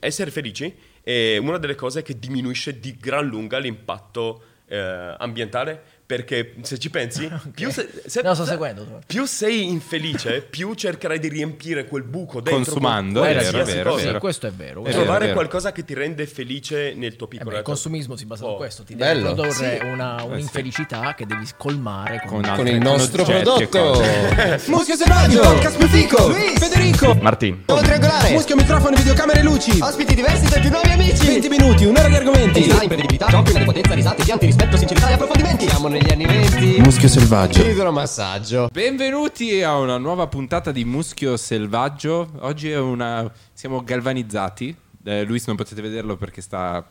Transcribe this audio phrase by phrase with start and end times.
[0.00, 6.54] essere felici è una delle cose che diminuisce di gran lunga l'impatto eh, ambientale perché
[6.62, 9.00] se ci pensi, più, se- se- No, sto seguendo.
[9.06, 13.64] più sei infelice, più cercherai di riempire quel buco dentro Consumando, con è vero, è
[13.64, 14.14] vero, vero.
[14.14, 14.84] Sì, questo è vero.
[14.84, 15.34] È Trovare vero.
[15.34, 17.50] qualcosa che ti rende felice nel tuo Eh piccolo.
[17.50, 18.56] beh, il consumismo si basa su Oh.
[18.56, 19.34] questo, ti deve Bello.
[19.34, 19.86] produrre Sì.
[19.86, 24.02] una, un'infelicità che devi colmare con, Con Con il nostro prodotto.
[24.66, 27.62] Muschio selvaggio, podcast più fico, Federico, Martin.
[27.66, 31.48] Nuovo triangolare, muschio microfono, videocamere e luci, Ospiti diversi tra i più nuovi amici 20
[31.48, 32.60] minuti, un'ora di argomenti.
[32.62, 37.08] Design, imprevedibilità, giochi, potenza, risate, pianti, rispetto, sincerità e approfondimenti Siamo negli anni 20 Muschio
[37.08, 37.62] selvaggio.
[37.66, 42.30] Idromassaggio Benvenuti a una nuova puntata di Muschio Selvaggio.
[42.38, 43.30] Oggi è una...
[43.52, 44.74] siamo galvanizzati.
[45.04, 46.86] Eh, Luis non potete vederlo perché sta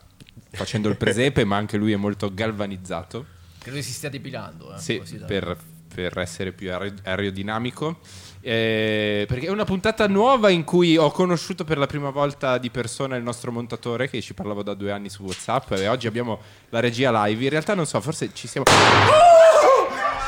[0.52, 3.26] facendo il presepe, ma anche lui è molto galvanizzato.
[3.58, 4.76] Credo si stia depilando.
[4.76, 5.58] Eh, Sì, così da- per,
[5.94, 8.00] per essere più aer- aerodinamico.
[8.42, 12.70] Eh, perché è una puntata nuova in cui ho conosciuto per la prima volta di
[12.70, 16.40] persona il nostro montatore che ci parlavo da due anni su WhatsApp e oggi abbiamo
[16.70, 17.44] la regia live.
[17.44, 18.66] In realtà non so, forse ci siamo...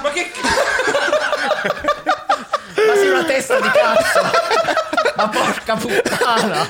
[0.03, 0.31] Ma che
[2.75, 4.21] Ma sei una testa di cazzo!
[5.15, 6.69] Ma porca puttana!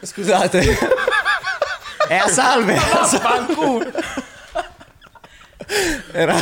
[0.00, 0.78] Scusate
[2.08, 3.90] È a salve Fanculo!
[6.12, 6.36] Era,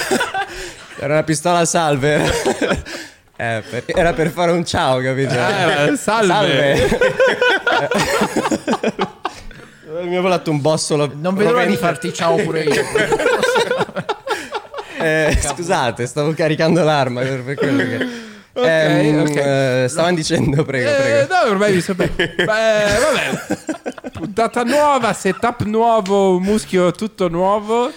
[1.03, 2.21] era una pistola salve
[3.35, 5.35] Eh, per- Era per fare un ciao, capito?
[5.35, 6.87] Eh, salve.
[10.05, 12.85] Mi ha volato un bossolo Non vedo l'ora di farti ciao pure io.
[14.99, 18.07] Eh, Scusate, stavo caricando l'arma per per quello che...
[18.55, 19.37] Ehm, ok.
[19.37, 20.95] eh, stavano dicendo, prego, Eh,
[21.27, 21.35] prego.
[21.35, 22.07] no, ormai mi sembra.
[22.15, 24.11] Beh, vabbè.
[24.13, 27.91] Puntata nuova, setup nuovo, muschio tutto nuovo.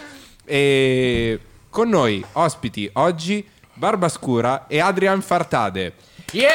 [0.45, 1.39] E
[1.75, 5.91] con noi, ospiti oggi, Barba Scura e Adrian Fartade.
[6.31, 6.47] Yeah!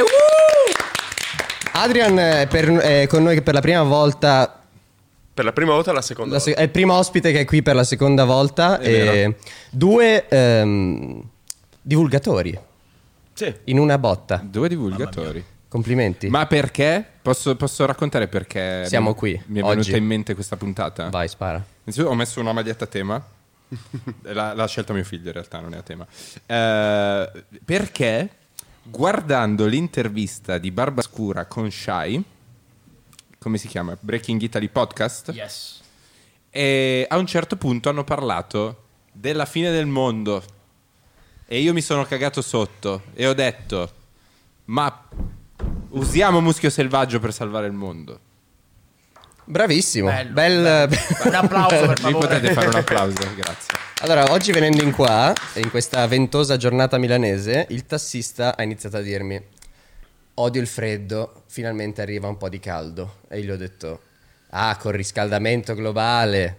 [0.00, 0.74] Woo!
[1.72, 4.60] Adrian è, per- è con noi per la prima volta
[5.32, 6.34] Per la prima volta o la seconda?
[6.34, 8.78] La se- è il primo ospite che è qui per la seconda volta.
[8.80, 9.34] E
[9.70, 11.22] due ehm,
[11.80, 12.68] divulgatori volta?
[13.32, 13.54] Sì.
[13.64, 14.42] in una botta.
[14.44, 15.42] Due divulgatori.
[15.68, 16.28] Complimenti.
[16.28, 17.02] Ma perché?
[17.22, 19.96] Posso, posso raccontare perché Siamo mi- qui, Mi è venuta oggi.
[19.96, 21.08] in mente questa puntata?
[21.08, 21.64] Vai, spara.
[22.04, 23.24] Ho messo una maglietta a tema.
[24.22, 26.06] L'ha, l'ha scelta mio figlio in realtà, non è a tema.
[26.46, 28.30] Eh, perché
[28.82, 32.22] guardando l'intervista di Barbascura con Shai,
[33.38, 33.96] come si chiama?
[33.98, 35.80] Breaking Italy Podcast, Yes.
[36.50, 40.42] e a un certo punto hanno parlato della fine del mondo.
[41.46, 43.92] E io mi sono cagato sotto e ho detto,
[44.66, 45.06] ma
[45.90, 48.20] usiamo muschio selvaggio per salvare il mondo.
[49.52, 50.08] Bravissimo.
[50.08, 50.88] Bello, Bel-
[51.28, 52.26] Un applauso per Mi favore.
[52.26, 53.74] potete fare un applauso, grazie.
[54.00, 59.00] Allora, oggi venendo in qua, in questa ventosa giornata milanese, il tassista ha iniziato a
[59.02, 59.38] dirmi:
[60.36, 63.16] Odio il freddo, finalmente arriva un po' di caldo.
[63.28, 64.00] E io gli ho detto:
[64.50, 66.58] Ah, col riscaldamento globale.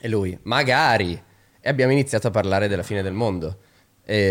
[0.00, 1.22] E lui: Magari.
[1.60, 3.58] E abbiamo iniziato a parlare della fine del mondo.
[4.06, 4.30] E,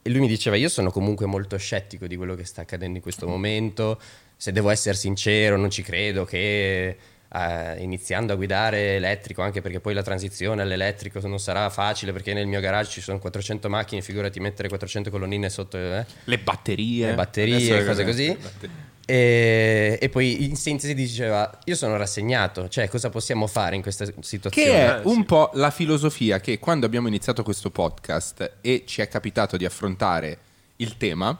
[0.00, 3.02] e lui mi diceva: Io sono comunque molto scettico di quello che sta accadendo in
[3.02, 4.00] questo momento.
[4.36, 6.96] Se devo essere sincero, non ci credo che
[7.32, 12.34] eh, iniziando a guidare elettrico, anche perché poi la transizione all'elettrico non sarà facile perché
[12.34, 17.06] nel mio garage ci sono 400 macchine, figurati mettere 400 colonnine sotto eh, Le batterie.
[17.06, 18.28] le batterie, Adesso- cose così.
[18.38, 18.84] batterie.
[19.08, 24.04] E, e poi in sintesi diceva: Io sono rassegnato, cioè cosa possiamo fare in questa
[24.20, 24.68] situazione?
[24.68, 29.00] Che è Eh, un po' la filosofia che quando abbiamo iniziato questo podcast e ci
[29.02, 30.38] è capitato di affrontare
[30.76, 31.38] il tema,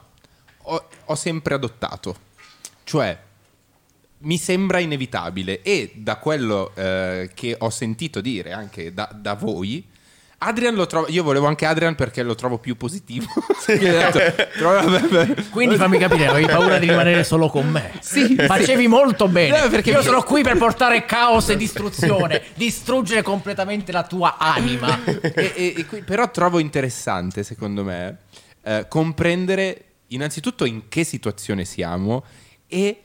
[0.63, 2.25] ho, ho sempre adottato.
[2.87, 3.17] Cioè,
[4.19, 9.85] mi sembra inevitabile e da quello eh, che ho sentito dire anche da, da voi,
[10.39, 11.07] Adrian lo trovo.
[11.09, 13.25] Io volevo anche Adrian perché lo trovo più positivo.
[15.49, 17.91] Quindi fammi capire, avevi paura di rimanere solo con me.
[17.99, 19.59] Sì, Facevi molto bene.
[19.63, 24.37] No, perché Io mi- sono qui per portare caos e distruzione, distruggere completamente la tua
[24.37, 25.03] anima.
[25.03, 28.19] e, e- e qui- però trovo interessante, secondo me,
[28.63, 32.23] eh, comprendere innanzitutto in che situazione siamo
[32.67, 33.01] e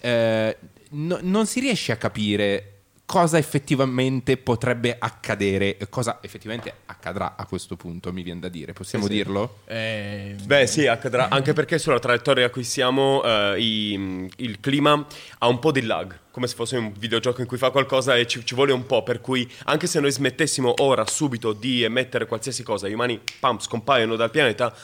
[0.00, 0.56] eh,
[0.90, 2.70] no- non si riesce a capire
[3.06, 8.72] cosa effettivamente potrebbe accadere e cosa effettivamente accadrà a questo punto, mi viene da dire.
[8.72, 9.58] Possiamo dirlo?
[9.66, 15.06] Eh, Beh sì, accadrà, anche perché sulla traiettoria a cui siamo eh, i- il clima
[15.38, 18.26] ha un po' di lag, come se fosse un videogioco in cui fa qualcosa e
[18.26, 22.26] ci, ci vuole un po', per cui anche se noi smettessimo ora, subito, di emettere
[22.26, 24.74] qualsiasi cosa, gli umani, pam, scompaiono dal pianeta,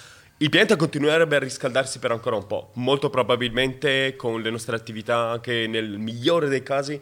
[0.42, 5.30] il pianeta continuerebbe a riscaldarsi per ancora un po', molto probabilmente con le nostre attività,
[5.30, 7.00] anche nel migliore dei casi,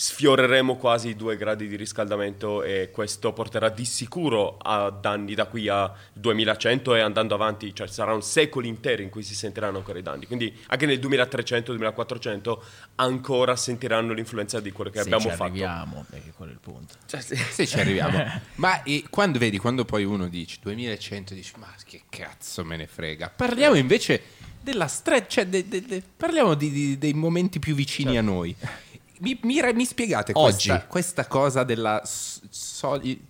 [0.00, 5.46] sfioreremo quasi i due gradi di riscaldamento e questo porterà di sicuro a danni da
[5.46, 9.98] qui al 2100 e andando avanti, cioè saranno secoli interi in cui si sentiranno ancora
[9.98, 10.26] i danni.
[10.26, 12.58] Quindi anche nel 2300-2400
[12.94, 15.42] ancora sentiranno l'influenza di quello che Se abbiamo ci fatto.
[15.42, 16.94] arriviamo, perché quello è il punto.
[17.06, 18.24] Se ci arriviamo.
[18.54, 22.86] ma e quando vedi, quando poi uno dice 2100, dici, ma che cazzo me ne
[22.86, 23.32] frega.
[23.34, 24.22] Parliamo invece
[24.62, 28.54] della stretch, cioè de- de- de- parliamo di- di- dei momenti più vicini a noi.
[29.20, 30.84] Mi, mi- mi spiegate questa, Oggi.
[30.88, 33.20] questa cosa della soli-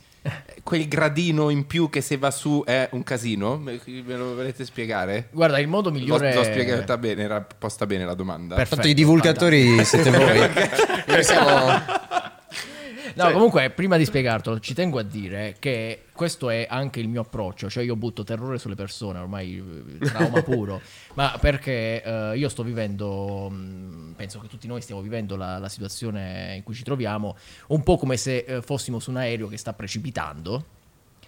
[0.63, 3.57] quel gradino in più che se va su è un casino?
[3.57, 5.29] Me lo volete spiegare?
[5.31, 8.55] Guarda, il modo L'ho, migliore l'ho spiegata bene, era posta bene la domanda.
[8.55, 10.39] Perfetto, Tanto i divulgatori siete voi.
[11.07, 11.47] Noi siamo...
[13.25, 17.23] No, comunque, prima di spiegartelo, ci tengo a dire che questo è anche il mio
[17.23, 17.69] approccio.
[17.69, 19.63] Cioè, io butto terrore sulle persone, ormai
[20.01, 20.81] eh, trauma puro.
[21.15, 25.69] ma perché eh, io sto vivendo, mh, penso che tutti noi stiamo vivendo la, la
[25.69, 27.37] situazione in cui ci troviamo,
[27.69, 30.65] un po' come se eh, fossimo su un aereo che sta precipitando.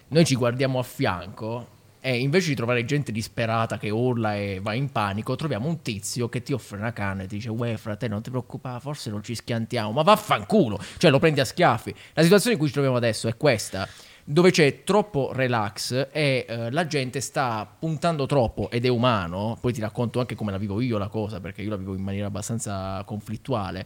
[0.07, 4.73] Noi ci guardiamo a fianco e invece di trovare gente disperata che urla e va
[4.73, 8.13] in panico, troviamo un tizio che ti offre una canna e ti dice: Uè, fratello,
[8.13, 9.91] non ti preoccupare, forse non ci schiantiamo.
[9.91, 10.79] Ma vaffanculo!
[10.97, 11.93] Cioè, lo prendi a schiaffi.
[12.13, 13.87] La situazione in cui ci troviamo adesso è questa.
[14.23, 19.57] Dove c'è troppo relax e eh, la gente sta puntando troppo ed è umano.
[19.61, 22.01] Poi ti racconto anche come la vivo io la cosa, perché io la vivo in
[22.01, 23.85] maniera abbastanza conflittuale.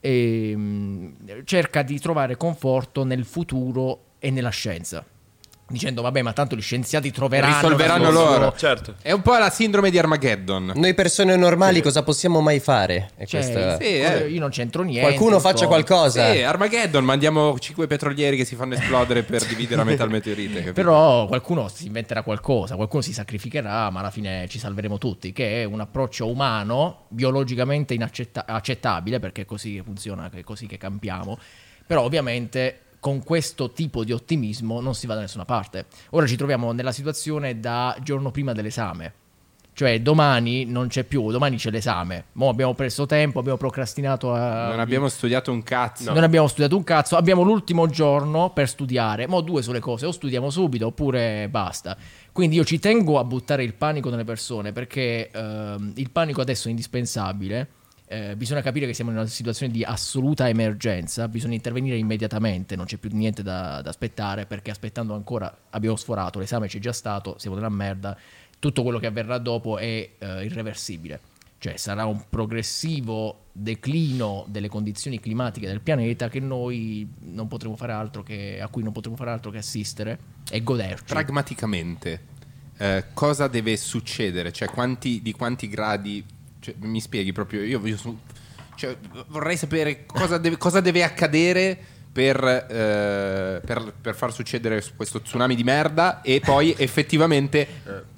[0.00, 5.04] E, mh, cerca di trovare conforto nel futuro e nella scienza.
[5.66, 8.52] Dicendo, vabbè, ma tanto gli scienziati troveranno Risolveranno loro.
[8.54, 8.96] Certo.
[9.00, 10.72] È un po' la sindrome di Armageddon.
[10.74, 13.10] Noi persone normali cosa possiamo mai fare?
[13.16, 14.28] E Cioè, questa- Sì, eh.
[14.28, 15.00] io non c'entro niente.
[15.08, 16.32] Qualcuno faccia qualcosa.
[16.32, 20.52] Sì, Armageddon, mandiamo cinque petrolieri che si fanno esplodere per dividere a metà il meteorite.
[20.56, 20.72] capito?
[20.74, 25.62] Però qualcuno si inventerà qualcosa, qualcuno si sacrificherà, ma alla fine ci salveremo tutti, che
[25.62, 31.38] è un approccio umano, biologicamente inaccettabile, perché è così che funziona, è così che campiamo.
[31.86, 35.84] Però ovviamente con questo tipo di ottimismo non si va da nessuna parte.
[36.12, 39.12] Ora ci troviamo nella situazione da giorno prima dell'esame.
[39.74, 42.28] Cioè domani non c'è più, domani c'è l'esame.
[42.32, 44.68] Mo abbiamo perso tempo, abbiamo procrastinato a...
[44.68, 46.14] Non abbiamo studiato un cazzo.
[46.14, 49.26] Non abbiamo studiato un cazzo, abbiamo l'ultimo giorno per studiare.
[49.26, 51.98] Mo' due sono le cose, o studiamo subito oppure basta.
[52.32, 56.68] Quindi io ci tengo a buttare il panico nelle persone perché ehm, il panico adesso
[56.68, 57.68] è indispensabile.
[58.14, 62.84] Eh, bisogna capire che siamo in una situazione di assoluta emergenza, bisogna intervenire immediatamente, non
[62.86, 67.36] c'è più niente da, da aspettare perché aspettando ancora abbiamo sforato, l'esame c'è già stato,
[67.38, 68.16] siamo nella merda,
[68.60, 71.18] tutto quello che avverrà dopo è eh, irreversibile.
[71.58, 77.92] Cioè sarà un progressivo declino delle condizioni climatiche del pianeta che noi non potremo fare
[77.92, 80.18] altro che, a cui non potremo fare altro che assistere
[80.48, 81.12] e goderci.
[81.12, 82.20] Pragmaticamente,
[82.76, 84.52] eh, cosa deve succedere?
[84.52, 86.24] Cioè, quanti, di quanti gradi...
[86.64, 88.20] cioè, mi spieghi proprio, io, io sono-
[88.74, 88.96] cioè,
[89.28, 91.78] vorrei sapere cosa deve, cosa deve accadere
[92.10, 97.66] per, eh, per- per far succedere questo tsunami di merda e poi effettivamente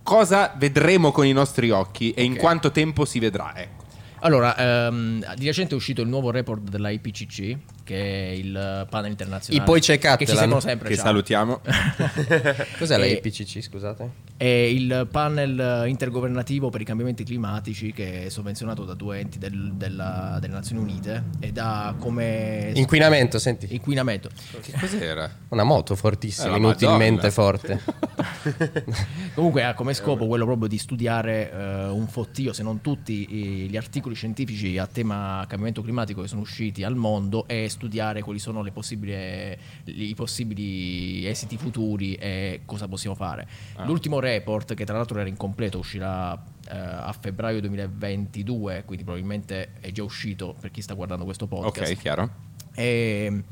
[0.03, 2.39] cosa vedremo con i nostri occhi e in Ok.
[2.39, 3.53] quanto tempo si vedrà.
[3.57, 3.85] Ecco.
[4.21, 7.57] Allora, ehm, di recente è uscito il nuovo report della IPCC,
[7.87, 9.63] che è il panel internazionale.
[9.63, 10.89] I poi c'è Che Catalan, seguono sempre.
[10.89, 11.61] Che salutiamo.
[12.79, 14.25] Cos'è la E- IPCC, scusate?
[14.37, 19.73] È il panel intergovernativo per i cambiamenti climatici che è sovvenzionato da due enti del-
[19.75, 23.69] della- delle Nazioni Unite e da come Inquinamento, senti.
[23.71, 24.29] inquinamento.
[24.61, 25.31] che cos'era?
[25.51, 27.31] Una moto fortissima, Eh, inutilmente Madonna.
[27.31, 27.81] forte.
[29.35, 33.69] Comunque ha come scopo quello proprio di studiare eh, un fottio, se non tutti i-
[33.71, 38.39] gli articoli scientifici a tema cambiamento climatico che sono usciti al mondo e studiare quali
[38.39, 43.47] sono le possibili, i possibili esiti futuri e cosa possiamo fare.
[43.85, 49.93] L'ultimo report, che tra l'altro era incompleto, uscirà eh, a febbraio 2022, quindi probabilmente è
[49.93, 51.93] già uscito per chi sta guardando questo podcast.
[51.93, 52.31] Ok, chiaro.
[52.75, 53.43] E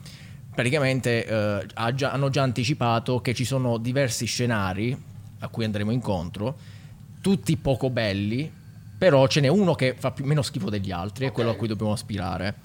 [0.54, 4.96] praticamente eh, ha già- hanno già anticipato che ci sono diversi scenari
[5.40, 6.56] a cui andremo incontro,
[7.20, 8.50] tutti poco belli,
[8.96, 11.68] però ce n'è uno che fa più- meno schifo degli altri, è quello a cui
[11.68, 12.56] dobbiamo aspirare.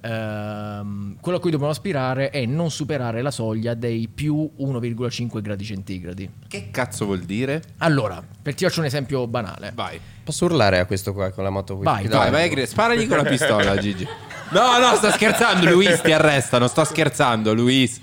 [0.00, 5.64] Ehm, quello a cui dobbiamo aspirare è non superare la soglia dei più 1,5 gradi
[5.64, 6.30] centigradi.
[6.46, 7.62] Che cazzo vuol dire?
[7.78, 9.72] Allora, per ti faccio un esempio banale.
[9.74, 10.00] Vai.
[10.22, 11.84] Posso urlare a questo qua con la moto qui?
[11.84, 14.06] Vai, Vai, vai, Gre- sparagli con la pistola, Gigi.
[14.50, 18.00] No, no, sto scherzando, Luis, ti arrestano, sto scherzando, Luis.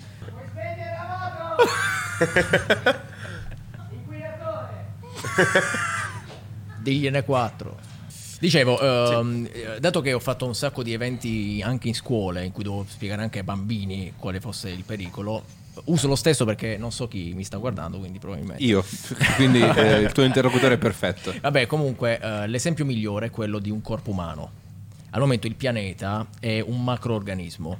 [6.82, 7.87] Digliene 4.
[8.39, 12.51] Dicevo, ehm, eh, dato che ho fatto un sacco di eventi anche in scuole in
[12.51, 15.44] cui dovevo spiegare anche ai bambini quale fosse il pericolo,
[15.86, 18.63] uso lo stesso perché non so chi mi sta guardando, quindi probabilmente.
[18.63, 18.84] Io,
[19.36, 21.34] quindi eh, il tuo interlocutore è perfetto.
[21.41, 24.51] Vabbè, comunque, eh, l'esempio migliore è quello di un corpo umano.
[25.12, 27.79] Al momento il pianeta è un macroorganismo.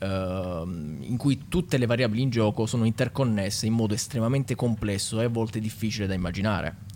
[0.00, 5.24] ehm, in cui tutte le variabili in gioco sono interconnesse in modo estremamente complesso e
[5.24, 6.86] a volte difficile da immaginare.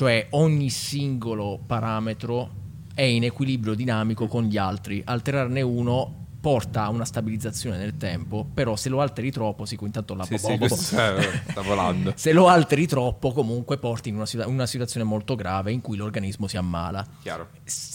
[0.00, 2.48] Cioè ogni singolo parametro
[2.94, 8.46] è in equilibrio dinamico con gli altri, alterarne uno porta a una stabilizzazione nel tempo,
[8.54, 12.14] però se lo alteri troppo, sì, intanto la Sì, bo- sì, bo- sta, volando.
[12.16, 16.46] se lo alteri troppo comunque porti in una, una situazione molto grave in cui l'organismo
[16.48, 17.06] si ammala.
[17.20, 17.48] Chiaro.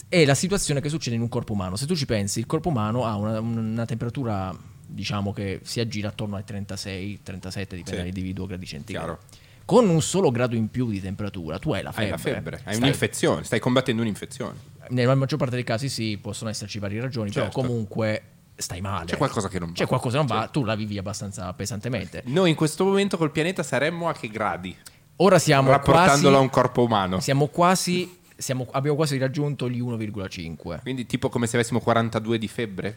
[0.06, 1.74] È la situazione che succede in un corpo umano.
[1.74, 6.10] Se tu ci pensi, il corpo umano ha una, una temperatura, diciamo che si aggira
[6.10, 7.96] attorno ai 36, 37, dipende Sì.
[7.96, 9.06] dall'individuo gradi centigradi.
[9.06, 9.20] Chiaro.
[9.66, 12.04] Con un solo grado in più di temperatura, tu hai la febbre.
[12.04, 14.54] Hai la febbre, hai Stai- un'infezione, stai combattendo un'infezione.
[14.90, 17.50] Nella maggior parte dei casi sì, possono esserci varie ragioni, Certo.
[17.50, 18.22] però comunque
[18.54, 19.06] stai male.
[19.06, 19.74] C'è qualcosa che non va.
[19.74, 22.22] C'è qualcosa che non va, tu la vivi abbastanza pesantemente.
[22.26, 24.74] Noi in questo momento col pianeta saremmo a che gradi?
[25.16, 27.18] Ora siamo Rapportandolo quasi a un corpo umano.
[27.20, 30.78] Siamo quasi siamo- abbiamo quasi raggiunto gli 1,5.
[30.82, 32.96] Quindi tipo come se avessimo 42 di febbre?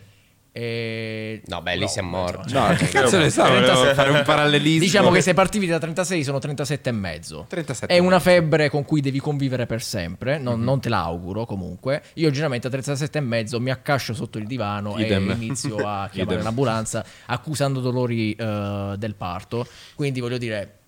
[0.51, 1.41] E...
[1.45, 2.53] No, beh, lì siamo morti.
[2.53, 4.79] No, che cazzo ne so, volevo fare un parallelismo.
[4.83, 7.45] Diciamo che se partivi da 36 sono 37 e mezzo.
[7.47, 8.19] 37 È una mezzo.
[8.29, 10.63] febbre con cui devi convivere per sempre, non, Mhm.
[10.65, 12.01] non te l'auguro comunque.
[12.15, 15.29] Io generalmente a 37 e mezzo mi accascio sotto il divano Idem.
[15.29, 16.43] e inizio a chiamare Idem.
[16.43, 19.67] l'ambulanza accusando dolori eh, del parto.
[19.95, 20.78] Quindi voglio dire,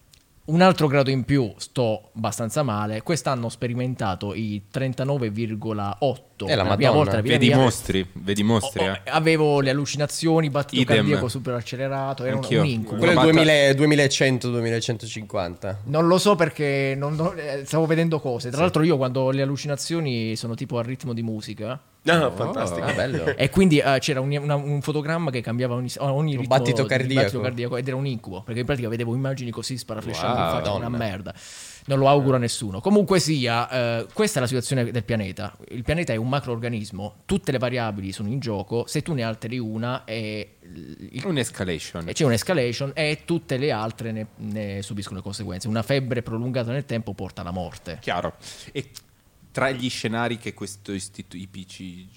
[0.44, 3.04] un altro grado in più sto abbastanza male.
[3.04, 6.48] Quest'anno ho sperimentato i 39,8.
[6.48, 7.58] Eh, la prima volta vita Vedi mia.
[7.58, 9.02] mostri, vedi mostri, Oh, eh.
[9.06, 10.96] avevo le allucinazioni, battito Idem.
[10.98, 12.62] cardiaco super accelerato, era un, Anch'io.
[12.62, 12.98] un incubo.
[12.98, 15.82] Quello è il Batta- 2000 2100, 2150.
[15.86, 18.50] Non lo so perché non- non- eh, stavo vedendo cose.
[18.50, 22.86] Tra l'altro io quando le allucinazioni sono tipo al ritmo di musica Ah, fantastico.
[22.86, 23.26] Ah, bello.
[23.38, 26.88] e quindi eh, c'era un, una- un fotogramma che cambiava ogni, ogni ritmo battito di-
[26.88, 27.22] cardiaco.
[27.22, 30.46] battito cardiaco ed era un incubo perché in pratica vedevo immagini così sparaflesciando Wow.
[30.46, 30.98] in faccia, una Madonna.
[31.12, 31.34] merda.
[31.86, 32.80] Non lo auguro a nessuno.
[32.80, 33.70] Comunque sia,
[34.02, 35.56] eh, questa è la situazione del pianeta.
[35.70, 39.58] Il pianeta è un macroorganismo, tutte le variabili sono in gioco, se tu ne alteri
[39.60, 42.08] una e il- Un'escalation.
[42.08, 45.68] e c'è un'escalation e tutte le altre ne, ne subiscono le conseguenze.
[45.68, 47.98] Una febbre prolungata nel tempo porta alla morte.
[48.00, 48.34] Chiaro.
[48.72, 48.90] E
[49.52, 52.08] tra gli scenari che questo istituto IPCG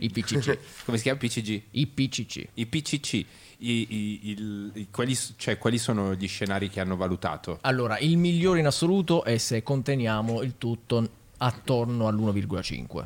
[0.00, 0.58] I PCC.
[0.84, 1.62] come si chiama PCG?
[1.72, 2.46] I PCC.
[2.56, 3.26] I
[3.60, 7.58] i- il- quali, cioè, quali sono gli scenari che hanno valutato?
[7.62, 13.04] Allora, il migliore in assoluto è se conteniamo il tutto attorno all'1,5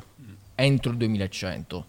[0.55, 1.87] entro il 2100,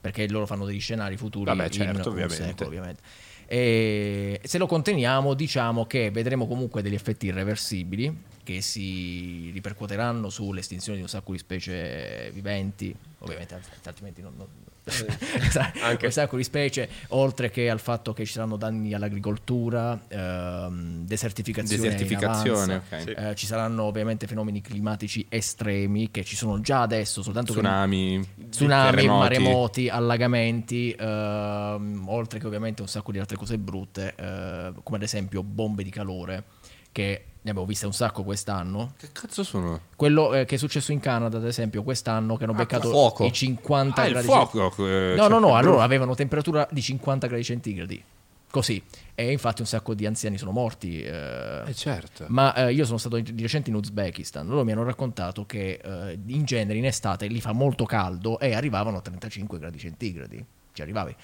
[0.00, 2.36] perché loro fanno degli scenari futuri Vabbè, certo, ovviamente.
[2.44, 3.02] secolo, ovviamente.
[3.46, 10.96] E se lo conteniamo, diciamo che vedremo comunque degli effetti irreversibili che si ripercuoteranno sull'estinzione
[10.98, 14.46] di un sacco di specie viventi, ovviamente alt- altrimenti non, non-
[15.82, 16.04] Anche.
[16.06, 21.82] un sacco di specie, oltre che al fatto che ci saranno danni all'agricoltura, ehm, desertificazione,
[21.82, 22.96] Desertificazione, avanza.
[23.12, 23.14] ok.
[23.30, 28.28] Eh, ci saranno ovviamente fenomeni climatici estremi che ci sono già adesso, soltanto che Tsunami,
[28.50, 29.18] tsunami, terremoti.
[29.18, 35.02] maremoti, allagamenti, ehm, oltre che ovviamente un sacco di altre cose brutte, eh, come ad
[35.02, 36.44] esempio bombe di calore,
[36.92, 38.94] che ne abbiamo viste un sacco quest'anno.
[38.96, 39.80] Che cazzo sono?
[39.96, 43.26] Quello eh, che è successo in Canada, ad esempio, quest'anno, che hanno beccato fuoco.
[43.26, 44.88] i 50 Ah, il gradi fuoco.
[44.88, 48.02] eh, No, cioè, no, no, allora avevano temperatura di 50 gradi centigradi.
[48.50, 48.80] Così.
[49.16, 51.02] E infatti un sacco di anziani sono morti.
[51.02, 52.24] eh, Eh, certo.
[52.28, 54.46] ma eh, io sono stato di recente in Uzbekistan.
[54.46, 58.54] Loro mi hanno raccontato che eh, in genere in estate lì fa molto caldo e
[58.54, 60.42] arrivavano a 35 gradi centigradi.
[60.72, 61.14] Ci arrivavi.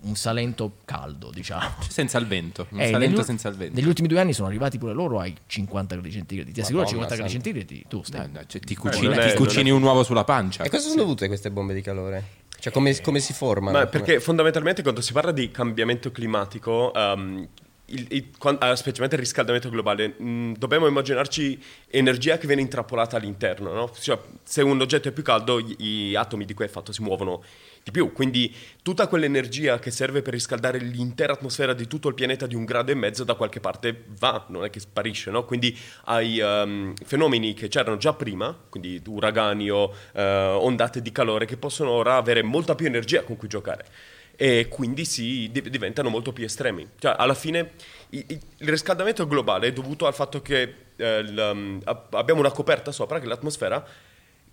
[0.00, 1.74] Un Salento caldo, diciamo.
[1.88, 2.66] Senza il vento.
[2.70, 3.74] Un Eh, Salento negli- senza il vento.
[3.74, 6.52] Negli ultimi due anni sono arrivati pure loro ai 50 gradi centigradi.
[6.52, 8.24] Ti assicuro, a Madonna 50 gradi centigradi tu stai.
[8.24, 10.62] Eh, no, cioè, ti cucini, non è- ti cucini un uovo sulla pancia.
[10.62, 12.24] E cosa sono dovute queste bombe di calore?
[12.60, 13.76] Cioè, come, come si formano?
[13.78, 17.48] Ma perché fondamentalmente quando si parla di cambiamento climatico, ehm,
[17.86, 23.16] il- il- quan- ah, specialmente il riscaldamento globale, mh, dobbiamo immaginarci energia che viene intrappolata
[23.16, 23.72] all'interno.
[23.72, 23.90] no?
[23.98, 27.02] Cioè, se un oggetto è più caldo, gli, gli atomi di cui è fatto si
[27.02, 27.42] muovono
[27.88, 28.12] di più.
[28.12, 32.64] Quindi tutta quell'energia che serve per riscaldare l'intera atmosfera di tutto il pianeta di un
[32.64, 35.30] grado e mezzo da qualche parte va, non è che sparisce.
[35.30, 35.44] No?
[35.44, 41.46] Quindi hai ehm, fenomeni che c'erano già prima, quindi uragani o eh, ondate di calore,
[41.46, 43.86] che possono ora avere molta più energia con cui giocare
[44.40, 46.86] e quindi si di- diventano molto più estremi.
[46.96, 47.72] Cioè, alla fine
[48.10, 52.92] il riscaldamento globale è dovuto al fatto che eh, il, um, ab- abbiamo una coperta
[52.92, 53.84] sopra, che è l'atmosfera,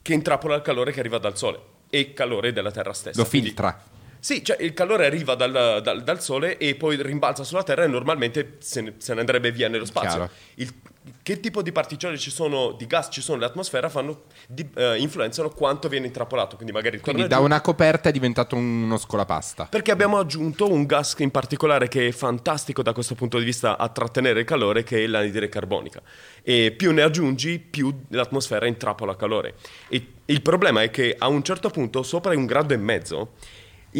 [0.02, 3.22] che intrappola il calore che arriva dal Sole e il calore della Terra stessa.
[3.22, 3.82] Lo Quindi- filtra.
[4.20, 7.88] sì, cioè il calore arriva dal, dal- dal Sole e poi rimbalza sulla Terra e
[7.88, 10.30] normalmente se ne, se ne andrebbe via nello spazio.
[10.56, 10.74] Il-
[11.22, 15.50] che tipo di particelle ci sono, di gas ci sono nell'atmosfera fanno, di- eh, influenzano
[15.50, 16.56] quanto viene intrappolato.
[16.56, 17.44] Quindi magari Quindi da giù.
[17.44, 19.68] una coperta è diventato uno scolapasta.
[19.70, 23.78] Perché abbiamo aggiunto un gas in particolare che è fantastico da questo punto di vista
[23.78, 26.02] a trattenere il calore, che è l'anidride carbonica.
[26.42, 29.56] E più ne aggiungi, più l'atmosfera intrappola calore.
[29.90, 33.34] E il problema è che a un certo punto, sopra un grado e mezzo,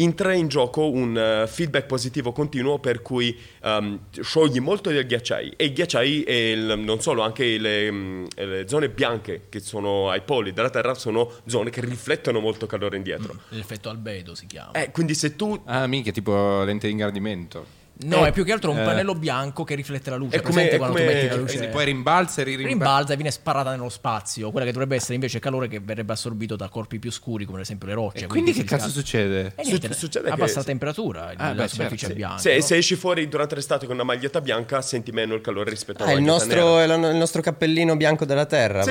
[0.02, 5.54] entra in gioco un eh, feedback positivo continuo per cui ehm, sciogli molto dei ghiacciai
[5.56, 10.10] e i ghiacciai e il- non solo, anche le, mm, le zone bianche che sono
[10.10, 13.34] ai poli della Terra sono zone che riflettono molto calore indietro.
[13.50, 14.72] L'effetto albedo si chiama.
[14.72, 17.84] Eh, quindi se tu Ah, minchia, tipo lente di ingrandimento.
[18.04, 18.84] No, eh, è più che altro un eh.
[18.84, 20.36] pannello bianco che riflette la luce.
[20.36, 21.68] È come- è quando come- tu metti la Quindi luce.
[21.68, 22.68] poi rimbalza e ririmbalza.
[22.72, 24.50] rimbalza e viene sparata nello spazio.
[24.50, 27.64] Quella che dovrebbe essere invece calore che verrebbe assorbito da corpi più scuri, come ad
[27.64, 28.24] esempio le rocce.
[28.24, 29.52] E quindi che si cazzo succede?
[29.56, 32.12] E niente, Su- succede abbassa che- la temperatura, Ah, la beh, superficie certo, sì.
[32.14, 32.38] bianca.
[32.38, 32.60] se, no?
[32.62, 36.06] se esci fuori durante l'estate con una maglietta bianca senti meno il calore rispetto Ah,
[36.08, 36.94] alla il maglietta nostro, nera.
[37.06, 38.82] è il nostro cappellino bianco della Terra.
[38.82, 38.90] Sì,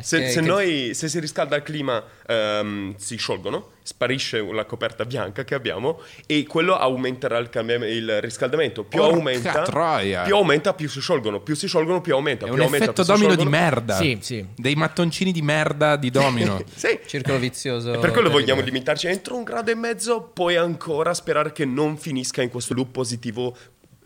[0.00, 4.64] se, Che- se che- noi, se si riscalda il clima ehm, si sciolgono, sparisce la
[4.66, 8.84] coperta bianca che abbiamo e quello aumenterà il, cambiam- il riscaldamento.
[8.84, 10.22] Più Porca aumenta, troia.
[10.22, 11.40] più aumenta, più si sciolgono.
[11.40, 12.44] Più si sciolgono, più aumenta.
[12.46, 13.96] È più un aumenta, effetto domino di merda.
[13.96, 14.46] Sì, sì.
[14.54, 16.62] Dei mattoncini di merda di domino.
[16.80, 16.98] Sì.
[17.04, 17.92] Circolo vizioso.
[17.92, 21.96] E per quello vogliamo limitarci entro un grado e mezzo, poi ancora sperare che non
[21.98, 23.54] finisca in questo loop positivo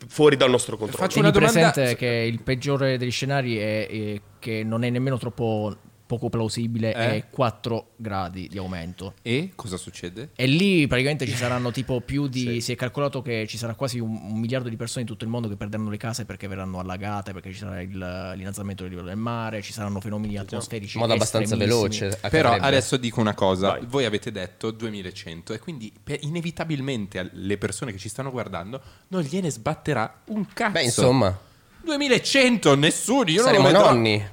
[0.08, 1.02] fuori dal nostro controllo.
[1.02, 4.90] Faccio Tieni una domanda- presente che il peggiore degli scenari è, è che non è
[4.90, 5.76] nemmeno troppo
[6.06, 7.16] poco plausibile, Eh?
[7.16, 9.14] è 4 gradi di aumento.
[9.23, 10.30] e cosa succede?
[10.37, 12.61] E lì praticamente ci saranno tipo più di...
[12.64, 15.30] Si è calcolato che ci sarà quasi un, un miliardo di persone in tutto il
[15.30, 17.88] mondo che perderanno le case perché verranno allagate, perché ci sarà il-
[18.37, 20.96] l'innalzamento del livello del mare, ci saranno fenomeni atmosferici.
[20.96, 22.18] In modo abbastanza veloce.
[22.30, 23.84] Però adesso dico una cosa, Vai.
[23.87, 29.23] voi avete detto 2100 e quindi per- inevitabilmente alle persone che ci stanno guardando non
[29.23, 30.73] gliene sbatterà un cazzo.
[30.73, 31.38] Beh, insomma,
[31.82, 33.92] 2100, nessuno, io saremo non lo vedrò.
[33.94, 34.28] nonni.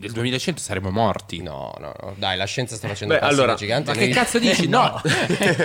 [0.00, 1.42] Nel 2100 saremo morti.
[1.42, 2.14] No, no, no.
[2.16, 3.88] Dai, la scienza sta facendo Beh, passi allora, giganti.
[3.90, 4.66] Ma che noi- cazzo dici?
[4.68, 5.00] no.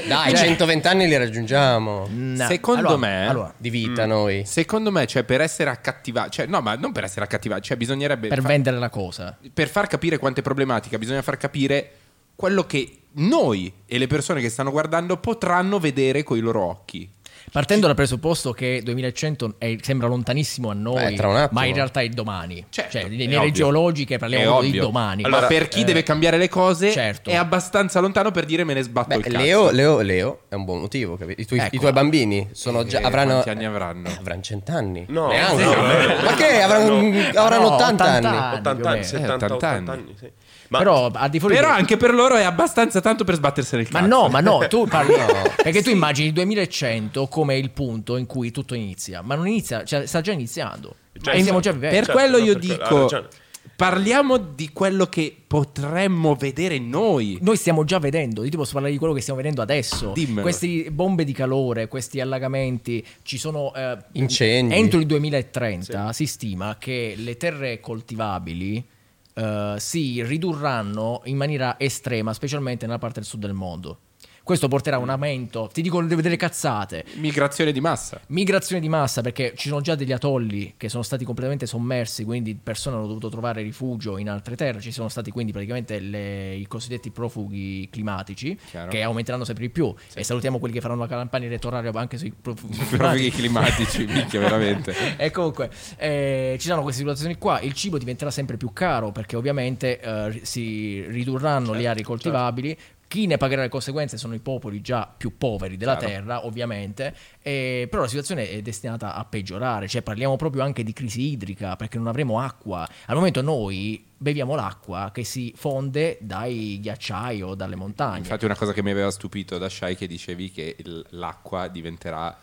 [0.08, 2.08] Dai, 120 anni li raggiungiamo.
[2.10, 2.46] No.
[2.48, 4.44] Secondo Allora- me- allora, Di vita noi.
[4.46, 8.28] Secondo me, cioè, per essere accattivati, cioè, no, ma non per essere accattivati, cioè, bisognerebbe.
[8.28, 9.38] per fa- vendere la cosa.
[9.54, 11.92] per far capire quanto è problematica, bisogna far capire
[12.36, 17.10] quello che noi e le persone che stanno guardando potranno vedere coi loro occhi.
[17.56, 22.10] Partendo dal presupposto che 2100 è- sembra lontanissimo a noi, Beh, ma in realtà è
[22.10, 22.66] domani.
[22.70, 23.52] Certo, cioè, nelle ovvio.
[23.54, 25.22] geologiche È parliamo di domani.
[25.22, 27.30] Ma Allora, per chi eh, deve cambiare le cose certo.
[27.30, 29.38] è abbastanza lontano per dire me ne sbatto Beh, il cazzo.
[29.38, 31.40] Leo, Leo, Leo è un buon motivo, capito?
[31.40, 31.76] I tuoi, Ecco.
[31.78, 33.32] i tuoi bambini sono già, Eh, avranno...
[33.32, 34.10] quanti anni avranno?
[34.10, 35.06] Eh, avranno cent'anni.
[35.08, 35.64] No, Neanche.
[35.64, 36.22] no, no.
[36.26, 36.62] Ma che?
[36.62, 36.96] Avranno,
[37.36, 38.26] avranno No, 80, 80 anni.
[38.38, 38.58] anni.
[38.58, 39.08] 80 più o anni, meno.
[39.08, 40.02] 70, 80 80 anni.
[40.02, 40.16] anni.
[40.20, 40.32] sì.
[40.68, 43.84] Ma Però al di fuori Però di- anche per loro è abbastanza tanto per sbattersene
[43.84, 44.10] il Ma cazzo.
[44.12, 45.28] no, ma no, tu parli No.
[45.62, 49.84] perché tu immagini il 2100 come il punto in cui tutto inizia, ma non inizia,
[49.84, 50.96] cioè sta già iniziando.
[51.24, 51.96] Ma stiamo già vivendo.
[51.96, 53.28] Per Certo, quello io per dico
[53.76, 57.38] parliamo di quello che potremmo vedere noi.
[57.42, 60.12] Noi stiamo già vedendo, io ti posso parlare di quello che stiamo vedendo adesso.
[60.14, 60.42] Dimmelo.
[60.42, 63.74] Queste bombe di calore, questi allagamenti, ci sono...
[63.74, 64.74] eh, Incendi.
[64.74, 68.86] Entro il 2030 si stima che le terre coltivabili
[69.34, 74.00] eh, si ridurranno in maniera estrema, specialmente nella parte del sud del mondo.
[74.46, 78.22] Questo porterà a un aumento, ti dico delle cazzate, Migrazione di massa.
[78.28, 82.54] Migrazione di massa perché ci sono già degli atolli che sono stati completamente sommersi, quindi
[82.54, 86.68] persone hanno dovuto trovare rifugio in altre terre, ci sono stati quindi praticamente le- i
[86.68, 88.92] cosiddetti profughi climatici Chiaro.
[88.92, 92.32] che aumenteranno sempre di più e salutiamo quelli che faranno la campagna elettorale anche sui
[92.40, 93.32] profughi Profughi climatici.
[93.32, 95.18] climatici, minchia, veramente.
[95.18, 99.36] e comunque eh, ci sono queste situazioni qua, il cibo diventerà sempre più caro perché
[99.38, 102.78] ovviamente eh, si ridurranno le aree coltivabili.
[103.16, 106.14] Chi ne pagherà le conseguenze sono i popoli già più poveri della Chiaro.
[106.14, 110.92] terra, ovviamente, e- però la situazione è destinata a peggiorare, cioè parliamo proprio anche di
[110.92, 112.86] crisi idrica perché non avremo acqua.
[113.06, 118.18] Al momento noi beviamo l'acqua che si fonde dai ghiacciai o dalle montagne.
[118.18, 120.76] Infatti una cosa che mi aveva stupito da Shai che dicevi che
[121.12, 122.38] l'acqua diventerà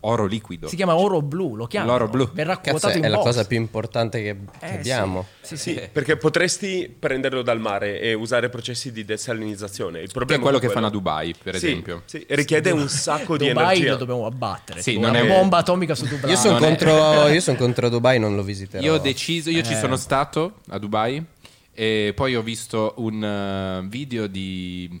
[0.00, 0.68] oro liquido.
[0.68, 1.92] Si chiama oro blu, lo chiamano.
[1.92, 2.30] L'oro blu.
[2.32, 5.26] Verrà Cazzo, quotato in è la cosa più importante che, Eh, abbiamo.
[5.40, 5.80] Sì, Sì, sì.
[5.92, 9.98] perché potresti prenderlo dal mare e usare processi di desalinizzazione.
[10.00, 12.02] Il Che è problema quello è che fanno a Dubai, per Sì, esempio.
[12.06, 13.92] Sì, richiede un sacco di Dubai energia.
[13.92, 14.82] lo dobbiamo abbattere.
[14.82, 16.30] Sì, non una è- bomba atomica su Dubai.
[16.30, 18.82] Io sono è- contro, io son contro Dubai, non lo visiterò.
[18.82, 19.76] Io ho deciso, io ci Eh.
[19.78, 21.24] sono stato a Dubai
[21.72, 25.00] e poi ho visto un eh, video di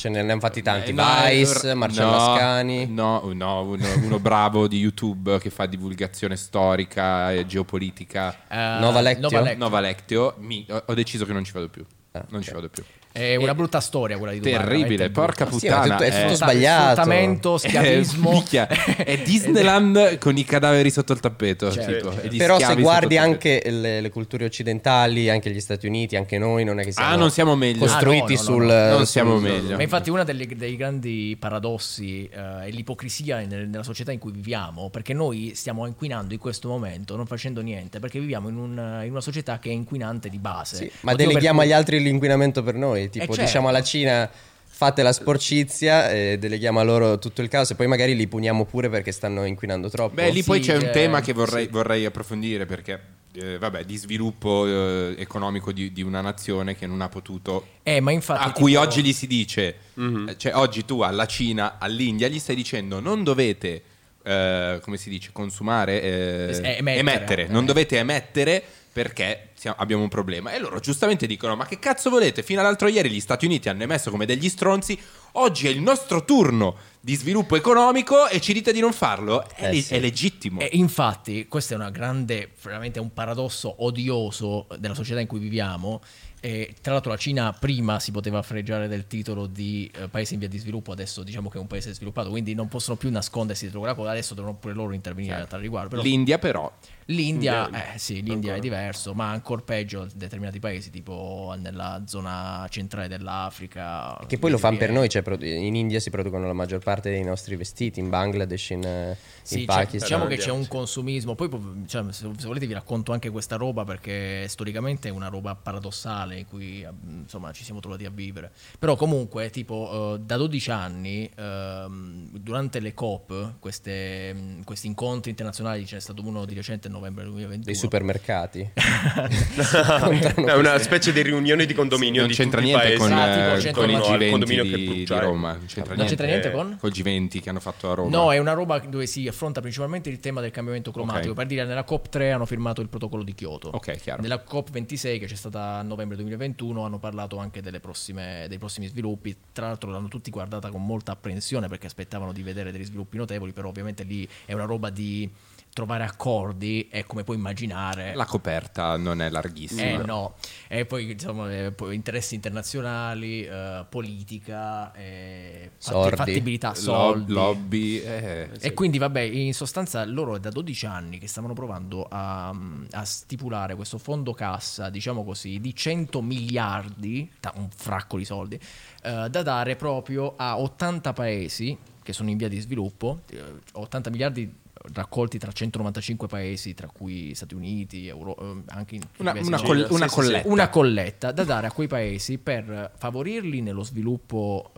[0.00, 0.92] Ce ne hanno fatti tanti.
[0.92, 2.86] Eh, no, Vice, eh, Marcello no, Ascani.
[2.86, 8.34] No, no, uno, uno bravo di YouTube che fa divulgazione storica e geopolitica.
[8.48, 9.28] Eh, Nova Lectio?
[9.28, 9.58] Nova Lectio.
[9.58, 11.84] Nova Lectio, mi- ho ho deciso che non ci vado più.
[12.12, 12.46] Ah, non ok.
[12.46, 12.82] ci vado più.
[13.12, 14.58] È una brutta storia quella di Dubai.
[14.58, 15.58] Terribile, porca brutta.
[15.58, 15.96] Sì, puttana.
[15.96, 16.22] tutto- è eh.
[16.22, 16.92] tutto sbagliato.
[16.92, 18.30] Sfruttamento, Eh, schiavismo.
[18.30, 21.72] minchia, è Disneyland con i cadaveri sotto il tappeto.
[21.72, 22.10] Certo.
[22.10, 26.38] tipo, gli Però se guardi anche le, le culture occidentali, anche gli Stati Uniti, anche
[26.38, 27.80] noi, non è che siamo Ah, non siamo meglio.
[27.80, 28.64] costruiti Ah, no, no, sul...
[28.64, 28.86] no, no.
[28.88, 29.76] Non sul- siamo meglio.
[29.76, 34.30] Ma infatti uno delle- dei grandi paradossi eh, è l'ipocrisia nel- nella società in cui
[34.32, 39.00] viviamo, perché noi stiamo inquinando in questo momento, non facendo niente, perché viviamo in, un-
[39.04, 40.76] in una società che è inquinante di base.
[40.76, 42.98] Sì, ma deleghiamo agli altri l'inquinamento per noi.
[43.08, 43.40] Tipo, certo.
[43.42, 44.30] diciamo alla Cina,
[44.72, 48.64] fate la sporcizia e deleghiamo a loro tutto il caos e poi magari li puniamo
[48.64, 50.14] pure perché stanno inquinando troppo.
[50.14, 51.70] Beh, lì poi Sì, c'è un eh, tema che vorrei, sì.
[51.70, 53.00] vorrei approfondire perché,
[53.34, 58.00] eh, vabbè, di sviluppo eh, economico di, di una nazione che non ha potuto Eh,
[58.00, 58.48] ma infatti...
[58.48, 62.38] a cui tipo- oggi gli si dice, eh, cioè oggi tu alla Cina, all'India, gli
[62.38, 63.82] stai dicendo non dovete,
[64.24, 67.46] eh, come si dice, consumare, eh, Eh, emettere.
[67.48, 67.66] non Eh.
[67.66, 70.52] dovete emettere perché abbiamo un problema.
[70.52, 72.42] E loro giustamente dicono, ma che cazzo volete?
[72.42, 74.98] Fino all'altro ieri gli Stati Uniti hanno emesso come degli stronzi,
[75.32, 79.48] oggi è il nostro turno di sviluppo economico e ci dite di non farlo?
[79.48, 79.94] È, Eh le- sì.
[79.94, 80.60] è legittimo.
[80.60, 86.00] E infatti, questo è una grande, veramente un paradosso odioso della società in cui viviamo.
[86.42, 90.40] E, tra l'altro la Cina prima si poteva freggiare del titolo di eh, paese in
[90.40, 93.64] via di sviluppo, adesso diciamo che è un paese sviluppato, quindi non possono più nascondersi
[93.64, 95.90] dietro quella cosa, adesso devono pure loro intervenire a tal riguardo.
[95.90, 96.72] Però L'India però...
[97.06, 103.08] L'India, eh, sì, l'India è diverso, ma ancora peggio determinati paesi, tipo nella zona centrale
[103.08, 104.16] dell'Africa.
[104.26, 107.24] Che poi lo fanno per noi, cioè, in India si producono la maggior parte dei
[107.24, 110.00] nostri vestiti, in Bangladesh, in, eh, Sì, in cioè, Pakistan.
[110.00, 110.68] diciamo che c'è un sì.
[110.68, 111.34] consumismo.
[111.34, 111.50] Poi,
[111.86, 116.38] cioè, se, se volete, vi racconto anche questa roba perché storicamente è una roba paradossale
[116.38, 116.88] in cui eh,
[117.22, 118.52] insomma ci siamo trovati a vivere.
[118.78, 125.30] Però, comunque, tipo, eh, da 12 anni, ehm, durante le COP, queste, mh, questi incontri
[125.30, 127.64] internazionali, ce n'è stato uno di recente a novembre 2021.
[127.64, 128.70] dei supermercati.
[130.44, 133.60] È una specie di riunione di condominio non di c'entra niente con, Ah, tipo eh,
[133.60, 134.26] centro con il commerciale.
[134.26, 135.24] G20 condominio che di, di bruciare.
[135.26, 135.52] Roma.
[135.54, 136.76] Non c'entra non c'entra niente Eh, con?
[136.80, 138.10] Col G20 che hanno fatto a Roma.
[138.16, 141.30] No, è una roba dove si affronta principalmente il tema del cambiamento climatico.
[141.30, 141.36] Ok.
[141.36, 143.70] Per dire, nella COP3 hanno firmato il protocollo di Kyoto.
[143.72, 144.22] Ok, chiaro.
[144.22, 148.86] Nella COP26 che c'è stata a novembre 2021 hanno parlato anche delle prossime- dei prossimi
[148.86, 149.34] sviluppi.
[149.52, 153.52] Tra l'altro l'hanno tutti guardata con molta apprensione perché aspettavano di vedere degli sviluppi notevoli,
[153.52, 155.28] però ovviamente lì è una roba di
[155.72, 158.14] trovare accordi e come puoi immaginare...
[158.14, 159.82] La coperta non è larghissima.
[159.82, 160.34] Eh no,
[160.68, 166.16] e poi insomma eh, poi interessi internazionali, eh, politica, eh, Soldi.
[166.16, 167.32] fattibilità, Lo- soldi.
[167.32, 167.98] lobby.
[168.00, 172.48] eh, E quindi, vabbè, in sostanza loro è da 12 anni che stavano provando a,
[172.48, 178.58] a stipulare questo fondo cassa, diciamo così, di 100 miliardi, un fracco di soldi,
[179.02, 184.10] eh, da dare proprio a 80 paesi che sono in via di sviluppo, eh, 80
[184.10, 184.52] miliardi
[184.94, 189.62] raccolti tra 195 paesi, tra cui Stati Uniti, Euro- eh, anche in Una, una in
[189.64, 189.86] col- Cina.
[189.90, 190.48] una Sì, colletta.
[190.48, 194.70] Una colletta da dare a quei paesi per favorirli nello sviluppo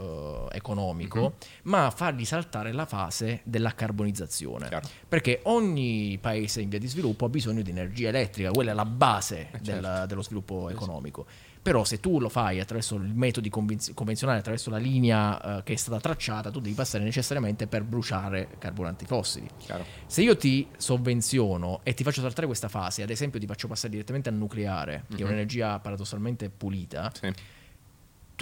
[0.50, 1.34] eh, economico,
[1.64, 4.68] ma fargli saltare la fase della carbonizzazione.
[4.68, 4.88] Chiaro.
[5.08, 8.84] Perché ogni paese in via di sviluppo ha bisogno di energia elettrica, quella è la
[8.84, 11.26] base del- dello sviluppo economico.
[11.62, 15.74] Però se tu lo fai attraverso i metodi convenz- convenzionali, attraverso la linea eh, che
[15.74, 19.48] è stata tracciata, tu devi passare necessariamente per bruciare carburanti fossili.
[19.58, 19.84] Chiaro.
[20.06, 23.90] Se io ti sovvenziono e ti faccio saltare questa fase, ad esempio ti faccio passare
[23.90, 27.32] direttamente al nucleare, che è un'energia paradossalmente pulita, Sì.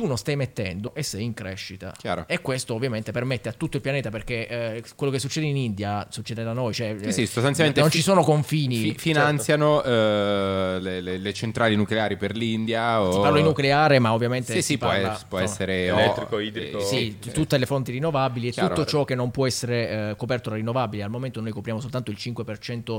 [0.00, 1.92] Tu non stai mettendo e sei in crescita.
[1.94, 2.24] Chiaro.
[2.26, 6.06] E questo ovviamente permette a tutto il pianeta, perché eh, quello che succede in India
[6.08, 8.76] succede da noi, cioè, Sì, sì, eh, sostanzialmente non fi- ci sono confini.
[8.76, 13.02] Fi- finanziano eh, le, le- le centrali nucleari per l'India.
[13.02, 13.12] O...
[13.12, 15.84] Si parla di nucleare, ma ovviamente Sì, si sì, può, parla, es- può insomma, essere
[15.86, 16.78] Elettrico, idrico.
[16.78, 18.74] eh, Sì, t- tutte le fonti rinnovabili e Chiaro.
[18.74, 21.02] tutto ciò che non può essere eh, coperto da rinnovabili.
[21.02, 22.98] Al momento noi copriamo soltanto il 5%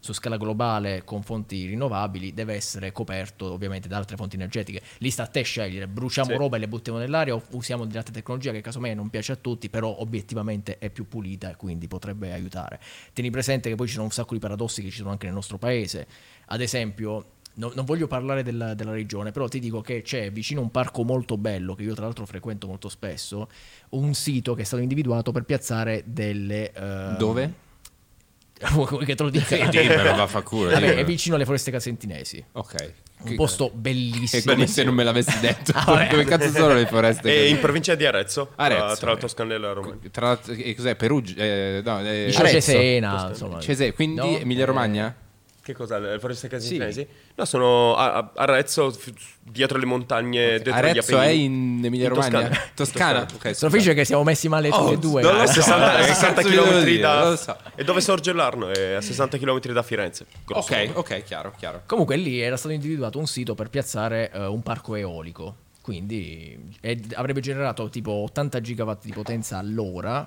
[0.00, 4.80] su scala globale con fonti rinnovabili, deve essere coperto ovviamente da altre fonti energetiche.
[4.98, 6.36] Lì sta a te scegliere, bruciamo Sì.
[6.36, 9.36] roba e le buttiamo nell'aria o usiamo di altra tecnologia che casomai non piace a
[9.36, 12.80] tutti, però obiettivamente è più pulita e quindi potrebbe aiutare.
[13.12, 15.34] Tieni presente che poi ci sono un sacco di paradossi che ci sono anche nel
[15.34, 16.06] nostro paese.
[16.46, 20.60] Ad esempio, no- non voglio parlare della, della regione, però ti dico che c'è vicino
[20.60, 23.48] a un parco molto bello, che io tra l'altro frequento molto spesso,
[23.90, 26.72] un sito che è stato individuato per piazzare delle...
[26.72, 27.66] ehm, Dove?
[28.72, 29.44] Vuoi che te lo dica?
[29.44, 31.00] Sì, dimmelo, vaffanculo, Vabbè, dimmelo.
[31.00, 32.44] è vicino alle foreste casentinesi.
[32.52, 32.92] Ok.
[33.20, 34.42] Un posto bellissimo.
[34.42, 35.72] È come se non me l'avessi detto.
[35.78, 36.08] Ah, vabbè.
[36.10, 37.34] Dove cazzo sono le foreste?
[37.34, 39.20] E in provincia di Arezzo, Arezzo, tra, la eh.
[39.20, 39.96] Toscana e la Roma.
[40.10, 40.94] Tra, e cos'è?
[40.96, 41.42] Perugia?
[41.42, 42.42] Eh, no, eh, a Arezzo.
[42.46, 43.60] Cesena, insomma.
[43.60, 44.38] Cesè, quindi No?
[44.38, 45.14] Emilia Romagna?
[45.68, 45.98] Che cos'è?
[46.00, 47.06] Le foreste casinesi?
[47.34, 52.14] No, sono a, a Arezzo, f- dietro le montagne, gli Arezzo è in Emilia In
[52.14, 52.48] Romagna?
[52.48, 52.70] Toscana.
[52.74, 53.26] Toscana?
[53.34, 55.22] Ok, Sono felice che siamo messi male tutti Oh, e due.
[55.42, 55.52] A so.
[55.60, 57.00] 60, Che 60 cazzo vi devo km dire?
[57.02, 57.36] Da...
[57.36, 57.56] so.
[57.74, 58.68] E dove sorge l'Arno?
[58.68, 60.24] È a 60 km da Firenze.
[60.46, 60.98] grosso Ok, modo.
[61.00, 61.82] ok, chiaro, chiaro.
[61.84, 65.54] Comunque lì era stato individuato un sito per piazzare eh, un parco eolico.
[65.82, 70.26] Quindi eh, avrebbe generato tipo 80 gigawatt di potenza all'ora,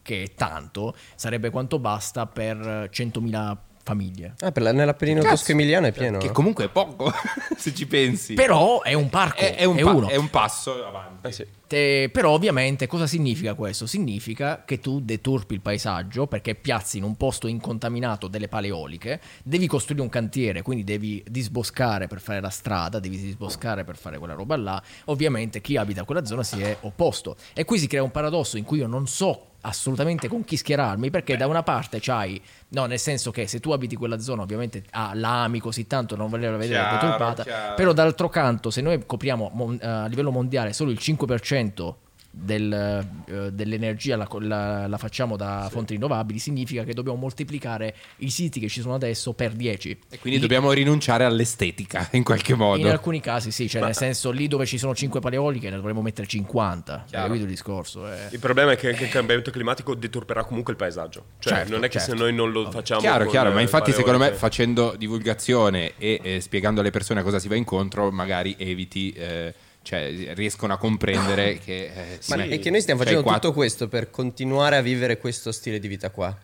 [0.00, 3.56] che è tanto, sarebbe quanto basta per eh, 100.000
[3.88, 4.34] famiglie.
[4.40, 6.18] Ah, per la- nell'Appennino tosco-emiliano è pieno.
[6.18, 7.10] Che comunque è poco,
[7.56, 8.34] se ci pensi.
[8.34, 10.08] Però è un parco, è, è un è pa- uno.
[10.08, 11.26] è un passo avanti.
[11.26, 11.46] Eh sì.
[11.66, 13.86] Te- però ovviamente cosa significa questo?
[13.86, 19.20] Significa che tu deturpi il paesaggio perché piazzi in un posto incontaminato delle pale eoliche,
[19.42, 24.18] devi costruire un cantiere, quindi devi disboscare per fare la strada, devi disboscare per fare
[24.18, 24.82] quella roba là.
[25.06, 27.36] Ovviamente chi abita quella zona si è opposto.
[27.54, 31.10] E qui si crea un paradosso in cui io non so assolutamente con chi schierarmi
[31.10, 34.84] perché da una parte c'hai no nel senso che se tu abiti quella zona ovviamente
[34.90, 37.74] ah, la ami così tanto non volerla vedere Chiaro, deturpata chiaro.
[37.74, 41.94] però d'altro canto se noi copriamo mon- a livello mondiale solo il 5%
[42.40, 48.30] del, eh, dell'energia la, la- la facciamo da fonti rinnovabili significa che dobbiamo moltiplicare i
[48.30, 52.80] siti che ci sono adesso per 10 E quindi dobbiamo rinunciare all'estetica in qualche modo.
[52.80, 56.02] in alcuni casi sì, cioè nel senso lì dove ci sono 5 paleoliche ne dovremmo
[56.02, 56.94] mettere 50.
[56.94, 58.10] Hai capito il discorso?
[58.12, 58.28] eh.
[58.30, 61.24] Il problema è che, che il cambiamento climatico deturperà comunque il paesaggio.
[61.38, 62.14] Cioè, Certo, non è che certo.
[62.16, 63.00] se noi non lo facciamo.
[63.00, 67.38] Chiaro, chiaro, ma infatti secondo me facendo divulgazione e eh, spiegando alle persone a cosa
[67.38, 69.54] si va incontro, magari eviti, eh,
[69.88, 71.84] cioè riescono a comprendere che...
[71.86, 74.82] eh, Ma sì, è che noi stiamo cioè, facendo quattro- tutto questo per continuare a
[74.82, 76.36] vivere questo stile di vita qua.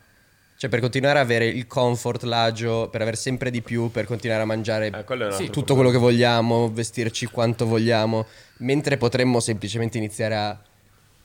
[0.57, 4.41] Cioè per continuare a avere il comfort, l'agio, per avere sempre di più, per continuare
[4.41, 8.25] a mangiare Eh, è altro tutto quello che vogliamo, vestirci quanto vogliamo,
[8.61, 10.59] mentre potremmo semplicemente iniziare a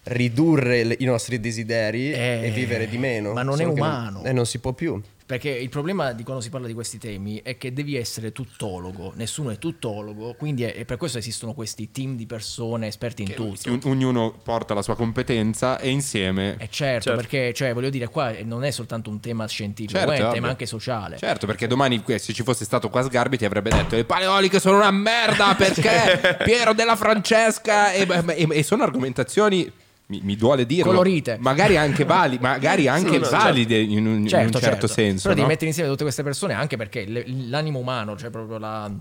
[0.03, 3.31] ridurre le- i nostri desideri Eh, e vivere di meno.
[3.31, 4.23] ma non è Solo che umano.
[4.25, 5.01] E non si può più.
[5.29, 9.13] Perché il problema di quando si parla di questi temi è che devi essere tuttologo,
[9.15, 13.69] nessuno è tuttologo, quindi è, per questo esistono questi team di persone esperti in tutto.
[13.71, 16.55] Un- ognuno porta la sua competenza e insieme...
[16.57, 17.15] E certo, Certo.
[17.21, 20.33] perché cioè, voglio dire, qua non è soltanto un tema scientifico, Certo, è un ovvio.
[20.33, 21.17] tema anche sociale.
[21.19, 24.59] Certo, perché domani que- se ci fosse stato qua Sgarbi ti avrebbe detto le paleoliche
[24.59, 29.71] sono una merda perché Piero della Francesca e, e- e sono argomentazioni
[30.09, 31.37] mi, mi duole dirlo Colorite.
[31.39, 33.29] magari anche, vali- magari anche certo.
[33.29, 34.87] valide in un, in un Certo, certo, certo.
[34.87, 35.47] senso Però devi no?
[35.47, 37.05] mettere insieme tutte queste persone anche perché
[37.47, 38.91] l'animo umano, cioè proprio la,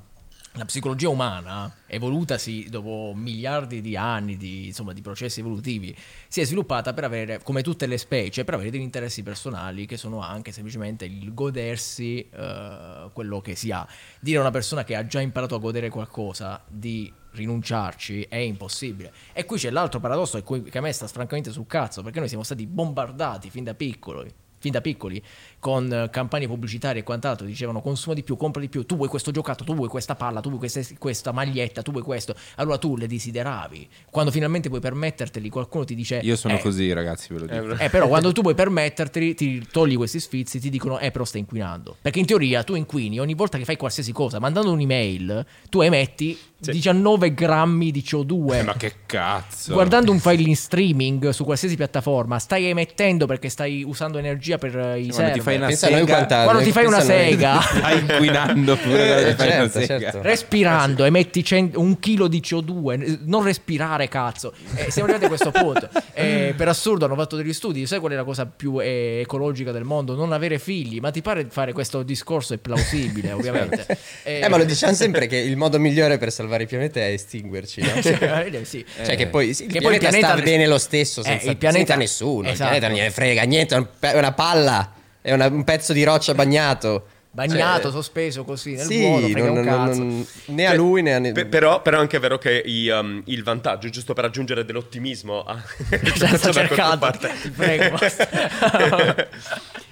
[0.58, 6.44] la psicologia umana, evolutasi dopo miliardi di anni di, insomma, di processi evolutivi, si è
[6.44, 10.50] sviluppata per avere, come tutte le specie, per avere degli interessi personali che sono anche
[10.50, 13.86] semplicemente il godersi eh, quello che si ha.
[14.18, 19.12] Dire a una persona che ha già imparato a godere qualcosa di rinunciarci è impossibile.
[19.32, 22.42] E qui c'è l'altro paradosso che a me sta francamente sul cazzo, perché noi siamo
[22.42, 25.22] stati bombardati fin da piccoli fin da piccoli
[25.58, 29.08] con eh, campagne pubblicitarie e quant'altro dicevano consuma di più, compra di più, tu vuoi
[29.08, 32.78] questo giocattolo, tu vuoi questa palla, tu vuoi queste- questa maglietta, tu vuoi questo, allora
[32.78, 33.88] tu le desideravi.
[34.10, 37.82] Quando finalmente puoi permetterteli, qualcuno ti dice io sono eh, così ragazzi ve lo dico
[37.82, 41.40] eh, però quando tu puoi permetterti, ti togli questi sfizi, ti dicono, eh, però stai
[41.40, 41.96] inquinando.
[42.00, 46.38] Perché in teoria tu inquini ogni volta che fai qualsiasi cosa, mandando un'email, tu emetti
[46.60, 48.54] 19 grammi di CO2.
[48.54, 53.48] Eh, ma che cazzo Guardando un file in streaming su qualsiasi piattaforma, stai emettendo perché
[53.48, 55.42] stai usando energia per eh, i quando server.
[55.48, 59.84] Fai una Pensa sega quanta- Quando ti fai una sega, stai inquinando pure Eh, certo,
[59.84, 60.22] certo.
[60.22, 64.52] respirando, emetti cen- un chilo di CO2, non respirare cazzo.
[64.74, 65.88] Eh, siamo arrivati a questo punto.
[66.14, 69.72] Eh, per assurdo hanno fatto degli studi, sai qual è la cosa più eh, ecologica
[69.72, 70.14] del mondo?
[70.14, 73.86] Non avere figli, ma ti pare fare questo discorso è plausibile, ovviamente.
[74.22, 77.80] Eh, ma lo diciamo sempre che il modo migliore per salvare il pianeta è estinguerci,
[77.82, 78.00] no?
[78.08, 78.84] Cioè, sì.
[79.04, 81.24] Cioè che poi sì, il, Che poi il pianeta pianeta- sta bene lo stesso Eh,
[81.24, 82.52] senza, il pianeta- senza nessuno, Esatto.
[82.74, 84.92] il pianeta non gliene frega niente, è una palla,
[85.28, 87.06] è una- un pezzo di roccia bagnato.
[87.30, 89.98] Bagnato, Cioè, sospeso così nel sì, vuoto, frega non- un cazzo.
[89.98, 92.88] non- né a lui né a ne- Pe- però, però è anche vero che i,
[92.88, 95.56] um, il vantaggio, giusto per aggiungere dell'ottimismo, a...
[95.62, 97.10] Sto da questa cercando,
[97.42, 97.96] ti prego,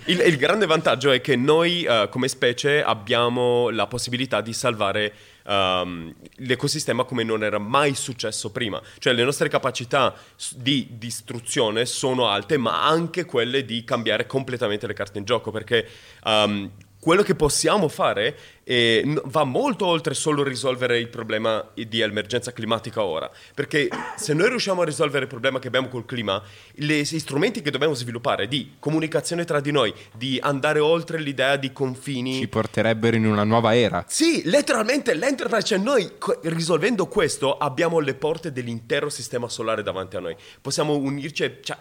[0.06, 5.12] il, il grande vantaggio è che noi eh, come specie abbiamo la possibilità di salvare
[5.46, 8.80] um, l'ecosistema come non era mai successo prima.
[8.98, 10.14] Cioè le nostre capacità
[10.54, 15.88] di distruzione sono alte, ma anche quelle di cambiare completamente le carte in gioco, perché
[16.24, 18.36] um, quello che possiamo fare
[18.68, 23.30] n- va molto oltre solo risolvere il problema di emergenza climatica ora.
[23.54, 27.70] Perché se noi riusciamo a risolvere il problema che abbiamo col clima, gli strumenti che
[27.70, 32.34] dobbiamo sviluppare di comunicazione tra di noi, di andare oltre l'idea di confini.
[32.34, 36.10] ci porterebbero in una nuova era Sì, letteralmente l'Enterprise, cioè noi
[36.42, 40.36] risolvendo questo abbiamo le porte dell'intero sistema solare davanti a noi.
[40.60, 41.76] Possiamo unirci, cioè,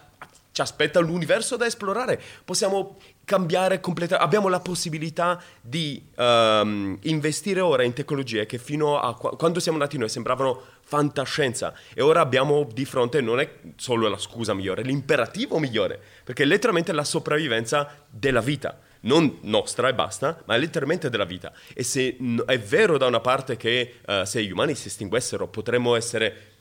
[0.56, 7.82] ci aspetta l'universo da esplorare, possiamo cambiare completamente, abbiamo la possibilità di ehm, investire ora
[7.82, 12.66] in tecnologie che fino a qua- quando siamo nati noi sembravano fantascienza e ora abbiamo
[12.72, 18.06] di fronte non è solo la scusa migliore, l'imperativo migliore, perché è letteralmente la sopravvivenza
[18.08, 21.52] della vita non nostra e basta, ma letteralmente della vita.
[21.74, 22.16] E se
[22.46, 26.55] è vero da una parte che eh, se gli umani si estinguessero potremmo essere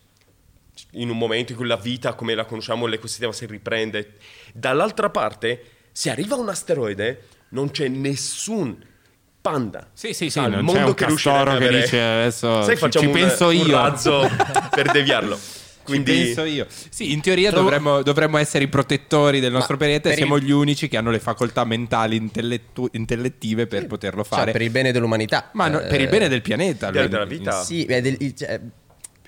[0.91, 4.13] in un momento in cui la vita come la conosciamo, l'ecosistema si riprende,
[4.53, 8.77] dall'altra parte se arriva un asteroide non c'è nessun
[9.39, 12.81] panda Sì, sì, sì, al non c'è mondo un che che dice, adesso Sai, ci-
[12.81, 13.71] facciamo ci un- penso un io.
[13.77, 14.29] razzo
[14.71, 15.37] per deviarlo.
[15.85, 16.65] Quindi Ci penso io.
[16.89, 20.43] Sì, in teoria Trovo- dovremmo, dovremmo essere i protettori del nostro pianeta e siamo il-
[20.43, 24.51] gli unici che hanno le facoltà mentali intellettu- intellettive per poterlo Cioè, fare.
[24.51, 25.51] per il bene dell'umanità.
[25.53, 26.89] Ma no- Eh, per il bene del pianeta.
[26.89, 27.63] Del- della vita.
[27.63, 28.59] Sì, beh, del- il- cioè,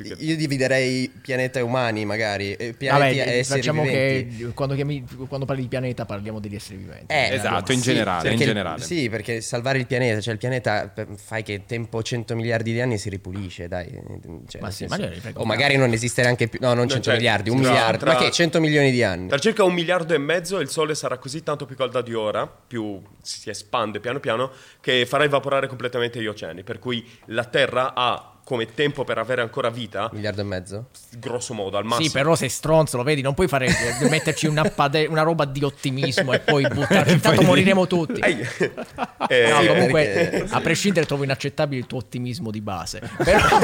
[0.04, 2.56] che- io dividerei pianeta e umani, magari.
[2.78, 4.38] Pianeti Vabbè, e esseri facciamo viventi.
[4.38, 7.06] che quando, chiami- quando parli di pianeta parliamo degli esseri viventi.
[7.14, 8.82] Eh, Esatto, in sì, generale, in perché- generale.
[8.84, 12.98] Sì, perché salvare il pianeta, cioè il pianeta fai che tempo 100 miliardi di anni
[12.98, 13.90] si ripulisce, dai.
[14.48, 17.50] Cioè, Ma sì, magari o magari non esiste neanche più, no, non 100 c'è- miliardi,
[17.50, 19.28] un tra- miliardo, tra- ma che 100 milioni di anni.
[19.28, 22.46] Tra circa un miliardo e mezzo il Sole sarà così tanto più caldo di ora,
[22.48, 26.64] più si espande piano piano, che farà evaporare completamente gli oceani.
[26.64, 30.86] Per cui la Terra ha come tempo per avere ancora vita, Un miliardo e mezzo?
[31.20, 32.08] grosso modo, al massimo.
[32.08, 35.44] Sì, però sei stronzo, lo vedi, non puoi fare eh, metterci una, pade- una roba
[35.44, 37.12] di ottimismo e poi buttarci.
[37.16, 38.22] Intanto moriremo tutti.
[38.22, 38.36] Eh,
[39.50, 43.02] No, sì, comunque, perché- a prescindere, trovo inaccettabile il tuo ottimismo di base.
[43.22, 43.60] Però,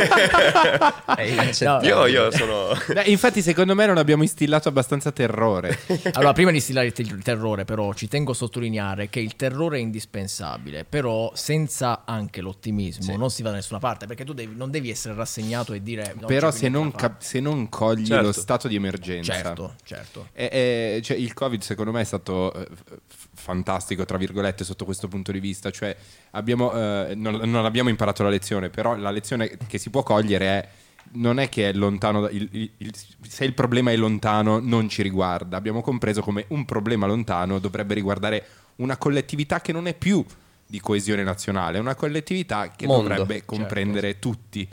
[1.15, 1.89] È inaccettabile.
[1.89, 2.67] io, io sono...
[2.93, 5.79] Beh, infatti, secondo me non abbiamo instillato abbastanza terrore.
[6.11, 9.37] allora, prima di instillare il, te- il terrore, però, ci tengo a sottolineare che il
[9.37, 10.83] terrore è indispensabile.
[10.83, 14.07] Però, senza anche l'ottimismo, non si va da nessuna parte.
[14.07, 16.13] Perché tu devi- non devi essere rassegnato e dire.
[16.17, 17.01] "Non Però se non, da fare".
[17.13, 18.25] cap- se non cogli Certo.
[18.25, 19.31] lo stato di emergenza.
[19.33, 20.27] Certo, certo.
[20.33, 20.49] E-
[20.97, 22.67] e- cioè, il Covid secondo me è stato eh,
[23.07, 25.69] f- fantastico, tra virgolette, sotto questo punto di vista.
[25.71, 25.95] Cioè,
[26.31, 30.45] abbiamo, eh, non, non abbiamo imparato la lezione, però la lezione che si può cogliere
[30.45, 30.67] è
[31.15, 32.93] non è che è lontano, da- il- il- il-
[33.27, 35.57] se il problema è lontano non ci riguarda.
[35.57, 38.45] Abbiamo compreso come un problema lontano dovrebbe riguardare
[38.77, 40.25] una collettività che non è più
[40.73, 44.67] di coesione nazionale, è una collettività che Mondo, dovrebbe comprendere tutti.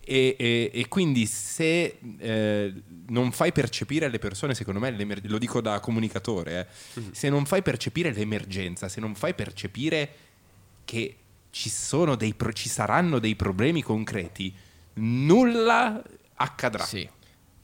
[0.00, 2.72] E, e- e quindi se eh,
[3.10, 4.90] non fai percepire alle persone, secondo me,
[5.22, 10.10] lo dico da comunicatore, eh, se non fai percepire l'emergenza, se non fai percepire
[10.84, 11.16] che
[11.50, 14.52] ci, sono dei pro- ci saranno dei problemi concreti,
[14.94, 16.02] nulla
[16.34, 16.84] accadrà.
[16.84, 17.08] Sì.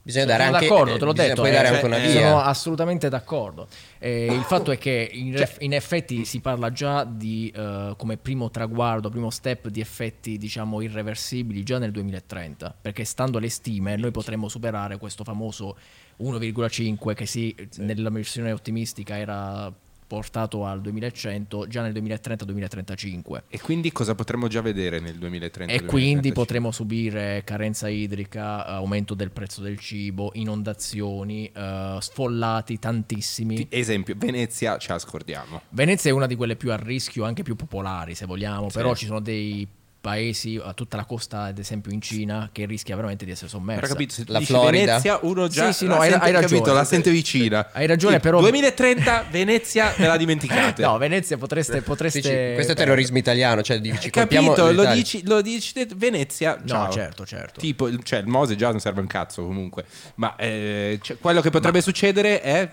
[0.03, 1.41] Bisogna dare sono anche d'accordo, te l'ho bisogna detto.
[1.41, 2.21] poi eh, dare cioè, anche una eh, via.
[2.21, 3.67] Sono assolutamente d'accordo.
[3.99, 8.17] Eh, il fatto è che in, ref- in effetti si parla già di eh, come
[8.17, 13.95] primo traguardo, primo step di effetti diciamo irreversibili già nel 2030, perché stando alle stime
[13.95, 15.77] noi potremmo superare questo famoso
[16.21, 19.71] 1,5 che sì, nella versione ottimistica era
[20.11, 23.43] portato al 2100 già nel 2030-2035.
[23.47, 25.71] E quindi cosa potremmo già vedere nel 2030?
[25.71, 26.33] E quindi 2035?
[26.33, 33.55] potremo subire carenza idrica, aumento del prezzo del cibo, inondazioni, eh, sfollati tantissimi.
[33.55, 35.61] Ti- Esempio, Venezia ce la scordiamo.
[35.69, 39.05] Venezia è una di quelle più a rischio, anche più popolari se vogliamo, però ci
[39.05, 39.65] sono dei
[40.01, 43.81] paesi, a tutta la costa ad esempio in Cina, che rischia veramente di essere sommersa.
[43.81, 44.85] Però capito, se La Florida.
[44.85, 46.53] Venezia, uno già Sì, sì, no, la hai- sente, hai ragione.
[46.59, 47.69] capito, la sente vicina.
[47.71, 50.81] Hai ragione, Sì, però- 2030 Venezia ve la dimenticate.
[50.81, 51.81] No, Venezia potreste...
[51.83, 52.19] potreste...
[52.19, 56.67] Dici, questo è terrorismo italiano, cioè dici, Hai capito, lo dici, lo dici Venezia, No,
[56.67, 56.91] ciao.
[56.91, 57.59] certo, certo.
[57.59, 59.85] Tipo, il- cioè, il Mose già non serve un cazzo comunque.
[60.15, 62.69] Ma eh, cioè, quello che potrebbe succedere è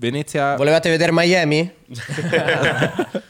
[0.00, 0.54] Venezia...
[0.54, 1.74] Volevate vedere Miami?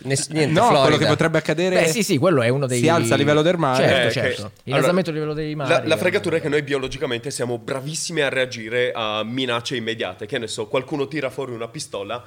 [0.00, 0.81] Ness- niente, no, Florida.
[0.83, 2.81] quello che potrebbe accadere Beh, sì, sì, quello è uno dei...
[2.81, 3.88] Si alza a livello del mare.
[3.88, 4.50] Certo, Eh, certo.
[4.54, 5.70] che- Innalzamento allora, a livello dei mari.
[5.70, 10.26] La, la fregatura è che noi biologicamente siamo bravissimi a reagire a minacce immediate.
[10.26, 12.22] Che ne so, qualcuno tira fuori una pistola.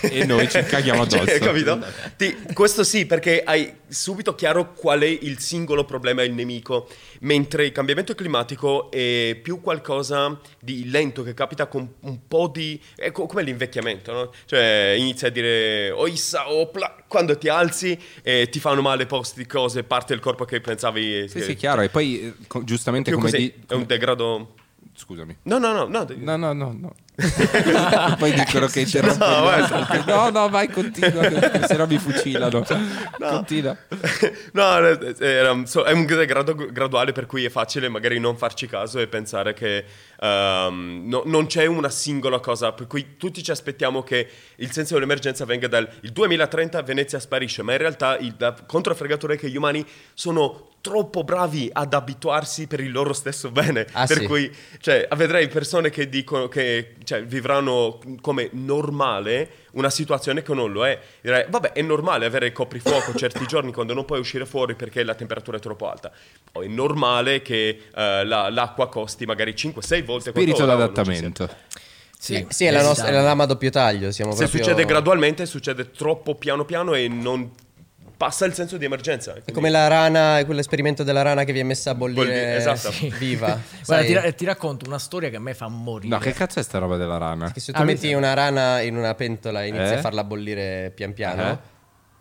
[0.00, 1.26] E noi ci caghiamo addosso.
[1.26, 1.78] Cioè, capito?
[2.16, 6.88] Ti- questo sì, perché hai subito chiaro qual è il singolo problema e il nemico,
[7.20, 12.80] mentre il cambiamento climatico è più qualcosa di lento che capita con un po' di...
[12.96, 14.32] è co- come l'invecchiamento, no?
[14.46, 19.46] Cioè inizia a dire oissa, opla, quando ti alzi e ti fanno male posti di
[19.46, 21.28] cose, parte del corpo che pensavi...
[21.28, 21.82] Sì, sì, chiaro.
[21.82, 23.54] E poi, eh, giustamente, come così, di...
[23.68, 24.54] è un degrado...
[24.96, 25.38] Scusami.
[25.42, 25.86] No, no, no.
[25.86, 26.94] No, no, no, no.
[27.16, 29.24] Poi dicono che interrompo.
[29.24, 30.02] No, altri.
[30.06, 31.22] no, no, vai, continua,
[31.66, 32.64] se no mi fucilano.
[33.18, 33.76] Continua.
[34.52, 38.98] No, eh, so- è un degrado graduale per cui è facile magari non farci caso
[38.98, 39.84] e pensare che
[40.20, 44.94] ehm, no- non c'è una singola cosa, per cui tutti ci aspettiamo che il senso
[44.94, 49.48] dell'emergenza venga dal il 2030 Venezia sparisce, ma in realtà il, la controfregatura è che
[49.48, 54.26] gli umani sono troppo bravi ad abituarsi per il loro stesso bene, Ah, per sì.
[54.26, 60.72] cui cioè, vedrei persone che dicono che cioè, vivranno come normale una situazione che non
[60.72, 60.98] lo è.
[61.20, 65.02] Direi, vabbè, è normale avere il coprifuoco certi giorni quando non puoi uscire fuori perché
[65.04, 66.10] la temperatura è troppo alta.
[66.52, 71.48] O è normale che eh, la- l'acqua costi magari 5-6 volte Spirito d'adattamento.
[72.18, 74.10] Sì, Sì, è la, nostra, è la lama a doppio taglio.
[74.10, 77.50] Siamo Se proprio- succede gradualmente, succede troppo piano piano e non
[78.16, 79.30] passa il senso di emergenza.
[79.30, 82.24] È Quindi- come la rana, è quell'esperimento della rana che vi è messa a bollire
[82.24, 82.90] Bolli- esatto.
[82.92, 83.58] sì, viva.
[83.86, 86.08] Guarda, ti, ti racconto una storia che a me fa morire.
[86.14, 87.50] No, che cazzo è sta roba della rana?
[87.52, 89.96] che se tu Ah, metti mi- una rana in una pentola e inizi Eh?
[89.96, 91.58] a farla bollire pian piano, Eh?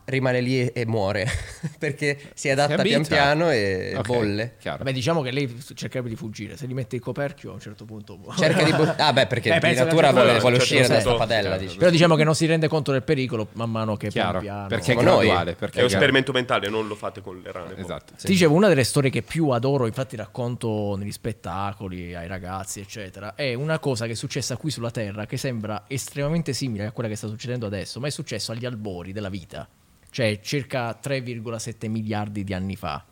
[0.06, 1.26] Rimane lì e, e muore
[1.80, 2.84] perché si adatta abita.
[2.84, 4.56] pian piano e Ok, bolle.
[4.60, 4.78] Chiaro.
[4.80, 6.58] Vabbè, diciamo che lei cercherebbe di fuggire.
[6.58, 8.20] Se gli mette il coperchio, a un certo punto.
[8.38, 11.04] Cerca di bu- Ah, beh, perché Eh, di natura vuole, vuole certo, uscire da certo.
[11.16, 11.58] questa padella.
[11.58, 11.78] Dici.
[11.78, 14.68] Però diciamo che non si rende conto del pericolo man mano che Chiaro, pian piano.
[14.68, 15.54] perché è graduale.
[15.56, 17.74] Perché È un gra- esperimento mentale, non lo fate con le rane.
[17.74, 17.84] poi.
[17.84, 18.14] Esatto.
[18.18, 23.36] Ti dicevo, una delle storie che più adoro, infatti racconto negli spettacoli, ai ragazzi, eccetera,
[23.36, 27.10] è una cosa che è successa qui sulla Terra che sembra estremamente simile a quella
[27.10, 29.68] che sta succedendo adesso, ma è successo agli albori della vita,
[30.14, 33.04] cioè circa 3,7 miliardi di anni fa,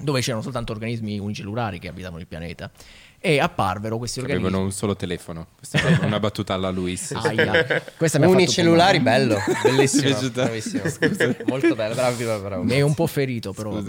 [0.00, 2.70] dove c'erano soltanto organismi unicellulari che abitavano il pianeta.
[3.24, 4.46] E apparvero questi organismi.
[4.46, 5.48] Avevano un solo telefono.
[5.56, 7.12] Questa è una battuta alla Luis.
[7.14, 10.30] Aia, questa Unicellulari, bello, bellissimo.
[10.30, 10.82] Bravissimo.
[11.46, 12.62] Molto bello, bravo, bravo, bravo.
[12.64, 13.80] Mi è un po' ferito, però.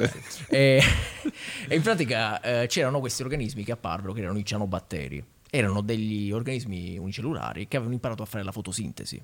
[0.49, 0.83] E,
[1.67, 5.23] e in pratica eh, c'erano questi organismi che apparvero, che erano i cianobatteri.
[5.49, 9.19] Erano degli organismi unicellulari che avevano imparato a fare la fotosintesi.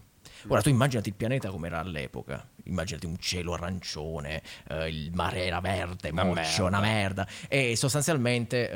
[0.47, 2.47] Ora tu immaginati il pianeta come era all'epoca.
[2.63, 6.65] Immaginati un cielo arancione, eh, il mare era verde, Una moccio, merda.
[6.65, 7.27] una merda.
[7.47, 8.69] E sostanzialmente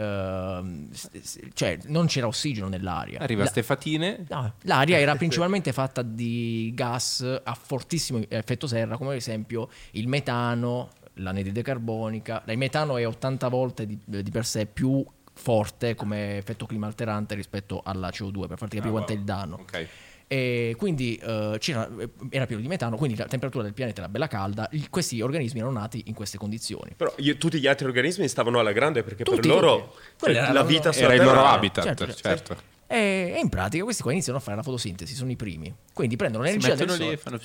[0.92, 3.20] s- cioè, non c'era ossigeno nell'aria.
[3.20, 4.26] Arriva La- Stefatine.
[4.30, 10.08] No, l'aria era principalmente fatta di gas a fortissimo effetto serra, come ad esempio il
[10.08, 12.42] metano, l'anidride carbonica.
[12.48, 15.06] Il metano è 80 volte di, di per sé più
[15.36, 19.20] forte come effetto clima alterante rispetto alla CO2, per farti capire Ah, quanto è wow.
[19.20, 19.56] il danno.
[19.56, 19.88] Ok.
[20.34, 21.88] E quindi eh, c'era-
[22.32, 24.68] era pieno di metano, quindi la temperatura del pianeta era bella calda.
[24.72, 26.94] Il- questi organismi erano nati in queste condizioni.
[26.98, 30.52] Però io- tutti gli altri organismi stavano alla grande perché Tutti, per loro cioè, la
[30.52, 32.58] la vita Era il loro habitat, Certo, certo.
[32.88, 35.72] E, e in pratica questi qua iniziano a fare la fotosintesi, sono i primi.
[35.94, 37.10] Quindi prendono l'energia del sole.
[37.12, 37.40] lì fanno...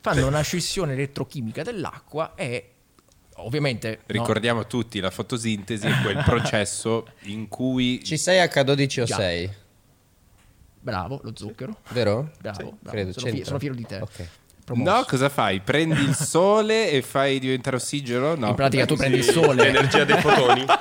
[0.00, 2.70] fanno una scissione elettrochimica dell'acqua e
[3.36, 8.02] ovviamente no, Ricordiamo a tutti, la fotosintesi è quel processo in cui...
[8.04, 9.50] Ci sei H12O6,
[10.84, 12.30] bravo lo zucchero vero?
[12.40, 12.96] bravo, Sì, bravo.
[12.96, 14.28] credo, sono, fi- sono fiero di te Ok.
[14.64, 14.90] Promosso.
[14.96, 15.60] No, cosa fai?
[15.60, 18.34] Prendi il sole e fai diventare ossigeno?
[18.34, 18.48] No.
[18.48, 20.64] in pratica tu prendi il sole L'energia dei fotoni.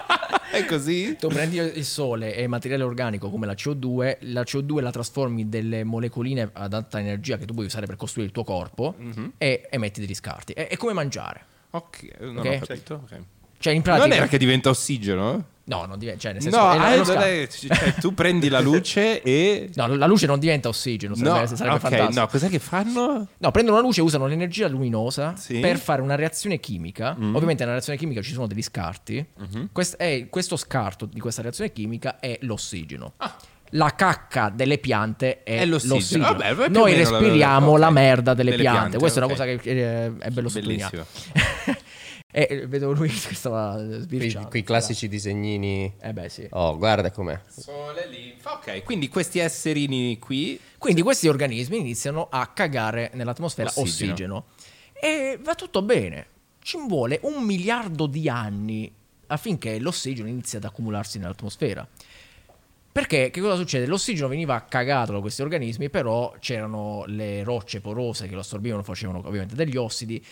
[0.53, 1.15] È così?
[1.19, 5.49] tu prendi il sole e materiale organico come la CO2 la CO2 la trasformi in
[5.49, 9.33] delle molecoline ad alta energia che tu puoi usare per costruire il tuo corpo Mhm.
[9.39, 12.45] e emetti degli scarti è, è come mangiare Ok, non Ok.
[12.45, 12.93] ho capito.
[13.03, 13.19] ok.
[13.57, 15.43] cioè in pratica Non era che diventa ossigeno?
[15.66, 16.84] No non diventa cioè nel senso No, è la-
[17.20, 19.70] ah, è- cioè, tu prendi la luce e...
[19.76, 23.28] no la luce non diventa ossigeno sarebbe, No, sarebbe ok, fantastico no, cos'è che fanno?
[23.38, 25.57] No, prendono la luce e usano l'energia luminosa Sì.
[25.57, 25.61] Mm.
[25.61, 27.11] per fare una reazione chimica.
[27.18, 29.26] Ovviamente nella reazione chimica ci sono degli scarti.
[29.41, 29.66] Mm-hmm.
[29.72, 33.14] Quest- e questo scarto di questa reazione chimica è l'ossigeno.
[33.18, 33.36] Ah.
[33.76, 35.95] La cacca delle piante è, È l'ossigeno.
[36.28, 36.53] l'ossigeno.
[36.53, 37.80] Vabbè, Noi la- respiriamo ok.
[37.80, 38.80] la merda delle, Delle piante.
[38.82, 41.05] piante, Questa è una cosa che eh, è bello sottolineare.
[42.36, 44.49] E eh, vedo lui che stava Quei, sbirciando.
[44.49, 45.93] quei classici disegnini.
[46.01, 46.47] Eh beh, sì.
[46.49, 47.39] Oh, guarda com'è.
[47.47, 48.53] Sole, linfa.
[48.55, 50.59] Ok, quindi questi esserini qui...
[50.79, 54.11] Quindi questi organismi iniziano a cagare nell'atmosfera Ossigeno.
[54.13, 54.45] ossigeno.
[54.93, 56.25] E va tutto bene.
[56.59, 58.91] Ci vuole un miliardo di anni
[59.27, 61.88] affinché l'ossigeno inizi ad accumularsi nell'atmosfera.
[62.91, 63.86] Perché che cosa succede?
[63.88, 69.19] L'ossigeno veniva cagato da questi organismi, però c'erano le rocce porose che lo assorbivano, facevano
[69.25, 70.23] ovviamente degli ossidi,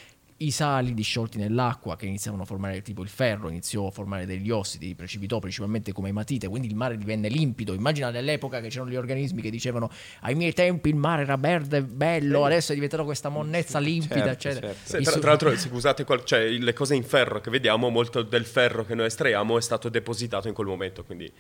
[0.44, 4.50] i sali disciolti nell'acqua che iniziavano a formare tipo il ferro, iniziò a formare degli
[4.50, 7.74] ossidi, precipitò principalmente come ematite, quindi il mare divenne limpido.
[7.74, 9.90] Immagina all'epoca che c'erano gli organismi che dicevano
[10.22, 14.48] ai miei tempi il mare era verde, bello, adesso è diventato questa monnezza limpida, Certo,
[14.48, 14.74] eccetera.
[14.86, 15.02] certo.
[15.04, 18.86] Tra, tra l'altro, scusate, qual- cioè, le cose in ferro che vediamo, molto del ferro
[18.86, 21.32] che noi estraiamo è stato depositato in quel momento, quindi...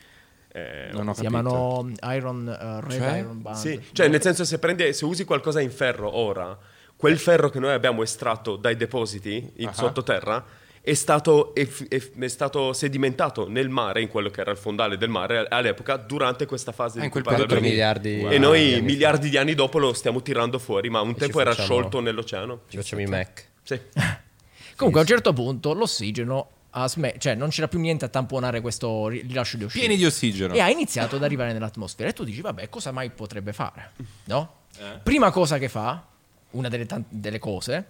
[0.53, 1.41] eh, Non ho si capito.
[1.41, 3.17] chiamano Iron eh, Red Cioè?
[3.19, 3.55] Iron Band.
[3.57, 6.57] Sì, cioè nel senso se, prendi- se usi qualcosa in ferro ora,
[7.01, 9.73] quel ferro che noi abbiamo estratto dai depositi in Ah.
[9.73, 10.45] sottoterra
[10.83, 15.09] è stato, eff- è stato sedimentato nel mare, in quello che era il fondale del
[15.09, 19.29] mare all'epoca, durante questa fase Ah, di in quel periodo miliardi- E noi di miliardi
[19.29, 22.59] di anni dopo lo stiamo tirando fuori, ma un ci tempo era facciamo- sciolto nell'oceano.
[22.67, 23.47] Ci facciamo i Mac.
[23.63, 23.79] Sì.
[24.75, 28.61] Comunque a un certo punto l'ossigeno ha sme- cioè non c'era più niente a tamponare
[28.61, 29.85] questo ri- rilascio di ossigeno.
[29.87, 30.53] Pieni di ossigeno.
[30.53, 32.09] E ha iniziato ad arrivare nell'atmosfera.
[32.09, 33.91] E tu dici, vabbè, cosa mai potrebbe fare?
[34.25, 34.53] No?
[34.79, 34.99] Eh.
[35.03, 36.03] Prima cosa che fa,
[36.51, 37.87] una delle, tan- delle cose,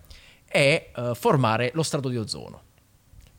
[0.51, 2.69] è eh, formare lo strato di ozono.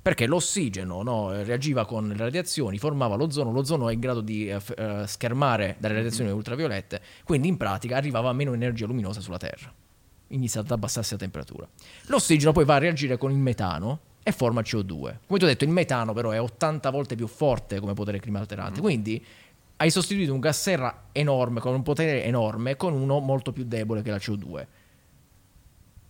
[0.03, 4.75] Perché l'ossigeno no, reagiva con le radiazioni, formava l'ozono, l'ozono è in grado di f-
[4.77, 9.73] eh, schermare dalle radiazioni ultraviolette, quindi in pratica arrivava meno energia luminosa sulla Terra.
[10.29, 11.69] Inizia ad abbassarsi la temperatura.
[12.07, 15.19] L'ossigeno poi va a reagire con il metano e forma CO2.
[15.27, 18.41] Come ti ho detto, il metano però è 80 volte più forte come potere clima
[18.41, 19.25] alterante, quindi
[19.77, 24.03] hai sostituito un gas serra enorme, con un potere enorme, con uno molto più debole
[24.03, 24.67] che la CO2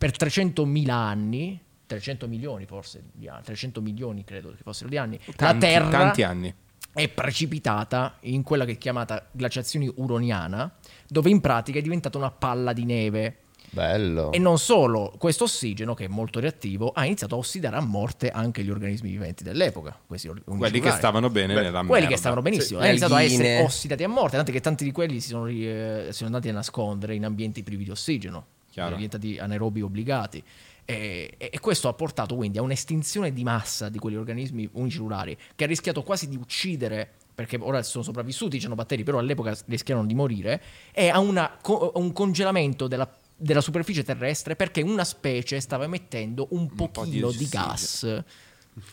[0.03, 5.17] per 300.000 anni, 300 milioni forse di anni, 300 milioni credo che fossero di anni,
[5.27, 6.53] la Tanti- Terra tanti anni.
[6.93, 10.75] è precipitata in quella che è chiamata glaciazione uroniana,
[11.07, 13.37] dove in pratica è diventata una palla di neve.
[13.71, 14.33] Bello.
[14.33, 18.29] E non solo, questo ossigeno, che è molto reattivo, ha iniziato a ossidare a morte
[18.29, 19.97] anche gli organismi viventi dell'epoca.
[20.05, 22.09] Questi Quelli che stavano bene nella Quelli merda.
[22.09, 24.91] che stavano benissimo, Sì, hanno iniziato a essere ossidati a morte, tanto che tanti di
[24.91, 28.95] quelli si sono, eh, sono andati a nascondere in ambienti privi di ossigeno, Chiaro.
[28.95, 30.43] diventati anaerobi obbligati.
[30.85, 35.65] E, e- questo ha portato quindi a un'estinzione di massa di quegli organismi unicellulari che
[35.65, 40.15] ha rischiato quasi di uccidere, perché ora sono sopravvissuti i cianobatteri, però all'epoca rischiarono di
[40.15, 40.63] morire,
[40.93, 46.49] e a una a un congelamento della, della superficie terrestre perché una specie stava emettendo
[46.51, 47.67] un po' di pochino di, ossigeno.
[47.67, 48.25] gas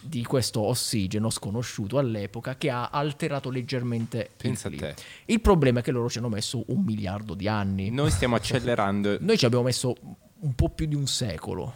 [0.02, 4.94] di questo ossigeno sconosciuto all'epoca che ha alterato leggermente Pensa il clima.
[4.94, 5.02] te.
[5.26, 7.90] Il problema è che loro ci hanno messo un miliardo di anni.
[7.90, 9.18] Noi stiamo accelerando.
[9.22, 9.96] Noi ci abbiamo messo
[10.42, 11.74] un po' più di un secolo,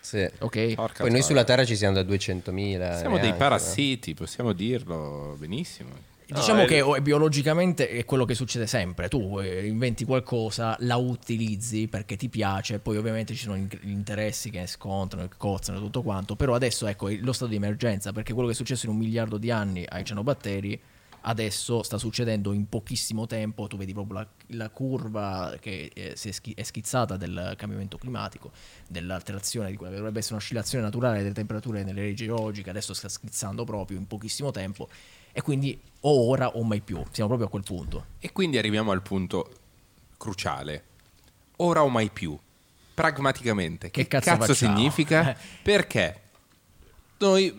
[0.00, 0.28] Sì.
[0.38, 0.74] ok?
[0.74, 2.98] Porca Poi noi sulla Terra ci siamo da 200.000.
[2.98, 6.12] Siamo dei neanche, parassiti, possiamo dirlo benissimo.
[6.26, 9.08] Diciamo No, che è- oh, biologicamente è quello che succede sempre.
[9.08, 14.48] Tu eh, inventi qualcosa, la utilizzi perché ti piace, poi ovviamente ci sono gli interessi
[14.50, 16.34] che scontrano, che cozzano e tutto quanto.
[16.34, 19.36] Però adesso ecco lo stato di emergenza, perché quello che è successo in un miliardo
[19.36, 20.80] di anni ai cianobatteri,
[21.26, 23.66] adesso sta succedendo in pochissimo tempo.
[23.66, 28.50] Tu vedi proprio la, la curva che eh, è, è schizzata del cambiamento climatico,
[28.88, 33.08] dell'alterazione di quella che dovrebbe essere un'oscillazione naturale delle temperature nelle regioni geologiche, adesso sta
[33.08, 34.88] schizzando proprio in pochissimo tempo.
[35.36, 38.04] E quindi o ora o mai più, siamo proprio a quel punto.
[38.20, 39.50] E quindi arriviamo al punto
[40.16, 40.84] cruciale.
[41.56, 42.38] Ora o mai più.
[42.94, 43.90] Pragmaticamente.
[43.90, 44.54] Che, Che cazzo facciamo?
[44.54, 45.36] significa?
[45.62, 46.20] Perché
[47.24, 47.54] noi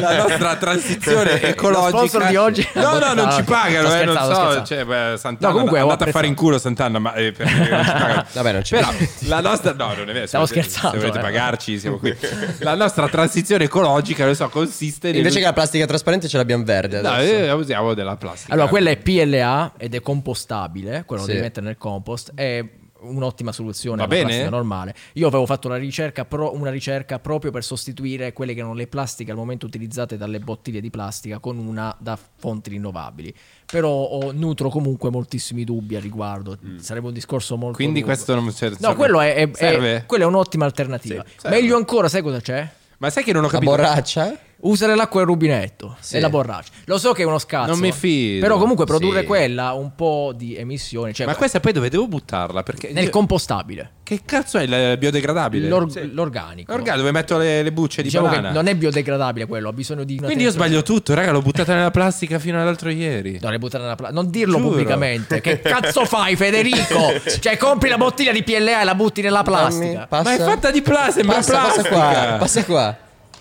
[0.00, 4.16] la nostra transizione ecologica Lo sponsor di oggi- no no non ci pagano eh, non
[4.16, 7.46] so cioè, beh, Sant'Anna No, comunque andate a fare in culo Sant'Anna ma eh, non
[7.48, 8.26] ci pagano.
[8.32, 8.88] Vabbè, non ci però
[9.20, 11.22] la nostra no non è vero Stavo se volete- scherzando, se volete eh.
[11.30, 12.16] pagarci siamo qui.
[12.58, 16.64] La nostra transizione ecologica lo so consiste nel Invece che la plastica trasparente ce l'abbiamo
[16.64, 17.32] verde no, adesso.
[17.34, 18.52] eh, usiamo della plastica.
[18.52, 21.34] Allora, quella è PLA ed è compostabile, quello lo Sì.
[21.34, 22.64] devi mettere nel compost, è
[23.02, 24.22] un'ottima soluzione Va bene?
[24.24, 24.94] plastica normale.
[25.14, 28.86] Io avevo fatto la ricerca pro- una ricerca proprio per sostituire quelle che erano le
[28.86, 33.34] plastiche al momento utilizzate dalle bottiglie di plastica con una da fonti rinnovabili.
[33.66, 36.58] Però ho- nutro comunque moltissimi dubbi a riguardo.
[36.78, 38.14] Sarebbe un discorso molto quindi lungo.
[38.14, 40.04] questo non serve No, quello è, è- è- serve?
[40.06, 41.24] quella è un'ottima alternativa.
[41.36, 41.48] Sì.
[41.48, 42.68] Meglio ancora, sai cosa c'è?
[42.98, 44.38] ma sai che non ho La capito borraccia?
[44.62, 46.16] Usare l'acqua il rubinetto Sì.
[46.16, 46.70] e la borraccia.
[46.84, 47.70] Lo so che è uno scazzo.
[47.70, 48.40] Non mi fido.
[48.42, 49.26] Però comunque produrre Sì.
[49.26, 51.14] quella un po' di emissioni.
[51.14, 52.62] Cioè ma questa poi dove devo buttarla?
[52.62, 53.92] Perché nel io- compostabile.
[54.02, 55.66] che cazzo è il biodegradabile?
[55.68, 56.72] L'or- L'organico.
[56.74, 58.52] Orga, dove metto le, le bucce di Diciamo che banana?
[58.52, 61.90] non è biodegradabile quello, ha bisogno di Quindi io sbaglio tutto, raga, l'ho buttata nella
[61.90, 63.38] plastica fino all'altro ieri.
[63.40, 64.68] No, le buttare nella pla- Non dirlo Giuro.
[64.70, 65.40] pubblicamente.
[65.40, 67.12] Che cazzo fai, Federico?
[67.40, 69.92] cioè, compri la bottiglia di PLA e la butti nella plastica.
[69.92, 70.22] Dammi, passa.
[70.28, 71.88] Ma è fatta di plastica, Passa, passa plastica.
[72.28, 72.96] qua, passa qua.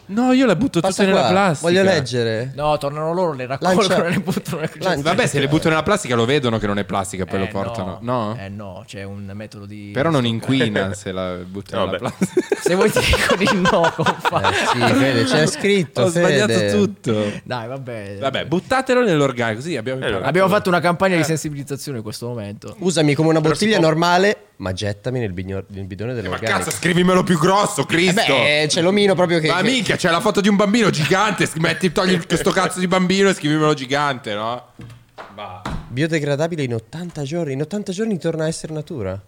[0.10, 1.70] No, io la butto Passa tutta nella plastica.
[1.70, 2.52] Voglio leggere.
[2.56, 5.70] No, tornano loro, le raccolgono Lancia- e le buttano nel Lancia- Vabbè, se le butto
[5.70, 8.00] nella plastica lo vedono che non è plastica, poi Eh, lo portano.
[8.02, 8.36] No?
[8.40, 9.92] Eh no, c'è un metodo di.
[9.94, 12.42] Però non inquina se la butto No, nella plastica.
[12.60, 14.52] Se vuoi ti dico di no, Eh, compagno.
[14.54, 16.02] sì, Fede, c'è scritto.
[16.02, 16.72] Ho sbagliato Fede.
[16.74, 17.32] tutto.
[17.44, 18.18] Dai, vabbè.
[18.20, 20.28] Vabbè, buttatelo nell'organico, così abbiamo imparato.
[20.28, 22.76] Abbiamo fatto una campagna di sensibilizzazione in questo momento.
[22.80, 26.60] Usami come una bottiglia normale, ma gettami nel, bigno- nel bidone Ma dell'organico.
[26.60, 28.22] cazzo, scrivimelo più grosso, Eh Cristo.
[28.34, 29.48] beh, c'è l'omino proprio che...
[29.48, 31.50] Ma che- minchia, c'è la foto di un bambino gigante.
[31.56, 34.68] Metti, togli questo cazzo di bambino e scrivimelo gigante, no?
[35.34, 35.62] Va.
[35.88, 37.54] Biodegradabile in 80 giorni.
[37.54, 39.20] In 80 giorni torna a essere natura.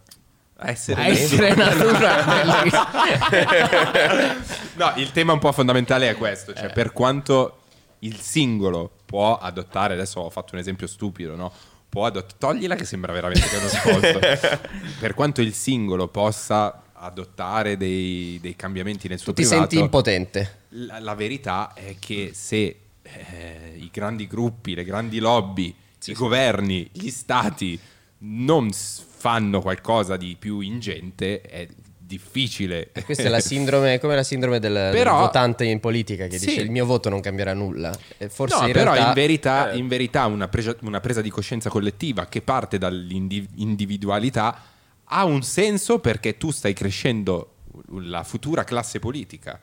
[0.64, 2.24] A essere A essere natura.
[3.30, 4.60] bellissimo.
[4.76, 6.56] No, il tema un po' fondamentale è questo, Eh.
[6.56, 7.58] cioè per quanto
[8.00, 11.52] il singolo può adottare, adesso ho fatto un esempio stupido, no?
[11.92, 14.62] Può adottare, toglila che sembra veramente che è uno sponsor.
[14.98, 19.84] per quanto il singolo possa adottare dei, dei cambiamenti nel suo Tu ti privato, senti
[19.84, 20.60] impotente.
[20.70, 25.76] la, la verità è che se eh, i grandi gruppi, le grandi lobby,
[26.06, 27.78] i governi, gli stati
[28.20, 31.68] non fanno qualcosa di più ingente, è
[32.12, 32.92] difficile.
[33.06, 36.48] Questa è la sindrome, come la sindrome del, del Però- votante in politica che Sì.
[36.48, 37.98] dice il mio voto non cambierà nulla.
[38.18, 39.08] E forse no, in però realtà...
[39.08, 39.78] in verità, eh.
[39.78, 44.62] in verità una, presa, una presa di coscienza collettiva che parte dall'individualità
[45.06, 47.56] ha un senso perché tu stai crescendo
[48.00, 49.60] la futura classe politica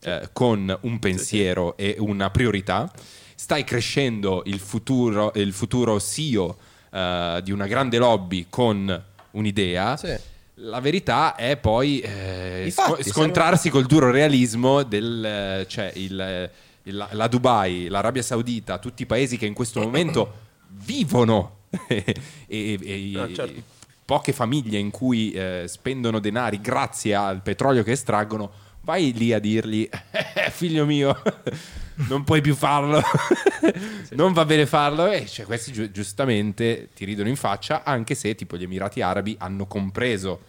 [0.00, 2.90] eh, con un pensiero e una priorità,
[3.34, 6.56] stai crescendo il futuro, il futuro CEO
[6.90, 9.96] eh, di una grande lobby con un'idea.
[9.96, 10.30] Sì.
[10.64, 15.90] La verità è poi eh, I sco- fatti, scontrarsi col duro realismo del eh, cioè
[15.96, 16.50] il,
[16.84, 20.32] il- la, Dubai, l'Arabia Saudita, tutti i paesi che in questo momento
[20.84, 22.04] vivono e,
[22.46, 23.60] e- e- Ah, certo.
[24.04, 28.50] poche famiglie in cui eh, spendono denari grazie al petrolio che estraggono,
[28.82, 31.20] vai lì a dirgli "Eh, figlio mio
[32.08, 33.02] non puoi più farlo,
[34.12, 35.06] non va bene farlo.
[35.10, 39.34] E cioè, questi giu- giustamente ti ridono in faccia, anche se tipo gli Emirati Arabi
[39.38, 40.40] hanno compreso,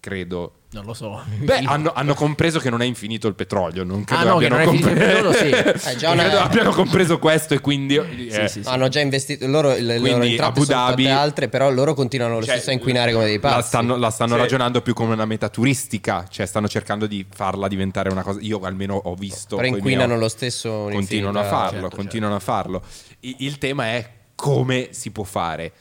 [0.00, 0.52] credo.
[0.70, 1.22] Non lo so.
[1.38, 3.84] Beh, hanno, hanno compreso che non è infinito il petrolio.
[3.84, 5.48] Non credo Ah, no, che abbiano il compre- petrolio, sì.
[6.04, 7.96] Eh, una- credo abbiano compreso questo e quindi...
[7.96, 8.68] eh, sì, sì.
[8.68, 12.44] Hanno già investito loro, le loro Quindi entrate Abu Dhabi- altre, però loro continuano lo
[12.44, 13.54] Cioè, stesso a inquinare come dei pazzi.
[13.56, 14.38] La stanno, la stanno Sì.
[14.40, 18.38] ragionando più come una meta turistica, cioè stanno cercando di farla diventare una cosa.
[18.42, 19.56] Io almeno ho visto.
[19.56, 21.48] Però inquinano miei lo stesso Continuano a un'infinità.
[21.64, 22.82] farlo, certo, continuano a farlo.
[23.20, 25.72] I- Il, tema è come si può fare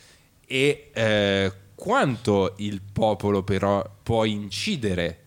[0.47, 5.19] e eh, quanto il popolo però può incidere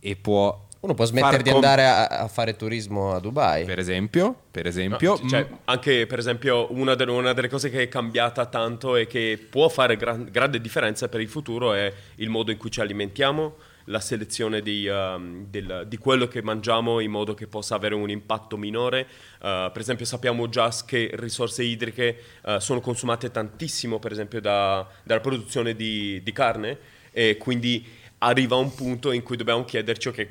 [0.00, 0.62] e può.
[0.80, 3.64] Uno può smettere di com- andare a, a fare turismo a Dubai.
[3.64, 7.70] Per esempio, per esempio, No, cioè, mm, anche per esempio una delle, una delle cose
[7.70, 11.90] che è cambiata tanto e che può fare gran- grande differenza per il futuro è
[12.16, 13.54] il modo in cui ci alimentiamo,
[13.86, 18.10] la selezione di, um, del- di quello che mangiamo in modo che possa avere un
[18.10, 19.06] impatto minore.
[19.34, 24.86] Uh, per esempio sappiamo già che risorse idriche uh, sono consumate tantissimo per esempio da-
[25.02, 26.78] dalla produzione di, di carne
[27.10, 27.84] e quindi
[28.18, 30.28] arriva un punto in cui dobbiamo chiederci ok,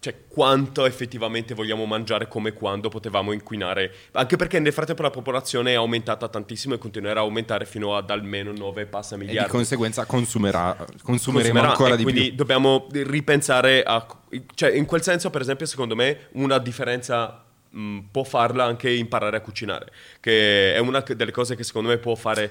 [0.00, 3.92] cioè, quanto effettivamente vogliamo mangiare come quando potevamo inquinare.
[4.12, 8.08] Anche perché nel frattempo la popolazione è aumentata tantissimo e continuerà a aumentare fino ad
[8.08, 9.50] almeno 9 passa e di miliardi.
[9.50, 12.34] conseguenza consumerà, consumeremo Consumerà, ancora di quindi più.
[12.34, 14.06] dobbiamo ripensare a...
[14.54, 19.36] Cioè, in quel senso, per esempio, secondo me, una differenza mh, può farla anche imparare
[19.36, 22.50] a cucinare, che è una delle cose che secondo me può fare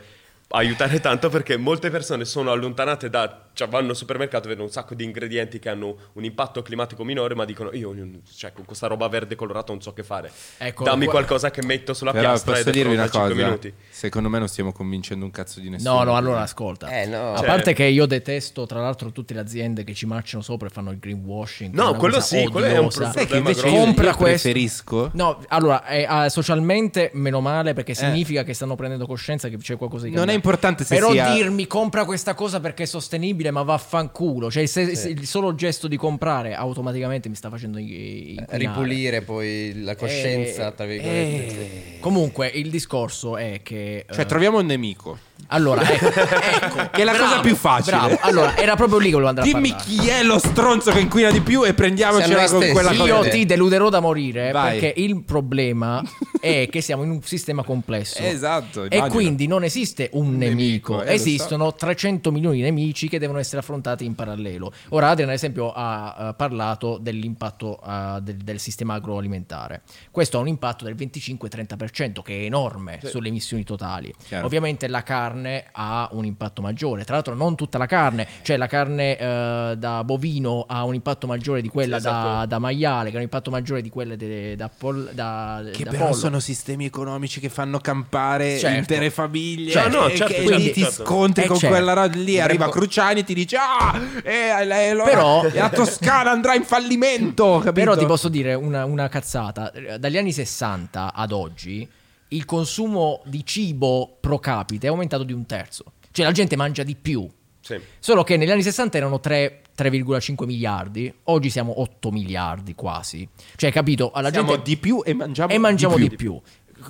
[0.49, 4.95] aiutare tanto perché molte persone sono allontanate da cioè vanno al supermercato vedono un sacco
[4.95, 7.93] di ingredienti che hanno un impatto climatico minore ma dicono io
[8.33, 11.61] cioè, con questa roba verde colorata non so che fare Ecco, dammi qua- qualcosa che
[11.65, 14.71] metto sulla Però piastra posso dirvi una in 5 cosa, minuti secondo me non stiamo
[14.71, 15.93] convincendo un cazzo di nessuno.
[15.97, 16.87] No, no, allora ascolta.
[16.87, 17.33] Eh, no.
[17.33, 20.67] A Cioè- parte che io detesto, tra l'altro, tutte le aziende che ci marciano sopra
[20.67, 21.73] e fanno il greenwashing.
[21.73, 23.09] No, quello sì, quello è un odiosa.
[23.09, 23.75] problema Sai che invece grosso.
[23.75, 24.47] io, Compra io questo.
[24.49, 29.75] preferisco No, allora, eh, socialmente meno male perché significa che stanno prendendo coscienza che c'è
[29.75, 33.48] qualcosa di Non è importante se Però sia- dirmi compra questa cosa perché è sostenibile,
[33.51, 34.49] ma vaffanculo.
[34.51, 38.57] Cioè, se- se- il solo gesto di comprare automaticamente mi sta facendo i- inquinare.
[38.57, 41.57] Ripulire poi la coscienza, Eh, tra virgolette.
[41.95, 44.05] eh, Comunque, il discorso è che.
[44.09, 45.17] Cioè, eh, troviamo un nemico.
[45.47, 47.97] Allora, ecco, ecco, Che è la cosa più facile.
[47.97, 48.17] Bravo.
[48.21, 49.97] Allora, era proprio lì che volevo andare Dimmi a parlare.
[49.97, 52.71] chi è lo stronzo che inquina di più e prendiamocela con stessi.
[52.71, 53.25] quella Io cosa.
[53.25, 54.79] Io ti deluderò da morire Vai.
[54.79, 56.03] perché il problema
[56.39, 58.19] è che siamo in un sistema complesso.
[58.21, 59.07] Esatto, E immagino.
[59.13, 63.57] quindi non esiste un nemico, nemico, eh, esistono 300 milioni di nemici che devono essere
[63.59, 64.71] affrontati in parallelo.
[64.89, 69.81] Ora Adrian ad esempio ha eh, parlato dell'impatto eh, del, del sistema agroalimentare.
[70.11, 74.13] Questo ha un impatto del 25-30% che è enorme sulle emissioni totali.
[74.27, 74.45] Chiaro.
[74.45, 75.28] Ovviamente la carne
[75.71, 80.03] ha un impatto maggiore, tra l'altro non tutta la carne, cioè la carne eh, da
[80.03, 82.45] bovino ha un impatto maggiore di quella Sì, da, esatto.
[82.47, 85.89] da maiale, che ha un impatto maggiore di quelle de- da, pol- da, Che da
[85.91, 86.15] però pollo.
[86.17, 88.77] sono sistemi economici che fanno campare Certo.
[88.77, 89.71] intere famiglie.
[89.71, 91.03] Cioè, no, e certo, che certo, lì ti certo.
[91.05, 91.75] scontri Eh, con certo.
[91.75, 92.39] quella roba lì.
[92.39, 97.59] Arriva Cruciani e ti dice: Ah, eh, lei- allora Però- la Toscana andrà in fallimento.
[97.59, 97.71] Capito?
[97.89, 99.71] Però ti posso dire una, una cazzata.
[99.97, 101.87] Dagli anni 60 ad oggi
[102.29, 105.85] il consumo di cibo pro capite è aumentato di un terzo.
[106.11, 107.27] Cioè la gente mangia di più.
[107.61, 107.79] Sì.
[107.99, 113.27] Solo che negli anni 60 erano 3, 3,5 miliardi, oggi siamo 8 miliardi quasi.
[113.55, 114.11] Cioè, capito?
[114.11, 116.39] Alla Siamo gente di più e mangiamo, e mangiamo di di più.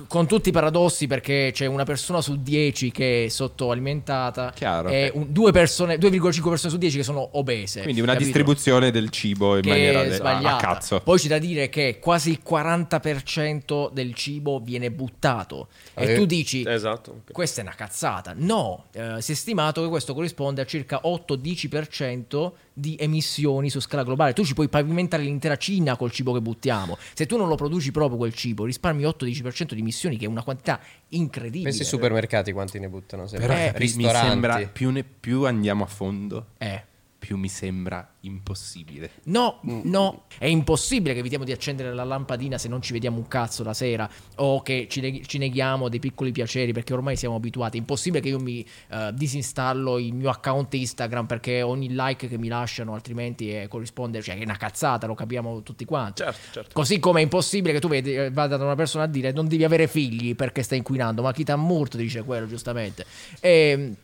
[0.06, 4.88] Con tutti i paradossi, perché c'è una persona su 10 che è sottoalimentata Chiaro.
[4.88, 7.82] e un- due persone, 2,5 persone su 10 che sono obese.
[7.82, 8.30] Quindi una capito?
[8.30, 11.00] distribuzione del cibo in che maniera de- a- cazzo.
[11.00, 15.68] Poi c'è da dire che quasi il 40% del cibo viene buttato.
[15.94, 18.32] E Eh, tu dici, esatto questa è una cazzata.
[18.36, 24.02] No, eh, si è stimato che questo corrisponde a circa 8-10% di emissioni su scala
[24.02, 24.32] globale.
[24.32, 26.96] Tu ci puoi pavimentare l'intera Cina col cibo che buttiamo.
[27.14, 30.42] Se tu non lo produci proprio quel cibo, risparmi 8-10% di emissioni, che è una
[30.42, 31.64] quantità incredibile.
[31.64, 33.46] Pensi ai supermercati quanti ne buttano sempre?
[33.48, 36.84] Però Eh, mi sembra più, ne- più andiamo a fondo, Eh.
[37.30, 39.08] Più mi sembra impossibile.
[39.26, 39.82] No, Mm.
[39.84, 43.62] no, è impossibile che evitiamo di accendere la lampadina se non ci vediamo un cazzo
[43.62, 47.76] la sera o che ci, neg- ci neghiamo dei piccoli piaceri perché ormai siamo abituati.
[47.76, 52.36] È impossibile che io mi eh, disinstallo il mio account Instagram perché ogni like che
[52.36, 56.22] mi lasciano altrimenti eh, corrisponde, cioè è una cazzata, lo capiamo tutti quanti.
[56.24, 59.06] certo certo Così come è impossibile che tu vedi, eh, vada da una persona a
[59.06, 63.04] dire non devi avere figli perché stai inquinando, ma chi t'ha morto dice quello giustamente.
[63.38, 63.94] E,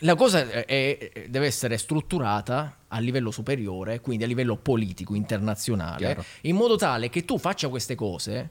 [0.00, 6.24] la cosa è- deve essere strutturata a livello superiore, quindi a livello politico, internazionale, Chiaro.
[6.42, 8.48] in modo tale che tu faccia queste cose,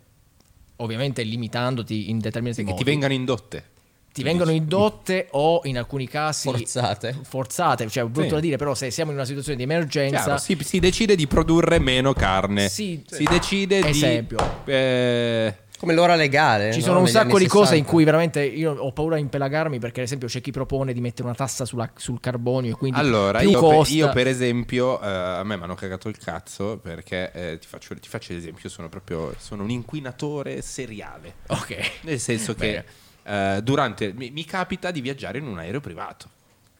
[0.78, 3.64] ovviamente limitandoti in determinati Che modi, ti vengano indotte.
[4.12, 7.16] ti vengono indotte o in alcuni casi Forzate.
[7.24, 8.34] forzate, cioè brutto Sì.
[8.34, 11.28] da dire, però se siamo in una situazione di emergenza Chiaro, si, si decide di
[11.28, 12.68] produrre meno carne.
[12.68, 13.04] Sì.
[13.08, 14.38] si decide Esempio.
[14.66, 14.72] di.
[14.72, 16.72] eh, Come l'ora legale.
[16.72, 16.86] Ci no?
[16.86, 17.90] sono un Negli sacco di cose in 60.
[17.92, 21.28] cui veramente io ho paura di impelagarmi perché ad esempio c'è chi propone di mettere
[21.28, 23.94] una tassa sulla- sul carbonio e quindi allora, più io per, costa.
[23.94, 27.94] io per esempio, eh, a me mi hanno cagato il cazzo perché eh, ti, faccio,
[27.96, 31.36] ti faccio l'esempio, sono proprio sono un inquinatore seriale.
[31.48, 31.92] Ok.
[32.02, 32.84] Nel senso che
[33.24, 36.30] eh, durante mi, mi capita di viaggiare in un aereo privato.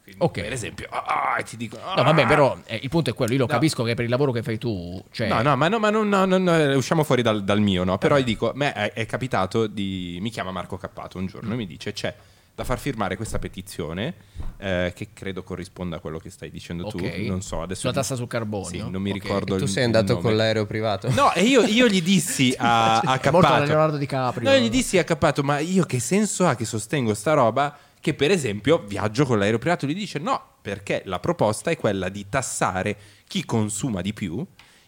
[0.08, 0.40] Quindi, Ok.
[0.40, 3.32] Per esempio, ah, ah, ti dico, No, vabbè, ah, però eh, il punto è quello,
[3.32, 3.52] io lo No.
[3.52, 6.08] capisco che per il lavoro che fai tu, cioè No, no, ma, no, ma non,
[6.08, 7.94] no, no, no, usciamo fuori dal, dal mio, no?
[7.94, 7.98] Eh.
[7.98, 10.18] Però gli dico, a me è, è capitato di...
[10.20, 12.14] Mi chiama Marco Cappato un giorno e mi dice, c'è
[12.54, 14.14] da far firmare questa petizione,
[14.56, 16.96] eh, che credo corrisponda a quello che stai dicendo Ok.
[16.96, 17.82] tu, non so, adesso...
[17.82, 18.68] Sulla tassa sul carbonio?
[18.68, 19.22] Sì, non mi Ok.
[19.22, 21.08] ricordo Tu il sei andato con l'aereo privato?
[21.10, 23.46] No, e io, io gli dissi a, a Cappato...
[23.46, 24.48] da Leonardo DiCaprio.
[24.50, 27.76] No, io gli dissi a Cappato, ma io che senso ha che sostengo sta roba?
[28.08, 29.84] Che per esempio viaggio con l'aereo privato.
[29.84, 32.96] Lui dice no, perché la proposta è quella di tassare
[33.26, 34.42] chi consuma di più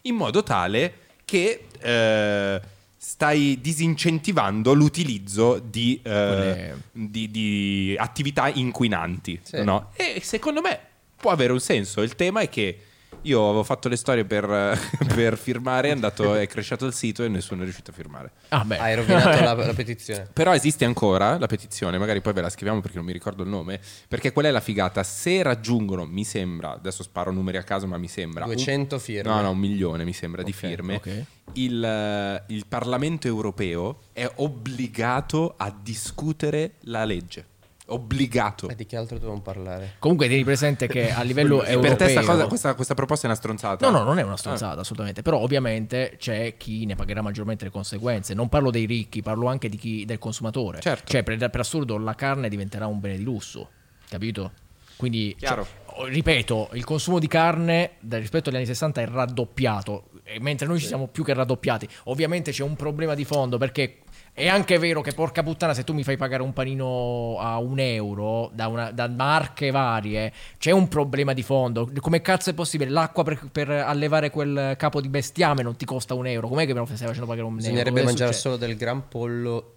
[0.05, 0.95] in modo tale
[1.27, 2.61] che eh,
[2.97, 9.39] stai disincentivando l'utilizzo di, eh, di- di attività inquinanti.
[9.43, 9.62] Sì.
[9.62, 9.91] no?
[9.97, 10.81] E secondo me
[11.14, 12.01] può avere un senso.
[12.01, 12.85] Il tema è che
[13.23, 14.47] io avevo fatto le storie per,
[15.14, 18.33] per firmare, è andato, è cresciuto il sito e nessuno è riuscito a firmare.
[18.49, 18.79] Ah, beh.
[18.79, 20.29] Hai rovinato la, la petizione.
[20.33, 23.49] Però esiste ancora la petizione, magari poi ve la scriviamo perché non mi ricordo il
[23.49, 25.03] nome, perché qual è la figata?
[25.03, 28.45] Se raggiungono, mi sembra, adesso sparo numeri a caso, ma mi sembra...
[28.45, 29.31] un- 200 firme.
[29.31, 30.95] No, no, un milione mi sembra di Ok, firme.
[30.97, 31.25] ok.
[31.55, 37.47] Il, eh, il Parlamento europeo è obbligato a discutere la legge.
[37.93, 38.68] Obbligato.
[38.68, 39.95] E di che altro dobbiamo parlare?
[39.99, 43.30] Comunque tieni presente che a livello europeo per te sta cosa- questa, questa proposta è
[43.30, 43.88] una stronzata?
[43.88, 45.22] No, no, non è una stronzata, assolutamente.
[45.22, 48.34] Però, ovviamente, c'è chi ne pagherà maggiormente le conseguenze.
[48.34, 50.80] Non parlo dei ricchi, parlo anche di chi, del consumatore.
[50.80, 51.11] Certo.
[51.11, 53.68] Cioè, per, per assurdo, la carne diventerà un bene di lusso,
[54.09, 54.53] capito?
[54.97, 55.64] Quindi, Chiaro.
[55.64, 60.87] cioè, ripeto, il consumo di carne rispetto agli anni 60 è raddoppiato, mentre noi ci
[60.87, 61.89] siamo più che raddoppiati.
[62.05, 63.99] Ovviamente c'è un problema di fondo perché.
[64.33, 67.81] È anche vero che, porca puttana, se tu mi fai pagare un panino a un
[67.81, 71.91] euro da, una- da marche varie, c'è un problema di fondo.
[72.01, 72.91] Come cazzo è possibile?
[72.91, 76.47] L'acqua per, per allevare quel capo di bestiame non ti costa un euro.
[76.47, 77.57] Com'è che me lo stai facendo pagare un euro?
[77.57, 78.55] Bisognerebbe mangiare succede?
[78.55, 79.74] solo del gran pollo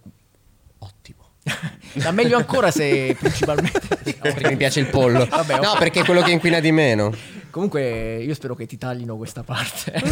[0.78, 1.22] ottimo.
[2.04, 3.80] Ma meglio ancora se principalmente.
[4.20, 5.26] Perché mi piace il pollo.
[5.26, 7.12] Vabbè, no, perché è quello che inquina di meno.
[7.54, 9.92] Comunque, io spero che ti taglino questa parte.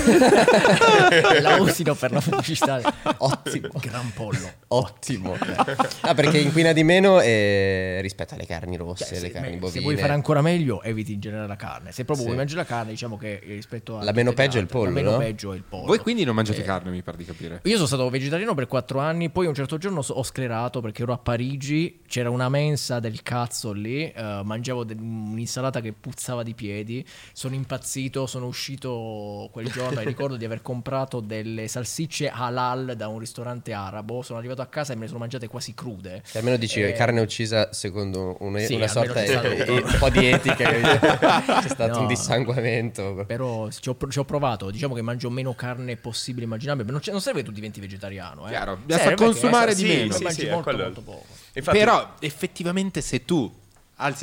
[1.42, 2.80] La usino per la pubblicità.
[3.18, 3.68] Ottimo.
[3.80, 4.48] Gran pollo.
[4.68, 5.36] Ottimo.
[6.04, 9.70] Ah, perché inquina di meno eh, rispetto alle carni rosse, Cioè, le se, carni bovine.
[9.70, 11.90] se vuoi fare ancora meglio, eviti in generale la carne.
[11.92, 12.24] Se proprio Sì.
[12.24, 14.02] vuoi mangiare la carne, diciamo che rispetto a.
[14.04, 15.18] La meno peggio è il pollo, La meno no?
[15.18, 15.86] peggio è il pollo.
[15.86, 17.60] Voi quindi non mangiate carne, mi pare di capire.
[17.64, 21.12] Io sono stato vegetariano per quattro anni, poi un certo giorno ho sclerato perché ero
[21.12, 26.54] a Parigi, c'era una mensa del cazzo lì, eh, mangiavo de- un'insalata che puzzava di
[26.54, 32.94] piedi, sono impazzito, sono uscito quel giorno e ricordo di aver comprato delle salsicce halal
[32.96, 36.22] da un ristorante arabo, sono arrivato a casa e me le sono mangiate quasi crude.
[36.30, 40.26] Che almeno dici Eh, carne uccisa secondo un- Sì, una sorta di, un po' di
[40.26, 40.70] etica.
[41.62, 42.00] C'è stato No.
[42.00, 43.24] un dissanguamento.
[43.26, 47.20] Però ci ho, ci ho provato, diciamo che mangio meno carne possibile immaginabile, non, non
[47.20, 48.46] serve che tu diventi vegetariano.
[48.46, 48.50] Eh.
[48.50, 50.12] Chiaro, basta perché- consumare di sì, meno.
[50.12, 51.24] sì, mangi sì, molto, quello- molto poco.
[51.54, 53.50] Infatti, Però effettivamente se tu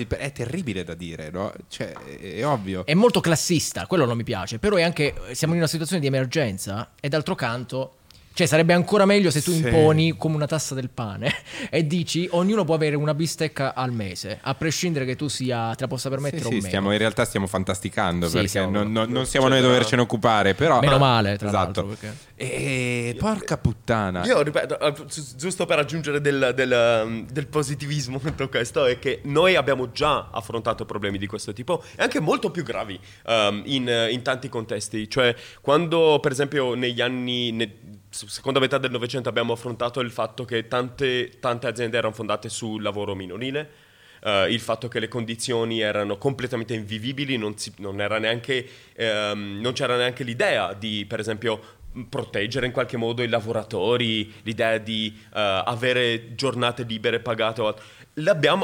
[0.07, 1.53] pre- è terribile da dire, no?
[1.67, 2.85] Cioè, è ovvio.
[2.85, 6.07] È molto classista, quello non mi piace, però è anche siamo in una situazione di
[6.07, 7.93] emergenza e d'altro canto
[8.39, 9.57] cioè sarebbe ancora meglio se tu Sì.
[9.57, 11.29] imponi come una tassa del pane
[11.69, 15.81] e dici ognuno può avere una bistecca al mese, a prescindere che tu sia te
[15.81, 16.67] la possa permettere Sì, o sì, meno.
[16.67, 20.01] stiamo- in realtà stiamo fantasticando Sì, perché stiamo- non, non- non siamo noi a dovercene
[20.01, 20.79] occupare, però...
[20.79, 21.81] Meno male, tra esatto.
[21.81, 24.23] l'altro, perché- E porca puttana.
[24.25, 29.19] Io ripeto, gi- giusto per aggiungere del, del, um, del positivismo tutto questo, è che
[29.23, 34.07] noi abbiamo già affrontato problemi di questo tipo e anche molto più gravi um, in,
[34.11, 35.09] in tanti contesti.
[35.09, 37.75] Cioè, quando per esempio negli anni, ne-
[38.09, 42.81] seconda metà del Novecento abbiamo affrontato il fatto che tante, tante aziende erano fondate sul
[42.81, 43.87] lavoro minorile.
[44.21, 49.71] eh, il fatto che le condizioni erano completamente invivibili, non, si- non neanche, ehm, non
[49.73, 51.77] c'era neanche l'idea di, per esempio,
[52.09, 57.61] proteggere in qualche modo i lavoratori, l'idea di eh, avere giornate libere pagate.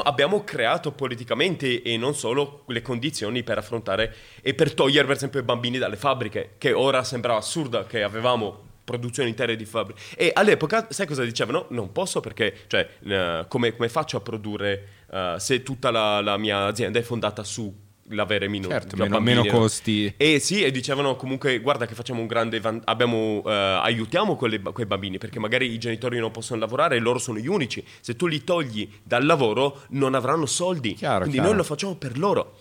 [0.04, 5.40] abbiamo creato politicamente e non solo le condizioni per affrontare e per togliere per esempio
[5.40, 10.00] i bambini dalle fabbriche, che ora sembrava assurda che avevamo produzioni intere di fabbriche.
[10.16, 11.66] E all'epoca, sai cosa dicevano?
[11.70, 16.36] Non posso perché, cioè, eh, come, come faccio a produrre eh, se tutta la, la
[16.36, 19.58] mia azienda è fondata su l'avere meno, Certo, già meno- bambini, meno no?
[19.58, 20.14] costi.
[20.16, 24.60] E sì, e dicevano comunque guarda che facciamo un grande van- abbiamo, eh, aiutiamo quelle-
[24.62, 27.84] quei bambini perché magari i genitori non possono lavorare e loro sono gli unici.
[28.00, 30.94] Se tu li togli dal lavoro non avranno soldi.
[30.94, 31.48] Chiaro, Quindi chiaro.
[31.48, 32.54] noi lo facciamo per loro.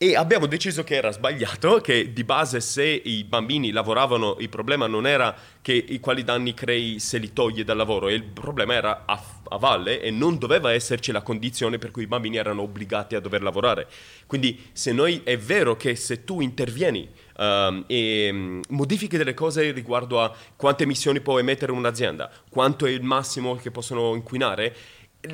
[0.00, 4.86] E abbiamo deciso che era sbagliato, che di base se i bambini lavoravano il problema
[4.86, 9.02] non era che i quali danni crei se li toglie dal lavoro, il problema era
[9.06, 13.16] a, a valle e non doveva esserci la condizione per cui i bambini erano obbligati
[13.16, 13.88] a dover lavorare.
[14.28, 19.72] Quindi se noi è vero che se tu intervieni ehm, e mm, modifichi delle cose
[19.72, 24.76] riguardo a quante emissioni può emettere un'azienda, quanto è il massimo che possono inquinare,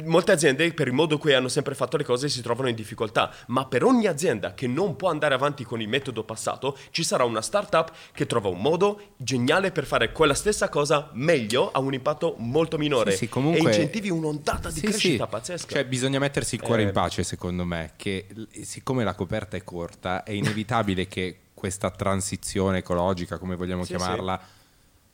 [0.04, 2.74] Molte aziende, per il modo in cui hanno sempre fatto le cose, si trovano in
[2.74, 7.04] difficoltà, ma per ogni azienda che non può andare avanti con il metodo passato, ci
[7.04, 11.80] sarà una startup che trova un modo geniale per fare quella stessa cosa meglio a
[11.80, 15.74] un impatto molto minore Sì, sì, comunque- e incentivi un'ondata di Sì, crescita pazzesca.
[15.74, 16.86] Cioè, bisogna mettersi il cuore Eh.
[16.86, 18.26] in pace, secondo me, che
[18.62, 24.40] siccome la coperta è corta, è inevitabile che questa transizione ecologica, come vogliamo chiamarla,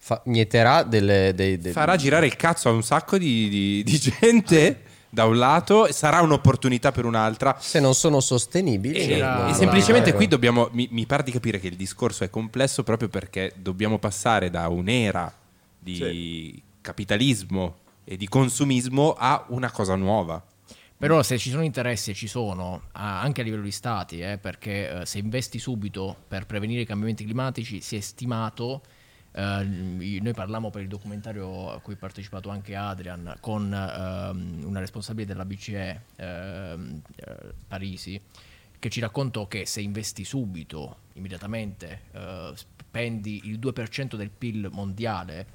[0.03, 3.98] Fa- mieterà delle, dei, dei- farà girare il cazzo a un sacco di, di- di
[4.01, 7.57] gente da un lato, e sarà un'opportunità per un'altra.
[7.59, 8.96] Se non sono sostenibili.
[8.96, 12.30] E, C'era- e semplicemente qui dobbiamo, mi, mi pare di capire che il discorso è
[12.30, 15.32] complesso proprio perché dobbiamo passare da un'era
[15.78, 20.42] di capitalismo e di consumismo a una cosa nuova.
[20.96, 25.01] Però se ci sono interessi e ci sono, anche a livello di stati, eh, perché
[25.01, 28.82] eh, se investi subito per prevenire i cambiamenti climatici, si è stimato,
[29.32, 34.80] eh, noi parliamo per il documentario a cui ha partecipato anche Adrian, con ehm, una
[34.80, 38.20] responsabile della BCE, ehm, eh, Parisi,
[38.78, 45.46] che ci raccontò che se investi subito, immediatamente, eh, spendi il 2% del PIL mondiale,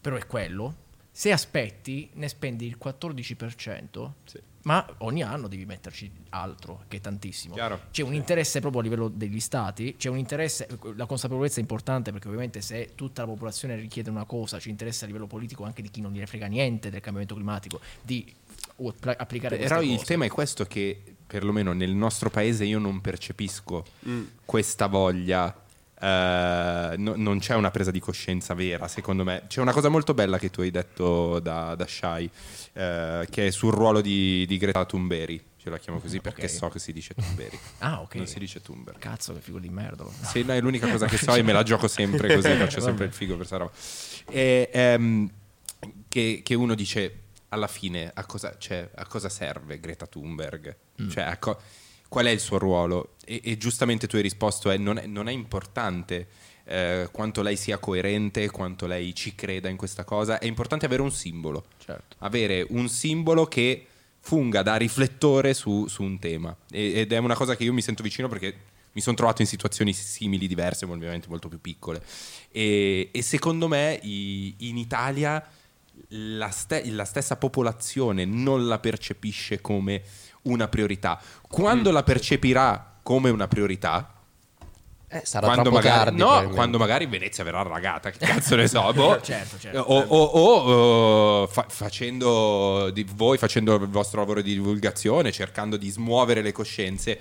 [0.00, 0.86] però è quello.
[1.10, 4.40] Se aspetti, ne spendi il 14%, Sì.
[4.62, 7.54] Ma ogni anno devi metterci altro, che è tantissimo.
[7.54, 7.80] Chiaro.
[7.90, 12.12] C'è un interesse proprio a livello degli stati, c'è un interesse, la consapevolezza è importante
[12.12, 15.82] perché ovviamente se tutta la popolazione richiede una cosa, ci interessa a livello politico anche
[15.82, 18.30] di chi non gliene frega niente del cambiamento climatico, di
[18.84, 20.04] appl- applicare Però il cose.
[20.04, 23.84] tema è questo che perlomeno nel nostro paese io non percepisco
[24.44, 25.62] questa voglia.
[26.00, 29.44] Eh, no- non c'è una presa di coscienza vera, secondo me.
[29.48, 32.30] C'è una cosa molto bella che tu hai detto da, da Shai,
[32.74, 35.40] eh, che è sul ruolo di, di Greta Thunberg.
[35.60, 36.50] Ce la chiamo così perché Ok.
[36.50, 37.58] so che si dice Thunberg.
[37.78, 38.14] Ah, ok.
[38.14, 38.98] Non si dice Thunberg.
[38.98, 40.04] Cazzo, che figo di merda.
[40.04, 40.12] No.
[40.22, 43.06] Sì, no, è l'unica cosa che so e me la gioco sempre così, faccio sempre
[43.06, 43.72] il figo per sta roba.
[44.30, 45.30] E, ehm,
[46.08, 50.76] che, che uno dice alla fine a cosa, cioè, a cosa serve Greta Thunberg?
[51.10, 51.60] Cioè, a co-
[52.08, 53.14] qual è il suo ruolo?
[53.24, 56.28] E, e giustamente tu hai risposto: è, non, è, non è importante
[56.64, 61.02] eh, quanto lei sia coerente, quanto lei ci creda in questa cosa, è importante avere
[61.02, 61.64] un simbolo.
[61.78, 62.16] Certo.
[62.18, 63.86] Avere un simbolo che
[64.20, 66.54] funga da riflettore su, su un tema.
[66.70, 68.54] E- ed è una cosa che io mi sento vicino perché
[68.92, 72.02] mi sono trovato in situazioni simili, diverse, ovviamente molto più piccole.
[72.50, 75.46] E, e secondo me i- in Italia
[76.08, 80.02] la, ste- la stessa popolazione non la percepisce come
[80.48, 81.20] una priorità.
[81.48, 84.12] Quando la percepirà come una priorità,
[85.10, 86.18] Eh, sarà quando troppo magari, tardi.
[86.20, 89.18] no, quando magari Venezia verrà ragata, che cazzo ne so, boh.
[89.22, 89.78] Certo, certo.
[89.80, 95.78] O, o- o, eh, fa- facendo di voi facendo il vostro lavoro di divulgazione, cercando
[95.78, 97.18] di smuovere le coscienze,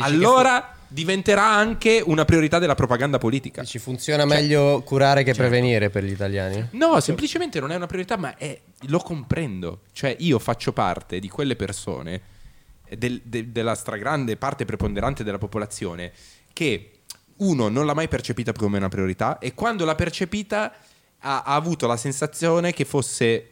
[0.00, 3.64] allora diventerà anche una priorità della propaganda politica.
[3.64, 6.68] Ci funziona meglio curare che prevenire per gli italiani?
[6.72, 8.58] No, semplicemente non è una priorità, ma è-
[8.88, 9.80] lo comprendo.
[9.92, 12.20] Cioè, io faccio parte di quelle persone,
[12.96, 16.12] del- de- della stragrande parte preponderante della popolazione,
[16.52, 16.90] che
[17.38, 20.72] uno non l'ha mai percepita come una priorità e quando l'ha percepita
[21.20, 23.46] ha, ha avuto la sensazione che fosse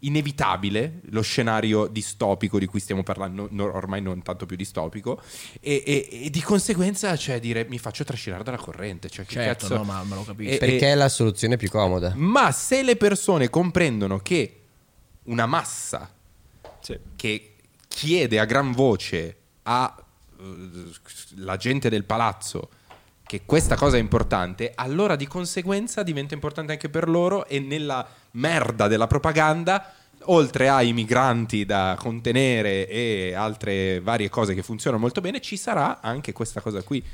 [0.00, 5.20] inevitabile lo scenario distopico di cui stiamo parlando, no- ormai non tanto più distopico,
[5.60, 9.08] e, e- e di conseguenza, cioè, dire mi faccio trascinare dalla corrente.
[9.10, 9.76] Cioè, che Certo, cazzo...
[9.78, 10.52] no, ma me lo capisco.
[10.54, 12.12] E- Perché è la soluzione più comoda.
[12.16, 14.54] ma se le persone comprendono che
[15.24, 16.10] una massa
[16.80, 16.96] Sì.
[17.16, 17.54] che
[17.98, 22.68] chiede a gran voce alla gente del palazzo
[23.24, 28.06] che questa cosa è importante, allora di conseguenza diventa importante anche per loro e nella
[28.32, 29.92] merda della propaganda,
[30.26, 36.00] oltre ai migranti da contenere e altre varie cose che funzionano molto bene, ci sarà
[36.00, 37.04] anche questa cosa qui.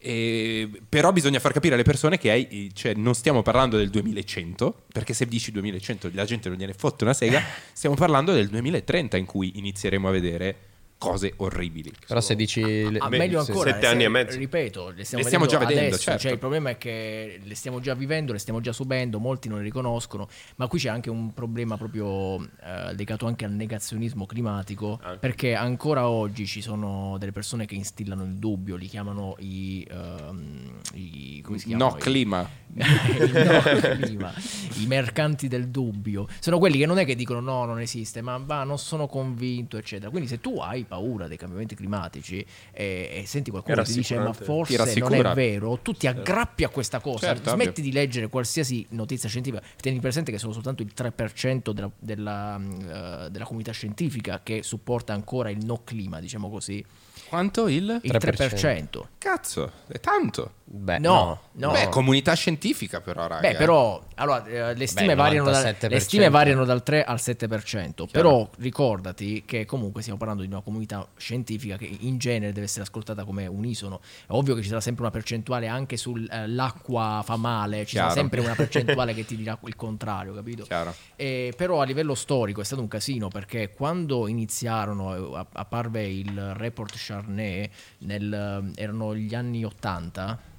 [0.00, 4.84] E- però bisogna far capire alle persone che hai- cioè, non stiamo parlando del 2100,
[4.92, 7.42] perché se dici 2100 la gente non gliene fotte una sega,
[7.72, 10.56] stiamo parlando del 2030 in cui inizieremo a vedere
[10.98, 11.92] cose orribili.
[12.06, 12.60] Però se dici...
[12.90, 14.36] le- Ah, meglio ancora, sette anni se- e mezzo.
[14.38, 16.20] Ripeto, le stiamo, Le stiamo già vedendo, adesso, certo.
[16.22, 19.58] cioè, il problema è che le stiamo già vivendo, le stiamo già subendo, molti non
[19.58, 24.98] le riconoscono, ma qui c'è anche un problema proprio eh, legato anche al negazionismo climatico,
[25.02, 25.18] Anche.
[25.18, 29.86] perché ancora oggi ci sono delle persone che instillano il dubbio, li chiamano i...
[29.88, 31.90] ehm, i come si chiamano?
[31.92, 32.48] No, I- clima.
[32.74, 33.60] no
[34.00, 34.32] clima,
[34.80, 38.36] i mercanti del dubbio sono quelli che non è che dicono no non esiste ma
[38.38, 43.26] va non sono convinto eccetera quindi se tu hai paura dei cambiamenti climatici e, e
[43.26, 46.98] senti qualcuno che ti dice ma forse non è vero tu ti aggrappi a questa
[46.98, 47.82] cosa Certo, smetti ovvio.
[47.84, 53.30] di leggere qualsiasi notizia scientifica tieni presente che sono soltanto il 3% della, della, eh,
[53.30, 56.84] della comunità scientifica che supporta ancora il no clima diciamo così
[57.28, 58.00] Quanto il?
[58.02, 58.18] il 3%.
[58.18, 59.02] 3%.
[59.18, 60.52] Cazzo, è tanto.
[60.70, 61.70] Beh, No, no.
[61.70, 63.40] Beh, comunità scientifica però, raga.
[63.48, 65.88] Beh, però allora, eh, le, stime Beh, variano dal, 97%.
[65.88, 68.06] le stime variano dal 3 al 7%.
[68.10, 72.82] Però ricordati che comunque stiamo parlando di una comunità scientifica che in genere deve essere
[72.82, 74.00] ascoltata come unisono.
[74.26, 78.10] È ovvio che ci sarà sempre una percentuale anche sull'acqua fa male, ci Chiaro.
[78.10, 80.64] sarà sempre una percentuale che ti dirà il contrario, capito?
[80.64, 80.94] Chiaro.
[81.16, 86.06] Eh, però a livello storico è stato un casino perché quando iniziarono, eh, app- apparve
[86.06, 90.56] il report Charney, nel, eh, erano gli anni 80,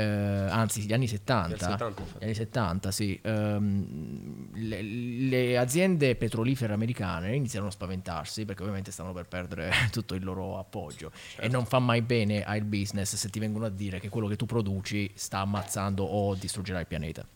[0.00, 2.18] eh, anzi gli anni 70, Nel 70, infatti.
[2.20, 8.92] gli anni 70 sì, ehm, le, le aziende petrolifere americane iniziarono a spaventarsi perché ovviamente
[8.92, 13.28] stavano per perdere tutto il loro appoggio e non fa mai bene al business se
[13.28, 17.26] ti vengono a dire che quello che tu produci sta ammazzando o distruggerà il pianeta.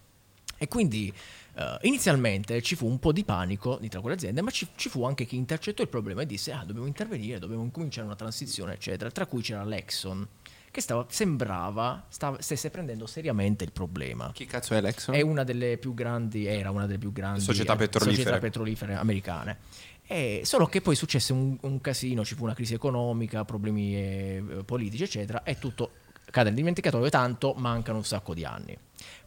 [0.57, 1.13] E quindi
[1.55, 5.03] eh, inizialmente ci fu un po' di panico tra quelle aziende, ma ci, ci fu
[5.03, 9.11] anche chi intercettò il problema e disse: Ah, dobbiamo intervenire, dobbiamo incominciare una transizione, eccetera.
[9.11, 10.25] Tra cui c'era l'Exxon,
[10.73, 14.31] che stava, sembrava stava- stesse prendendo seriamente il problema.
[14.33, 15.15] Chi cazzo è Lexon?
[15.15, 18.23] È una delle più grandi, era una delle più grandi Società eh, petrolifere.
[18.25, 19.59] società petrolifere americane.
[20.07, 24.45] E solo che poi successe un, un casino, ci fu una crisi economica, problemi eh,
[24.65, 25.91] politici, eccetera, e tutto
[26.31, 28.77] cade nel dimenticatoio, tanto mancano un sacco di anni.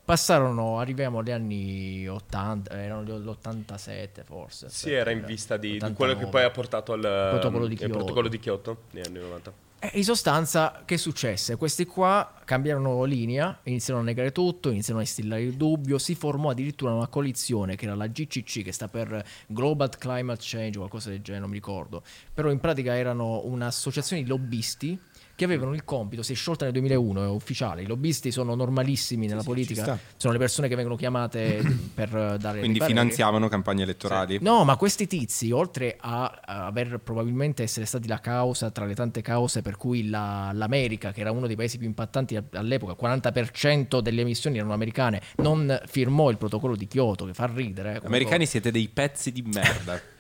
[0.04, 4.70] Passarono, arriviamo agli anni 80, erano gli- l'87 forse.
[4.70, 5.96] Sì, era in vista di, di 89.
[5.96, 7.93] quello che poi ha portato al Protocollo di il Kyoto.
[7.98, 9.54] protocollo di Kyoto negli anni 90.
[9.91, 11.57] E in sostanza, che successe?
[11.57, 16.49] Questi qua cambiarono linea, iniziarono a negare tutto, iniziarono a instillare il dubbio, si formò
[16.49, 21.09] addirittura una coalizione che era la GCC, che sta per Global Climate Change o qualcosa
[21.09, 22.01] del genere, non mi ricordo.
[22.33, 24.99] Però in pratica erano un'associazione di lobbisti
[25.36, 29.27] che avevano il compito, si è sciolta nel 2001, è ufficiale, i lobbisti sono normalissimi
[29.27, 29.99] nella sì, politica, sta.
[30.15, 31.61] sono le persone che vengono chiamate
[31.93, 34.39] per dare Quindi finanziavano campagne elettorali.
[34.41, 39.21] No, ma questi tizi, oltre a, aver probabilmente essere stati la causa tra le tante
[39.21, 44.21] cause per cui la- l'America, che era uno dei paesi più impattanti all'epoca, 40% delle
[44.21, 47.95] emissioni erano americane, non firmò il protocollo di Kyoto, che fa ridere.
[47.95, 49.99] eh, Americani siete dei pezzi di merda.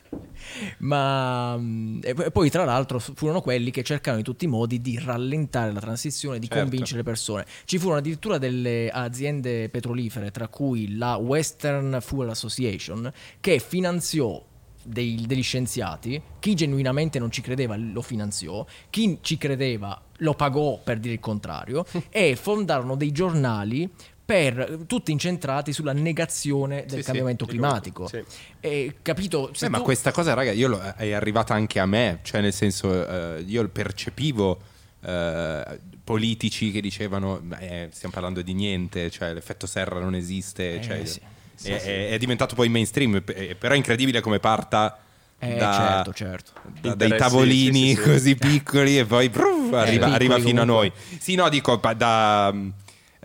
[0.79, 4.99] ma mm, poi- poi tra l'altro furono quelli che cercarono in tutti i modi di
[5.03, 6.61] rallentare la transizione, di Certo.
[6.61, 7.45] convincere le persone.
[7.65, 14.43] Ci furono addirittura delle aziende petrolifere, tra cui la Western Fuel Association, che finanziò
[14.83, 20.79] dei- degli scienziati, chi genuinamente non ci credeva lo finanziò, chi ci credeva lo pagò
[20.81, 23.89] per dire il contrario e fondarono dei giornali
[24.25, 28.07] per, tutti incentrati sulla negazione del Sì, sì, cambiamento climatico.
[28.07, 28.23] Sì.
[28.59, 29.51] E capito?
[29.53, 32.41] Se Eh, ma tu- questa cosa, raga, io lo- è arrivata anche a me, cioè
[32.41, 34.59] nel senso, eh, io percepivo
[35.07, 40.81] eh, politici che dicevano, "Beh, stiamo parlando di niente, cioè l'effetto serra non esiste, Eh,
[40.81, 41.21] cioè, sì.
[41.69, 44.97] è, è- è diventato poi mainstream, eh, però è incredibile come parta
[45.37, 46.51] Eh, da- certo, certo.
[46.81, 48.09] da- dai tavolini sì, sì, sì.
[48.09, 50.89] così piccoli e poi bruf, arriva, arriva fino a noi.
[50.89, 51.17] comunque.
[51.19, 52.69] Sì, no, dico da mm,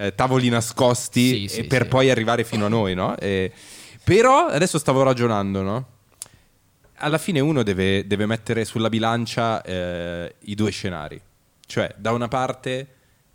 [0.00, 1.88] eh, tavoli nascosti Sì, sì, per sì.
[1.88, 3.16] poi arrivare fino a noi, no?
[3.18, 3.52] E-
[4.02, 5.86] però adesso stavo ragionando, no?
[7.02, 11.20] Alla fine uno deve, deve mettere sulla bilancia eh, i due scenari.
[11.66, 12.86] Cioè, da una parte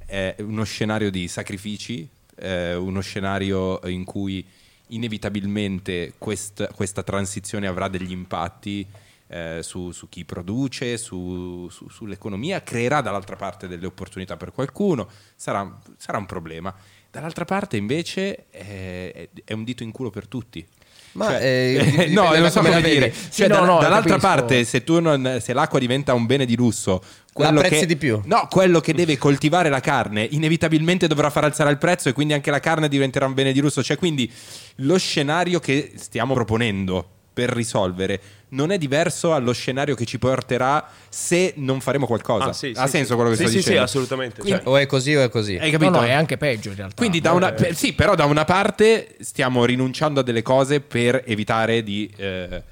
[0.06, 4.46] è uno scenario di sacrifici, eh, uno scenario in cui
[4.88, 8.86] inevitabilmente quest- questa transizione avrà degli impatti
[9.28, 15.08] eh, su, su chi produce, su- su- sull'economia, creerà dall'altra parte delle opportunità per qualcuno,
[15.36, 16.74] sarà, sarà un problema.
[17.10, 20.66] Dall'altra parte invece è, è- un dito in culo per tutti.
[21.14, 23.14] Ma Cioè, eh, no, non so come dire.
[23.32, 24.28] Cioè, no, da- no, dall'altra capisco.
[24.28, 27.02] parte, se, tu non- se l'acqua diventa un bene di lusso,
[27.32, 28.22] quello che, di più.
[28.26, 32.34] No, quello che deve coltivare la carne inevitabilmente dovrà far alzare il prezzo e quindi
[32.34, 33.82] anche la carne diventerà un bene di lusso.
[33.82, 34.30] Cioè, quindi
[34.78, 38.22] lo scenario che stiamo proponendo per risolvere
[38.56, 42.46] non è diverso allo scenario che ci porterà se non faremo qualcosa.
[42.46, 43.14] Ah, sì, ha sì, senso sì.
[43.16, 43.78] quello che Sì, sto sì, dicendo?
[43.80, 44.42] sì, assolutamente.
[44.42, 44.68] Quindi- cioè.
[44.70, 45.58] O è così o è così.
[45.58, 45.92] Hai capito?
[45.92, 46.96] No, no, è anche peggio in realtà.
[46.96, 50.80] Quindi da una, Eh, per- sì, però da una parte stiamo rinunciando a delle cose
[50.82, 52.64] per evitare di eh,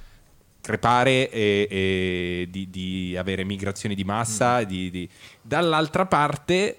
[0.62, 4.64] crepare e, e di, di avere migrazioni di massa.
[4.64, 5.10] di- di-
[5.42, 6.78] Dall'altra parte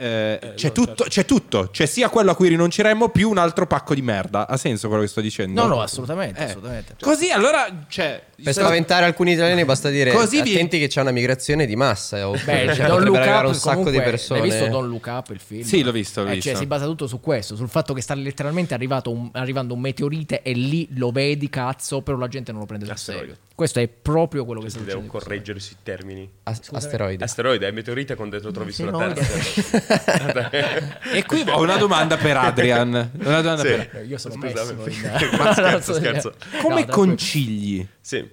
[0.00, 1.04] eh, c'è, no, tutto, certo.
[1.08, 4.46] c'è tutto, c'è sia quello a cui rinunceremmo più un altro pacco di merda.
[4.46, 5.60] Ha senso quello che sto dicendo?
[5.60, 6.94] No, no, assolutamente, Eh, assolutamente.
[7.00, 11.10] Così allora, cioè, Per spaventare alcuni italiani basta dire Così vi- attenti che c'è una
[11.10, 12.28] migrazione di massa.
[12.28, 14.40] O Beh, cioè, Don't potrebbe Look arrivare Up un sacco comunque, di persone.
[14.40, 15.62] Hai visto Look Up il film?
[15.62, 16.50] Sì, l'ho visto, l'ho Eh, visto.
[16.50, 19.80] Cioè, si basa tutto su questo, sul fatto che sta letteralmente arrivato un- arrivando un
[19.80, 23.26] meteorite e lì lo vedi, cazzo, però la gente non lo prende sul Asteroide.
[23.26, 23.42] serio.
[23.58, 25.18] Questo è proprio quello che sta Devo succedendo.
[25.18, 26.30] correggere sui termini.
[26.44, 27.24] As- asteroide.
[27.24, 30.48] Asteroide è meteorite quando dentro trovi sulla Asteroide.
[30.50, 30.98] Terra.
[31.12, 33.10] E qui ho una domanda per Adrian.
[33.18, 33.68] Una domanda Sì.
[33.68, 34.52] per- Eh, Io sono Scusami.
[34.52, 35.36] pessimo in...
[35.38, 36.34] Ma scherzo, scherzo.
[36.38, 36.86] Come No, tranquillo.
[36.92, 38.26] concili Sì.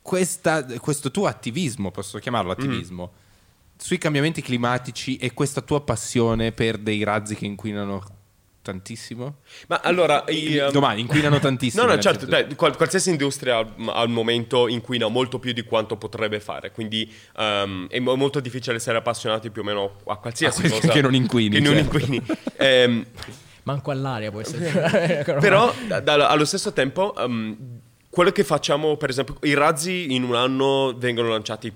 [0.00, 3.12] questa- questo tuo attivismo, posso chiamarlo attivismo,
[3.76, 8.02] sui cambiamenti climatici e questa tua passione per dei razzi che inquinano
[8.62, 9.38] tantissimo?
[9.68, 11.84] Ma allora, i, um, Domani inquinano tantissimo.
[11.84, 15.96] No, no, certo, dai, qual- qualsiasi industria al, al momento inquina molto più di quanto
[15.96, 20.66] potrebbe fare, quindi um, è mo- molto difficile essere appassionati più o meno a qualsiasi
[20.66, 21.98] A cosa che non inquini, Che non certo.
[21.98, 22.22] inquini.
[22.56, 23.06] Ehm,
[23.64, 25.22] Manco all'aria può essere.
[25.38, 27.56] però da- da- allo stesso tempo, um,
[28.12, 31.72] quello che facciamo, per esempio, i razzi in un anno vengono lanciati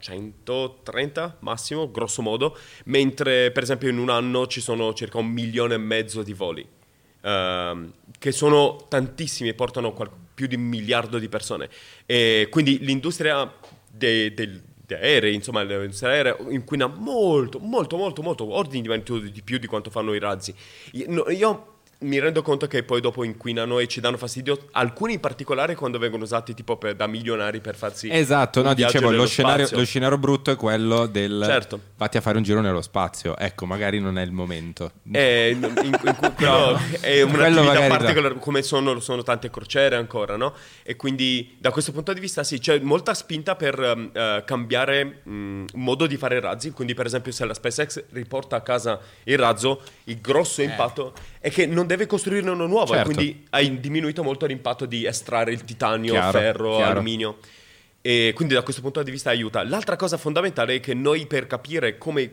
[0.00, 5.74] 130 massimo, grosso modo, mentre per esempio in un anno ci sono circa un milione
[5.74, 6.66] e mezzo di voli,
[7.20, 11.70] ehm, che sono tantissimi e portano qual- più di un miliardo di persone.
[12.04, 13.48] E quindi l'industria
[13.88, 19.24] dei, del- degli aerei, insomma, l'industria aerea inquina molto, molto, molto, molto, ordini di magnitudo
[19.28, 20.52] di più di quanto fanno i razzi.
[20.94, 25.20] Io, io mi rendo conto che poi dopo inquinano e ci danno fastidio, alcuni in
[25.20, 29.66] particolare quando vengono usati tipo per- da milionari per farsi Esatto, no, dicevo, lo scenario,
[29.72, 31.80] lo scenario brutto è quello del Certo.
[31.96, 33.36] vatti a fare un giro nello spazio.
[33.38, 34.92] Ecco, magari non è il momento.
[35.10, 39.48] Eh, in- in- in- quello è Quello un'attività magari da- particolare, come sono, sono tante
[39.50, 40.52] crociere ancora, no?
[40.82, 45.64] E quindi da questo punto di vista sì, c'è molta spinta per eh, cambiare mm,
[45.74, 46.70] modo di fare razzi.
[46.72, 51.50] Quindi, per esempio, se la SpaceX riporta a casa il razzo, il grosso impatto è
[51.50, 52.94] che non deve costruirne uno nuovo.
[52.94, 53.10] Certo.
[53.10, 56.90] E quindi hai diminuito molto l'impatto di estrarre il titanio, Chiaro, ferro, chiaro.
[56.92, 57.38] alluminio.
[58.00, 59.64] E quindi da questo punto di vista aiuta.
[59.64, 62.32] L'altra cosa fondamentale è che noi per capire come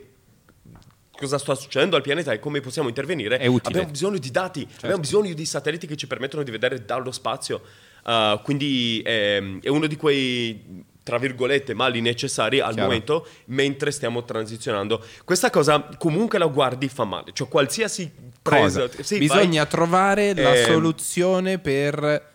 [1.17, 3.69] cosa sta succedendo al pianeta e come possiamo intervenire È utile.
[3.69, 7.61] abbiamo bisogno di dati, abbiamo bisogno di satelliti che ci permettono di vedere dallo spazio.
[8.03, 12.87] Uh, quindi ehm, è uno di quei tra virgolette mali necessari al Chiaro.
[12.87, 18.09] momento mentre stiamo transizionando questa cosa comunque la guardi fa male cioè qualsiasi
[18.43, 18.89] Cosa?
[19.01, 22.31] sì, Bisogna vai- trovare la Ehm, soluzione per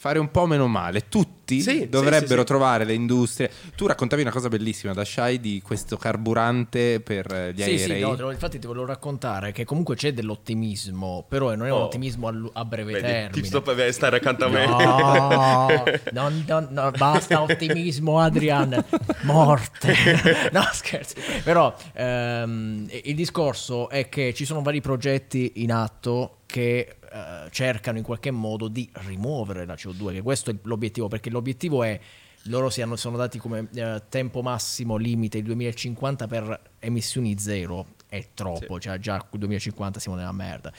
[0.00, 1.10] fare un po' meno male.
[1.10, 2.44] Tutti Sì, dovrebbero sì, sì.
[2.44, 3.50] trovare le industrie.
[3.76, 7.90] Tu raccontavi una cosa bellissima da Shai di questo carburante per eh, gli Sì, sì,
[7.92, 8.16] aerei.
[8.16, 11.84] no, infatti ti volevo raccontare che comunque c'è dell'ottimismo, però non è un Oh.
[11.84, 13.30] ottimismo a, a breve Vedi, termine.
[13.42, 18.82] ti sto per stare accanto a me No, non- non- no, basta ottimismo, Adrian.
[19.24, 19.94] Morte.
[20.52, 21.14] No, scherzi.
[21.44, 27.98] Però ehm, il discorso è che ci sono vari progetti in atto che eh, cercano
[27.98, 31.98] in qualche modo di rimuovere la CO2, che questo è l'obiettivo, perché l'obiettivo è
[32.44, 37.86] loro si hanno, sono dati come eh, tempo massimo limite il 2050 per emissioni zero,
[38.08, 40.72] è troppo, cioè già il 2050 siamo nella merda.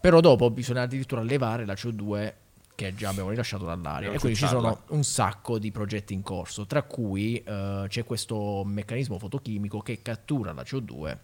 [0.00, 2.32] Però dopo bisogna addirittura levare la CO2
[2.76, 4.12] che già abbiamo rilasciato dall'aria.
[4.12, 8.62] E quindi ci sono un sacco di progetti in corso, tra cui eh, c'è questo
[8.64, 11.16] meccanismo fotochimico che cattura la CO2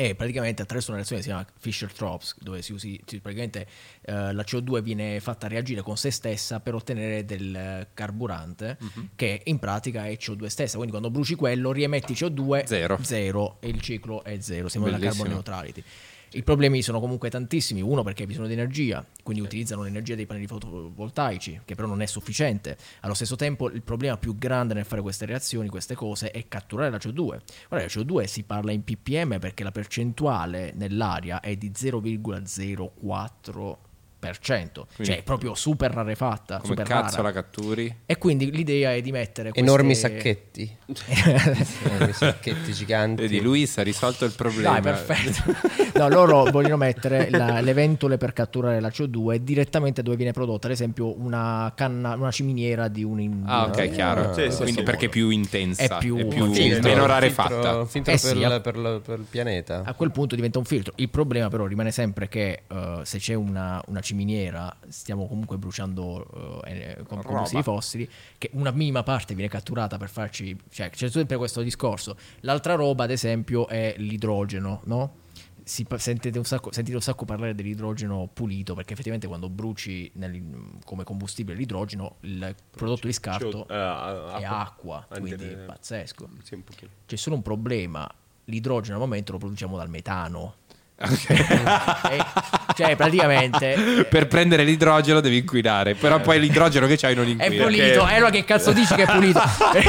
[0.00, 3.66] e praticamente attraverso una reazione che si chiama Fischer-Tropsch, dove si usi, si- praticamente
[4.02, 9.08] eh, la CO2 viene fatta reagire con se stessa per ottenere del eh, carburante Mhm.
[9.16, 10.74] che in pratica è CO2 stessa.
[10.76, 12.96] Quindi quando bruci quello riemetti CO2 Zero.
[13.02, 14.68] zero, e il ciclo è zero.
[14.68, 15.24] Siamo nella Bellissimo.
[15.24, 15.82] carbon neutrality.
[16.32, 20.26] I problemi sono comunque tantissimi, uno perché hai bisogno di energia, quindi utilizzano l'energia dei
[20.26, 22.76] pannelli fotovoltaici, che però non è sufficiente.
[23.00, 26.90] Allo stesso tempo il problema più grande nel fare queste reazioni, queste cose, è catturare
[26.90, 27.40] la CO2.
[27.68, 33.76] Guarda, la CO2 si parla in ppm perché la percentuale nell'aria è di 0,04%,
[34.20, 37.28] Quindi- cioè è proprio super rarefatta, Come super cazzo rara.
[37.28, 37.96] la catturi?
[38.04, 39.60] E quindi l'idea è di mettere queste...
[39.70, 40.76] Enormi sacchetti.
[41.84, 43.22] Enormi sacchetti giganti.
[43.22, 44.72] Vedi, Luis ha risolto il problema.
[44.72, 45.54] Dai, perfetto.
[45.98, 50.66] No, loro vogliono mettere la- le ventole per catturare la CO2 direttamente dove viene prodotta,
[50.66, 53.20] ad esempio, una, canna, una ciminiera di un...
[53.20, 54.32] in- Ah, ok, chiaro.
[54.34, 54.82] Sì, sì, Quindi sì.
[54.82, 57.48] perché è più intensa, È più- Un meno rarefatta.
[57.54, 59.82] filtro- un filtro Eh sì, per, a- per la- per il pianeta.
[59.84, 60.92] A quel punto diventa un filtro.
[60.96, 66.62] Il problema però rimane sempre che eh, se c'è una, una ciminiera stiamo comunque bruciando
[66.64, 70.56] eh, eh, combustibili fossili, che una minima parte viene catturata per farci...
[70.70, 72.16] Cioè c'è sempre questo discorso.
[72.40, 75.26] L'altra roba, ad esempio, è l'idrogeno, no?
[75.62, 80.78] si sentite, un sacco, sentite un sacco parlare dell'idrogeno pulito perché effettivamente quando bruci nel-
[80.82, 85.06] come combustibile l'idrogeno il prodotto di scarto CO- eh, è acqua.
[85.10, 86.26] quindi le- pazzesco.
[86.42, 86.64] Sì.
[87.04, 88.10] C'è solo un problema,
[88.46, 90.54] l'idrogeno al momento lo produciamo dal metano.
[91.00, 91.26] Ok.
[92.10, 92.46] E-
[92.78, 94.06] cioè praticamente...
[94.08, 97.64] per prendere l'idrogeno devi inquinare, però poi l'idrogeno che c'hai non È inquina.
[97.64, 99.40] pulito, Perché- eh, allora che cazzo dici che è pulito?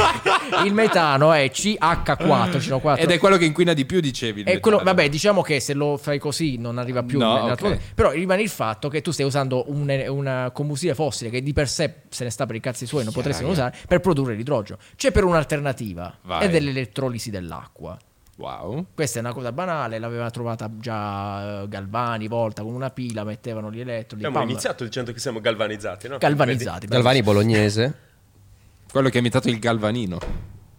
[0.66, 2.98] il metano è CH4, CO4.
[2.98, 4.58] Ed è quello che inquina di più, dicevi.
[4.60, 7.58] quello- vabbè, diciamo che se lo fai così non arriva più No, nella ok.
[7.58, 11.52] tua- Però rimane il fatto che tu stai usando un, una combustibile fossile che di
[11.52, 14.78] per sé se ne sta per i cazzi suoi, non potresti usare per produrre l'idrogeno.
[14.96, 16.44] C'è per un'alternativa Vai.
[16.44, 17.96] ed è l'elettrolisi dell'acqua.
[18.40, 18.86] Wow.
[18.94, 23.70] Questa è una cosa banale, l'aveva trovata già eh, Galvani volta con una pila, mettevano
[23.70, 24.24] gli elettroli.
[24.24, 26.16] Abbiamo pam, iniziato dicendo che siamo galvanizzati, no?
[26.16, 26.86] galvanizzati.
[26.86, 27.94] Galvani bolognese.
[28.90, 30.18] Quello che ha imitato il galvanino.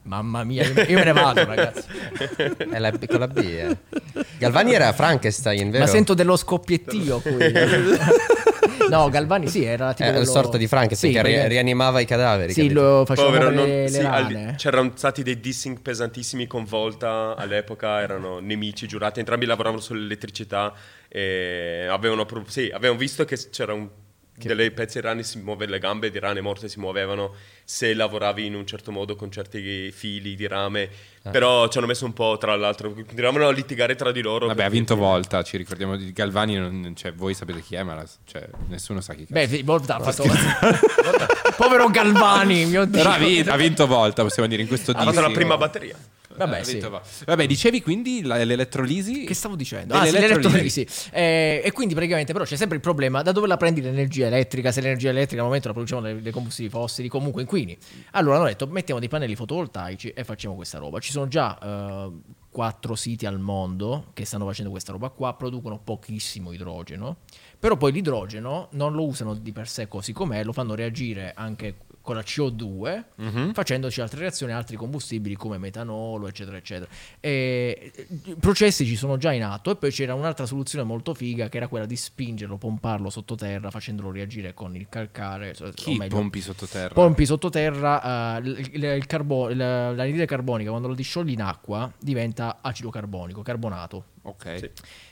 [0.04, 1.86] Mamma mia, io io me ne vado, ragazzi.
[2.72, 3.38] È la B con la B.
[3.38, 3.78] eh.
[4.40, 5.84] Galvani era Frankenstein, vero?
[5.84, 7.32] Ma sento dello scoppiettio qui.
[8.90, 11.99] no, Galvani sì, era tipo È una quello- sorta di Frankenstein Sì, che perché- rianimava
[11.99, 12.53] i cadaveri.
[12.53, 12.82] Sì, capito?
[12.82, 17.36] lo faceva Povero, non- le, sì, le al- c'erano stati dei dissing pesantissimi con Volta
[17.38, 20.74] all'epoca, erano nemici giurati, entrambi lavoravano sull'elettricità
[21.08, 23.88] e avevano, pro- sì, avevano visto che c'era un
[24.47, 28.45] delle pezzi di rane si muove le gambe di rane morte si muovevano se lavoravi
[28.45, 30.89] in un certo modo con certi fili di rame
[31.23, 31.30] Ah.
[31.30, 34.63] però ci hanno messo un po' tra l'altro continuavano a litigare tra di loro Vabbè,
[34.63, 38.07] ha vinto Volta, ci ricordiamo di Galvani, non- cioè, voi sapete chi è, ma la-
[38.26, 39.34] cioè, nessuno sa chi cazzo.
[39.34, 40.23] Beh, sì, Volta ha fatto...
[41.57, 42.97] Povero Galvani, mio Dio.
[43.03, 45.95] Però ha vinto, ha vinto Volta, possiamo dire, in questo ha fatto la prima batteria
[46.45, 47.23] Vabbè, Ha sì.
[47.26, 49.23] Vabbè, dicevi quindi la- l'elettrolisi?
[49.23, 49.93] Che stavo dicendo?
[49.93, 50.88] Delle Ah, sì, l'elettrolisi.
[51.11, 54.72] Eh, e quindi praticamente però c'è sempre il problema da dove la prendi l'energia elettrica?
[54.72, 57.77] Se l'energia elettrica al momento la produciamo dai dai combustibili fossili, comunque inquini.
[58.11, 60.99] Allora hanno detto mettiamo dei pannelli fotovoltaici e facciamo questa roba.
[60.99, 62.11] Ci sono già eh,
[62.49, 67.18] quattro siti al mondo che stanno facendo questa roba qua, producono pochissimo idrogeno,
[67.57, 71.76] però poi l'idrogeno non lo usano di per sé così com'è, lo fanno reagire anche
[72.02, 73.53] con la CO2, Mhm.
[73.53, 76.90] facendoci altre reazioni, altri combustibili come metanolo, eccetera, eccetera.
[77.19, 77.91] E,
[78.26, 81.57] I processi ci sono già in atto e poi c'era un'altra soluzione molto figa che
[81.57, 85.56] era quella di spingerlo, pomparlo sottoterra, facendolo reagire con il calcare.
[85.61, 86.94] o Chi meglio, pompi sottoterra?
[86.94, 91.91] Pompi sottoterra, eh, il, il- il carbo- il- l'anidride carbonica quando lo disciogli in acqua
[91.99, 94.06] diventa acido carbonico, carbonato.
[94.23, 94.57] ok.
[94.60, 94.69] Sì.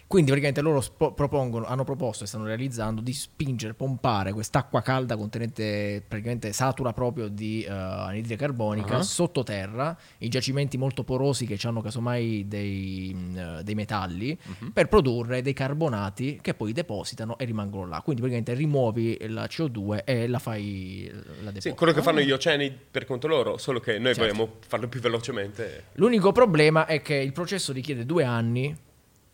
[0.10, 5.16] Quindi praticamente loro spo- propongono, hanno proposto e stanno realizzando di spingere, pompare quest'acqua calda
[5.16, 9.02] contenente, praticamente satura proprio di eh, anidride carbonica Ah.
[9.04, 14.72] sottoterra, in giacimenti molto porosi che hanno casomai dei, mh, eh, dei metalli, Mhm.
[14.72, 18.02] per produrre dei carbonati che poi depositano e rimangono là.
[18.02, 21.76] Quindi praticamente rimuovi la CO2 e la fai la sì, depositi.
[21.76, 24.22] quello che fanno gli oceani per conto loro solo che noi Certo.
[24.22, 28.76] vogliamo farlo più velocemente L'unico problema è che il processo richiede due anni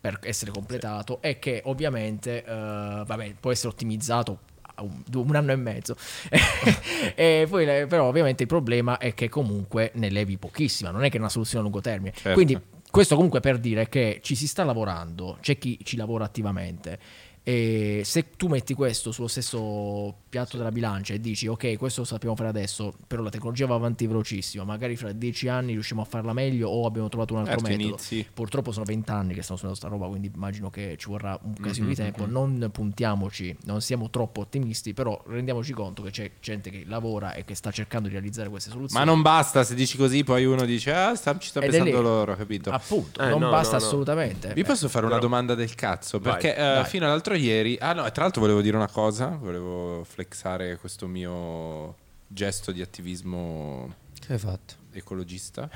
[0.06, 4.38] per essere completato e che ovviamente eh, vabbè, può essere ottimizzato
[4.78, 5.96] un, un anno e mezzo.
[7.16, 11.16] e poi, però ovviamente il problema è che comunque ne levi pochissima, non è che
[11.16, 12.12] è una soluzione a lungo termine.
[12.12, 12.32] Certo.
[12.32, 16.98] Quindi questo comunque per dire che ci si sta lavorando, c'è chi ci lavora attivamente.
[17.48, 22.06] E se tu metti questo sullo stesso piatto della bilancia e dici ok questo lo
[22.06, 26.04] sappiamo fare adesso però la tecnologia va avanti velocissimo magari fra dieci anni riusciamo a
[26.04, 28.26] farla meglio o abbiamo trovato un altro Certo, metodo inizi.
[28.34, 31.86] purtroppo sono vent'anni che stiamo suonando sta roba quindi immagino che ci vorrà un casino
[31.86, 36.68] Mm-hmm, di tempo non puntiamoci non siamo troppo ottimisti però rendiamoci conto che c'è gente
[36.70, 39.96] che lavora e che sta cercando di realizzare queste Ma soluzioni non basta se dici
[39.96, 42.70] così, poi uno dice, ah, sta- ci sta Ed pensando loro, capito?
[42.70, 43.86] appunto Eh, non no, basta no, no.
[43.86, 46.18] assolutamente Vi posso fare una domanda del cazzo?
[46.18, 46.84] Vai, Perché eh, vai.
[46.86, 51.94] fino all'altro ieri, ah no, tra l'altro volevo dire una cosa, volevo flexare questo mio
[52.26, 54.74] gesto di attivismo Che hai fatto?
[54.92, 55.68] ecologista.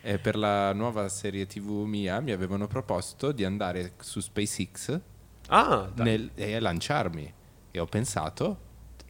[0.00, 5.00] E per la nuova serie TV mia mi avevano proposto di andare su SpaceX
[5.48, 7.32] ah nel- e lanciarmi.
[7.70, 8.58] E ho pensato,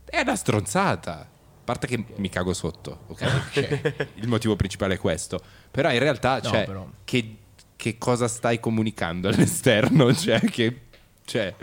[0.05, 1.21] è una stronzata.
[1.21, 4.09] A parte che mi cago sotto, ok?
[4.17, 5.41] Il motivo principale è questo.
[5.71, 6.87] Però in realtà, No, cioè, però.
[7.05, 7.37] Che,
[7.77, 10.13] che cosa stai comunicando all'esterno?
[10.15, 10.81] Cioè, che,
[11.25, 11.55] cioè,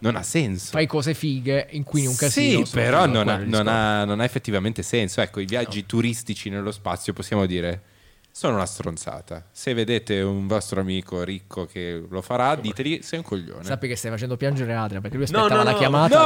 [0.00, 0.70] non ha senso.
[0.72, 4.82] fai cose fighe inquini un casino Sì, però non ha, non ha- non ha effettivamente
[4.82, 5.20] senso.
[5.20, 7.82] Ecco, i viaggi turistici nello spazio possiamo dire
[8.32, 9.44] sono una stronzata.
[9.50, 13.64] Se vedete un vostro amico ricco che lo farà, ditegli sei un coglione.
[13.64, 15.78] Sappi che stai facendo piangere Adria perché lui No, aspettava no, la no.
[15.78, 16.18] chiamata.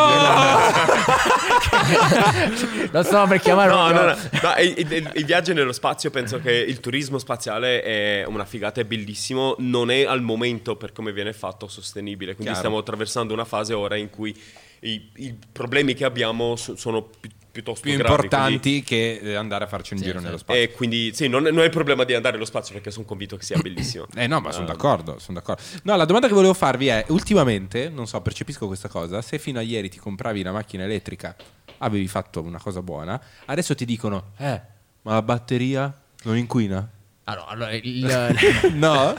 [2.91, 3.71] Lo stavo per chiamare.
[3.71, 7.83] No, no, no, no, i, i- i viaggi nello spazio penso che il turismo spaziale
[7.83, 12.53] è una figata, è bellissimo, non è al momento per come viene fatto sostenibile, quindi
[12.53, 12.59] Chiaro.
[12.59, 14.35] stiamo attraversando una fase ora in cui
[14.81, 19.35] i, i problemi che abbiamo so- sono pi- piuttosto Più gravi, importanti quindi- che eh,
[19.37, 20.25] andare a farci un Sì, giro sì.
[20.25, 20.61] nello spazio.
[20.63, 23.05] e quindi sì, non è, non è il problema di andare allo spazio perché sono
[23.05, 24.07] convinto che sia bellissimo.
[24.17, 24.73] Eh no, ma sono Ah.
[24.73, 25.63] d'accordo, sono d'accordo.
[25.85, 29.61] No, la domanda che volevo farvi è, ultimamente, non so, percepisco questa cosa, se fino
[29.61, 31.37] a ieri ti compravi la macchina elettrica,
[31.79, 34.61] avevi fatto una cosa buona, adesso ti dicono, eh,
[35.03, 36.91] ma la batteria non inquina?
[37.25, 38.37] Allora, allora, il-
[38.75, 39.15] no?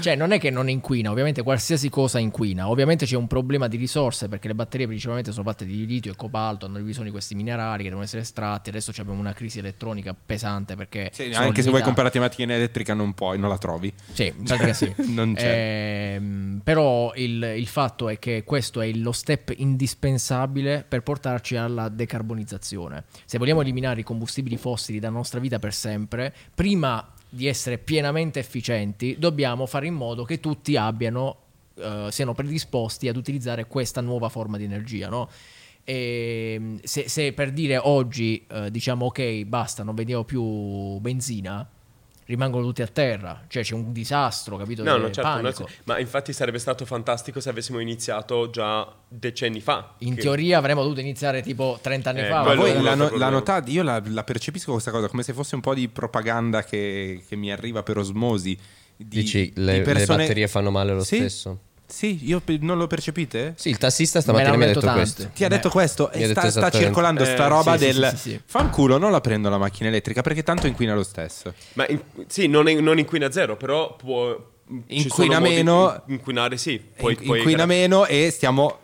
[0.00, 2.68] cioè, non è che non inquina, ovviamente qualsiasi cosa inquina.
[2.68, 6.16] Ovviamente c'è un problema di risorse perché le batterie principalmente sono fatte di litio e
[6.16, 8.68] cobalto, hanno bisogno di questi minerali che devono essere estratti.
[8.68, 11.10] Adesso abbiamo una crisi elettronica pesante perché.
[11.12, 13.92] Sì, anche se vuoi comprarti una macchina elettrica non puoi, non la trovi.
[14.12, 14.94] Sì, pratica sì.
[15.12, 16.14] Non c'è.
[16.14, 21.88] Ehm, però il, il fatto è che questo è lo step indispensabile per portarci alla
[21.88, 23.04] decarbonizzazione.
[23.24, 28.40] Se vogliamo eliminare i combustibili fossili dalla nostra vita per sempre, prima di essere pienamente
[28.40, 31.36] efficienti, dobbiamo fare in modo che tutti abbiano,
[31.76, 35.30] eh, siano predisposti ad utilizzare questa nuova forma di energia, no?
[35.82, 41.66] E se, se per dire oggi eh, diciamo ok, basta, non vediamo più benzina,
[42.32, 44.82] rimangono tutti a terra, cioè c'è un disastro, capito?
[44.82, 45.68] No, no, certo, non è- panico.
[45.84, 49.94] ma infatti sarebbe stato fantastico se avessimo iniziato già decenni fa.
[49.98, 52.42] In che- teoria avremmo dovuto iniziare tipo 30 anni Eh, fa.
[52.42, 55.54] Ma un la, no- la notate, io la, la percepisco questa cosa come se fosse
[55.54, 58.58] un po' di propaganda che, che mi arriva per osmosi.
[58.94, 61.16] Di, Dici, di le, le persone- batterie fanno male lo Sì?
[61.16, 61.58] stesso?
[61.92, 63.52] Sì, io non lo percepite?
[63.58, 65.30] Sì, il tassista stamattina mi ha detto detto questo.
[65.34, 68.30] Ti ha detto questo e sta, sta circolando sta Eh, roba sì, del sì, sì,
[68.30, 68.40] sì.
[68.46, 71.52] fanculo, non la prendo la macchina elettrica perché tanto inquina lo stesso.
[71.74, 74.50] Ma in- sì, non, è- non inquina zero, però può...
[74.86, 76.72] Inquina meno- Inquinare sì.
[76.72, 78.78] In- puoi- inquina meno e stiamo,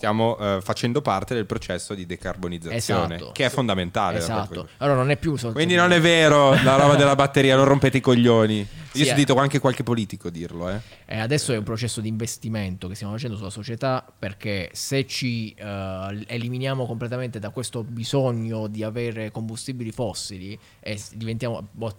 [0.00, 3.32] stiamo eh, facendo parte del processo di decarbonizzazione Esatto.
[3.32, 4.16] che è fondamentale.
[4.16, 4.68] da Esatto.
[4.78, 7.98] Allora non è più soltanto Quindi non è vero la roba della batteria, non rompete
[7.98, 8.58] i coglioni.
[8.60, 9.06] Io Sì, ho eh.
[9.08, 10.80] sentito anche qualche politico dirlo, eh.
[11.04, 15.52] Eh, adesso è un processo di investimento che stiamo facendo sulla società perché se ci
[15.52, 20.98] eh, eliminiamo completamente da questo bisogno di avere combustibili fossili e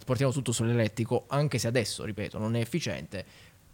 [0.06, 3.26] portiamo tutto sull'elettrico, anche se adesso, ripeto, non è efficiente,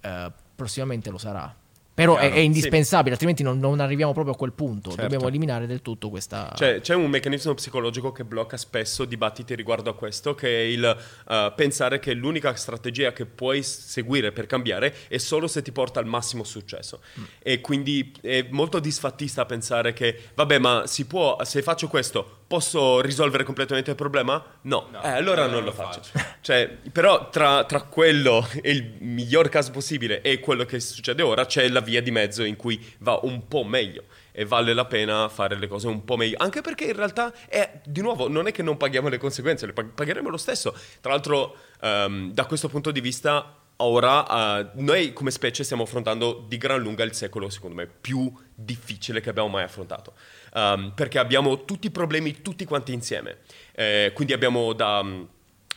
[0.01, 1.55] eh, prossimamente lo sarà.
[1.97, 4.89] Però è, è indispensabile, altrimenti non, non arriviamo proprio a quel punto.
[4.89, 5.01] Certo.
[5.01, 6.53] Dobbiamo eliminare del tutto questa...
[6.55, 10.85] Cioè, c'è un meccanismo psicologico che blocca spesso dibattiti riguardo a questo, che è il
[11.27, 15.99] eh, pensare che l'unica strategia che puoi seguire per cambiare è solo se ti porta
[15.99, 16.99] al massimo successo.
[17.39, 23.01] E quindi è molto disfattista pensare che, vabbè, ma si può, se faccio questo, posso
[23.01, 24.43] risolvere completamente il problema?
[24.61, 26.01] No, Eh, allora non lo faccio.
[26.41, 31.47] Cioè, però tra, tra quello e il miglior caso possibile e quello che succede ora,
[31.47, 34.03] c'è la via di mezzo in cui va un po' meglio
[34.33, 36.35] e vale la pena fare le cose un po' meglio.
[36.39, 39.73] Anche perché in realtà è, di nuovo, non è che non paghiamo le conseguenze, le
[39.73, 40.75] pag- pagheremo lo stesso.
[40.99, 46.45] Tra l'altro, ehm, da questo punto di vista, ora eh, noi come specie stiamo affrontando
[46.45, 50.13] di gran lunga il secolo, secondo me, più difficile che abbiamo mai affrontato.
[50.53, 53.37] Ehm, perché abbiamo tutti i problemi tutti quanti insieme.
[53.71, 55.01] Eh, quindi abbiamo da...
[55.01, 55.23] mm,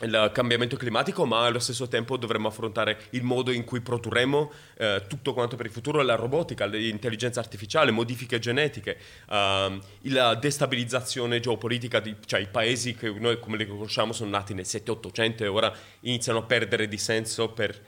[0.03, 5.05] il cambiamento climatico, ma allo stesso tempo dovremmo affrontare il modo in cui produrremo eh,
[5.09, 8.97] tutto quanto per il futuro, la robotica, l'intelligenza artificiale, modifiche genetiche,
[9.31, 14.55] ehm, la destabilizzazione geopolitica, di, cioè i paesi che noi come li conosciamo sono nati
[14.55, 17.79] nel 7-800 e ora iniziano a perdere di senso per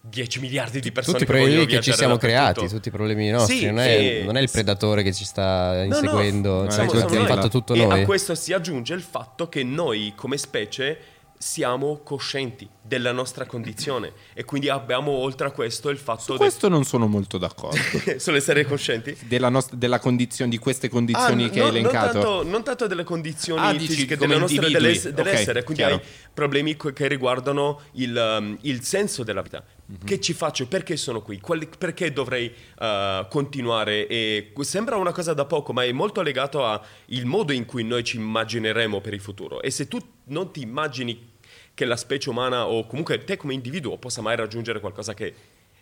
[0.00, 2.90] 10 miliardi di persone Tutti i che problemi che ci viaggiare siamo creati, tutti i
[2.90, 3.58] problemi nostri.
[3.58, 6.70] Sì, non, è, e- non è il predatore che ci sta No, no, inseguendo, no,
[6.70, 8.02] cioè, siamo- che siamo fatto tutto e noi.
[8.02, 14.12] a questo si aggiunge il fatto che noi come specie siamo coscienti della nostra condizione
[14.34, 17.76] e quindi abbiamo oltre a questo il fatto Su de- questo non sono molto d'accordo.
[18.18, 19.16] sull'essere coscienti.
[19.26, 22.12] della, nost- della condizione, di queste condizioni Ah, che no- hai elencato.
[22.18, 24.72] Non tanto, non tanto delle condizioni Ah, fisiche nostre individui.
[24.72, 25.96] dell'ess- dell'essere, Ok, quindi chiaro.
[26.02, 29.62] hai problemi che riguardano il, um, il senso della vita.
[29.90, 30.04] Mhm.
[30.04, 30.66] Che ci faccio?
[30.68, 31.40] Perché sono qui?
[31.40, 34.06] Quali- perché dovrei uh, continuare?
[34.06, 36.80] E sembra una cosa da poco, ma è molto legato al
[37.24, 39.62] modo in cui noi ci immagineremo per il futuro.
[39.62, 41.36] E se tu non ti immagini
[41.72, 45.32] che la specie umana o comunque te come individuo possa mai raggiungere qualcosa che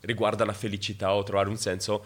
[0.02, 2.04] riguarda la felicità o trovare un senso,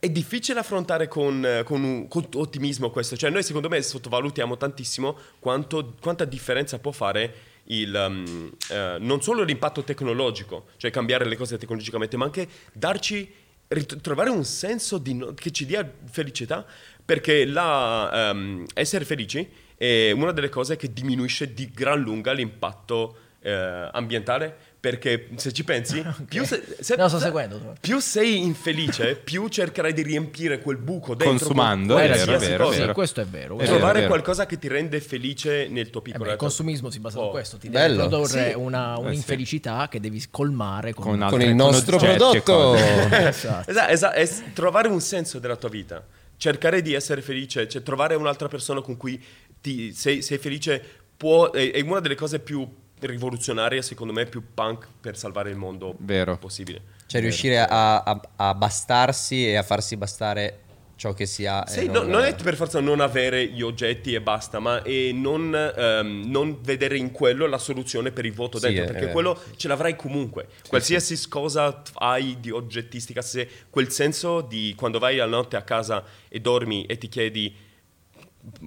[0.00, 3.16] è difficile affrontare con, con con ottimismo questo.
[3.16, 7.34] Cioè, noi secondo me sottovalutiamo tantissimo quanto- quanta differenza può fare
[7.70, 13.32] il, um, eh, non solo l'impatto tecnologico, cioè cambiare le cose tecnologicamente, ma anche darci,
[13.68, 16.64] rit- trovare un senso no- che ci dia felicità,
[17.04, 23.16] perché la, ehm, essere felici è una delle cose che diminuisce di gran lunga l'impatto
[23.42, 27.76] eh, ambientale, perché se ci pensi, più, se- se- No, sto seguendo.
[27.80, 32.38] più sei infelice, più cercherai di riempire quel buco dentro Consumando, con è vero, è
[32.38, 32.76] vero, cosa.
[32.78, 32.88] vero.
[32.88, 33.58] Sì, questo è vero.
[33.58, 34.08] È Trovare vero.
[34.08, 37.24] qualcosa che ti rende felice nel tuo Eh piccolo beh, il consumismo si basa su
[37.24, 37.30] Oh.
[37.30, 38.08] questo, ti deve Bello.
[38.08, 38.56] produrre Sì.
[38.56, 42.74] una, Eh, un'infelicità che devi colmare con, Con Con il nostro prodotto.
[42.74, 43.70] Esatto.
[43.70, 46.02] Esatto, esatto, trovare un senso della tua vita.
[46.36, 49.22] cercare di essere felice, cioè trovare un'altra persona con cui
[49.60, 50.82] ti, sei, sei felice
[51.14, 52.66] può, è, è una delle cose più
[53.08, 56.36] rivoluzionarie, secondo me, più punk per salvare il mondo Vero.
[56.38, 56.82] possibile.
[57.06, 60.60] Cioè riuscire a, a- a bastarsi e a farsi bastare
[60.94, 61.64] ciò che si ha.
[61.66, 65.12] e Sì, no- non è per forza non avere gli oggetti e basta, ma è
[65.12, 69.08] non, ehm, non vedere in quello la soluzione per il voto Sì, dentro, è- perché
[69.08, 70.48] è- quello ce l'avrai comunque.
[70.68, 76.04] Qualsiasi cosa hai di oggettistica, se quel senso di quando vai la notte a casa
[76.28, 77.56] e dormi e ti chiedi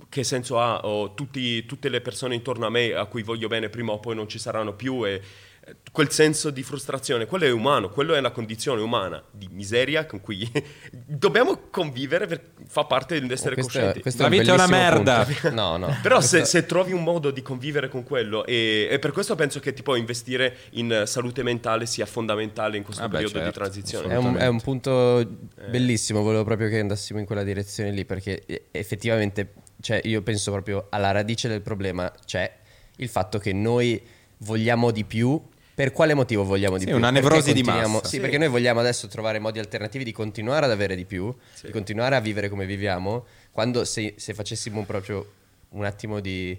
[0.09, 3.69] che senso ha o tutti- tutte le persone intorno a me a cui voglio bene
[3.69, 5.21] prima o poi non ci saranno più e
[5.65, 10.05] eh, quel senso di frustrazione, quello è umano, quello è una condizione umana di miseria
[10.05, 10.45] con cui
[10.91, 14.01] dobbiamo convivere, per, fa parte dell'essere Questo è- coscienti.
[14.01, 15.23] questo La vita è una merda.
[15.25, 15.49] punto.
[15.55, 15.95] No, no.
[16.03, 19.35] Però se, Questo- se trovi un modo di convivere con quello e, e per questo
[19.35, 23.43] penso che tipo investire in salute mentale sia fondamentale in questo Ah beh, periodo di
[23.45, 24.13] certo, transizione.
[24.13, 25.27] È un, è un punto Eh.
[25.69, 29.53] bellissimo, volevo proprio che andassimo in quella direzione lì perché eh, effettivamente,
[29.83, 32.49] cioè, io penso proprio alla radice del problema c'è
[32.97, 34.01] il fatto che noi
[34.37, 35.41] vogliamo di più.
[35.75, 36.95] Per quale motivo vogliamo di Sì, più?
[36.95, 38.03] una nevrosi di massa.
[38.05, 38.19] Sì, Sì.
[38.21, 42.15] perché noi vogliamo adesso trovare modi alternativi di continuare ad avere di più, di continuare
[42.15, 45.31] a vivere come viviamo, quando se, se facessimo proprio
[45.69, 46.57] un attimo di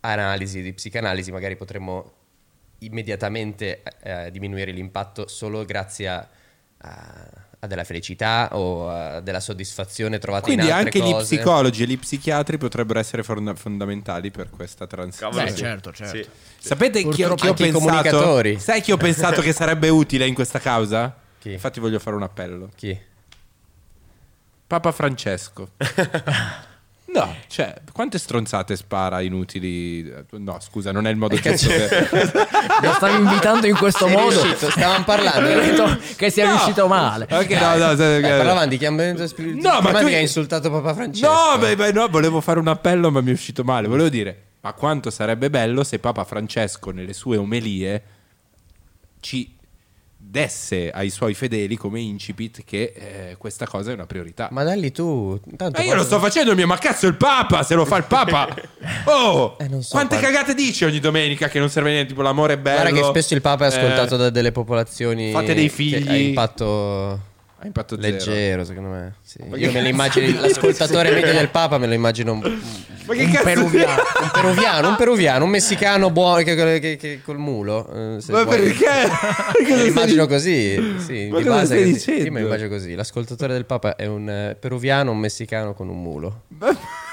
[0.00, 2.12] analisi, di psicanalisi, magari potremmo
[2.78, 6.28] immediatamente eh, diminuire l'impatto solo grazie a,
[6.78, 11.36] a- a della felicità o a della soddisfazione trovata Quindi in altre anche gli cose.
[11.36, 15.44] psicologi e gli psichiatri potrebbero essere fonda- fondamentali per questa transizione.
[15.44, 16.16] Beh, certo, certo.
[16.16, 16.26] Sì.
[16.58, 17.84] Sapete chi, ho- chi ho pensato?
[17.84, 18.58] comunicatori.
[18.58, 21.14] Sai chi ho pensato che sarebbe utile in questa causa?
[21.38, 21.52] Chi?
[21.52, 22.70] Infatti voglio fare un appello.
[22.74, 22.98] Chi?
[24.66, 25.70] Papa Francesco.
[27.08, 30.12] No, cioè, quante stronzate spara inutili?
[30.32, 32.28] No, scusa, non è il modo giusto per...
[32.82, 34.42] Lo stavi invitando in questo Sei modo.
[34.42, 35.98] riuscito, stavamo parlando.
[36.16, 36.50] Che sia No.
[36.52, 37.26] riuscito male.
[37.30, 39.92] Ok, no, no, se- Eh, parlavamo di cambiamento No, spirituale.
[39.92, 41.32] ma tu- che ha insultato Papa Francesco.
[41.32, 43.86] No, beh, beh, no, volevo fare un appello, ma mi è uscito male.
[43.88, 48.02] Volevo dire, ma quanto sarebbe bello se Papa Francesco nelle sue omelie
[49.20, 49.55] ci
[50.36, 54.48] desse ai suoi fedeli come incipit che eh, questa cosa è una priorità.
[54.50, 55.40] Ma dalli tu.
[55.58, 58.48] Ma io lo sto facendo mio, ma cazzo il Papa, se lo fa il Papa.
[59.06, 60.38] Oh, Eh, so, quante guarda.
[60.38, 62.80] cagate dice ogni domenica che non serve a niente, tipo l'amore è bello.
[62.82, 65.30] Guarda che spesso il Papa è ascoltato eh, da delle popolazioni.
[65.30, 66.08] fate dei che figli.
[66.08, 67.34] Ha impatto.
[67.58, 68.12] Ha impatto zero.
[68.16, 69.14] Leggero, secondo me.
[69.22, 69.38] Sì.
[69.42, 70.40] Io che me lo immagino.
[70.40, 72.58] L'ascoltatore medio del Papa me lo immagino un, un
[73.06, 74.02] Ma che Un cazzo peruviano.
[74.32, 78.16] peruviano, un peruviano, un messicano buono che, che- che- col mulo.
[78.16, 78.58] eh, se Ma vuoi.
[78.58, 78.84] perché?
[79.68, 80.96] Me lo immagino così.
[80.98, 81.92] Sì, Ma di cosa base così.
[81.92, 82.24] dicendo?
[82.24, 82.94] Io me lo immagino così.
[82.94, 86.42] L'ascoltatore del Papa è un eh, peruviano, un messicano con un mulo.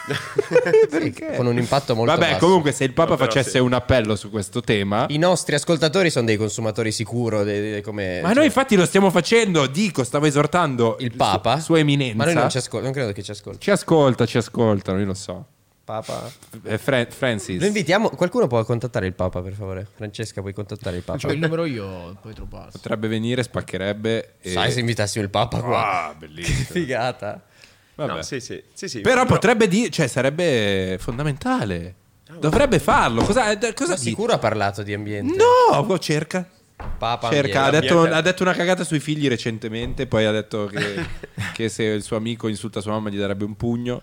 [0.89, 1.33] Perché?
[1.37, 2.45] Con un impatto molto Vabbè, basso.
[2.45, 3.57] comunque, se il Papa No, facesse sì.
[3.59, 7.43] un appello su questo tema, I nostri ascoltatori sono dei consumatori sicuro.
[7.43, 9.65] de- de- come, ma cioè, noi infatti lo stiamo facendo.
[9.67, 11.57] Dico, stavo esortando il Papa.
[11.57, 12.17] Su, sua eminenza.
[12.17, 13.59] Ma noi non, ci ascol- non credo che ci ascolti.
[13.59, 15.45] Ci ascolta, ci ascoltano, io lo so.
[15.83, 16.31] Papa.
[16.63, 17.59] Eh, Fra- Francis.
[17.59, 18.09] Lo invitiamo.
[18.09, 19.85] Qualcuno può contattare il Papa, per favore?
[19.93, 21.19] Francesca, puoi contattare il Papa?
[21.19, 22.71] C'ho il numero io, poi te lo passo.
[22.71, 24.35] Potrebbe venire, spaccherebbe.
[24.39, 24.51] E...
[24.51, 26.07] Sai se invitassimo il Papa qua?
[26.07, 26.67] Ah, bellissimo.
[26.71, 27.41] Figata.
[27.95, 28.13] Vabbè.
[28.13, 29.01] No, sì, sì, sì, sì.
[29.01, 31.95] Però potrebbe dire, cioè sarebbe fondamentale.
[32.39, 33.23] Dovrebbe farlo.
[33.23, 35.35] Cosa, eh, cosa Ma di- sicuro ha parlato di ambiente.
[35.35, 36.47] No, cerca.
[36.97, 41.05] Papa Cerca, ha detto, ha detto una cagata sui figli recentemente, poi ha detto che,
[41.53, 44.01] che se il suo amico insulta sua mamma gli darebbe un pugno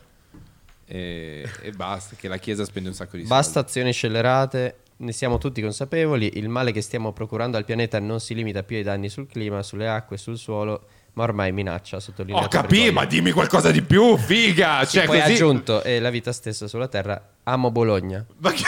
[0.92, 3.28] e, e basta, che la Chiesa spende un sacco di soldi.
[3.28, 4.76] Basta azioni scellerate.
[4.96, 6.36] Ne siamo tutti consapevoli.
[6.36, 9.62] Il male che stiamo procurando al pianeta non si limita più ai danni sul clima,
[9.62, 12.00] sulle acque, sul suolo, ma ormai minaccia.
[12.00, 14.84] Sottolinea Ho capito, ma dimmi qualcosa di più, figa!
[14.84, 15.34] Cioè, poi ha così...
[15.34, 17.34] aggiunto e la vita stessa sulla terra.
[17.44, 18.26] Amo Bologna.
[18.38, 18.64] Ma che-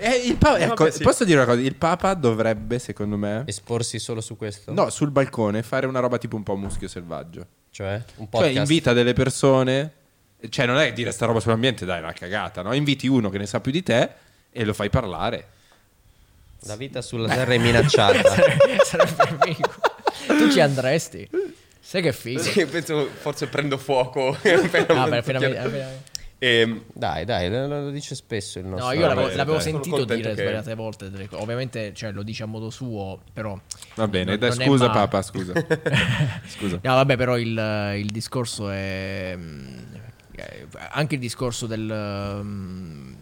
[0.00, 1.02] Eh, il Papa- Eh, ecco, vabbè, sì.
[1.02, 1.60] Posso dire una cosa?
[1.60, 4.72] Il Papa dovrebbe, secondo me, Esporsi solo su questo?
[4.72, 7.46] no, sul balcone fare una roba tipo un po' muschio selvaggio.
[7.70, 8.56] Cioè, un Cioè, podcast.
[8.56, 9.92] invita delle persone,
[10.48, 12.72] cioè, non è dire sta roba sull'ambiente, dai, è una cagata, no?
[12.72, 14.08] Inviti uno che ne sa più di te
[14.50, 15.46] e lo fai parlare.
[16.64, 18.34] La vita sulla terra è minacciata.
[18.84, 19.70] Sarebbe amico.
[20.26, 21.28] Tu ci andresti.
[21.80, 22.40] Sai che figo.
[22.42, 24.36] Sì, penso forse prendo fuoco.
[24.88, 25.88] Ah, beh, appena- appena-
[26.42, 28.86] Ehm, dai, dai, lo, lo dice spesso il nostro.
[28.88, 29.60] No, io l'avevo, l'avevo dai.
[29.62, 31.10] Sentito dire che- svariate volte.
[31.32, 33.60] Ovviamente, cioè, lo dice a modo suo, però.
[33.94, 34.98] Va bene, non- dai, non scusa male.
[35.00, 35.52] Papa, scusa.
[36.48, 36.78] scusa.
[36.82, 39.36] No, vabbè, però il, il discorso è.
[40.32, 42.40] eh, Anche il discorso del.
[42.42, 43.12] mm,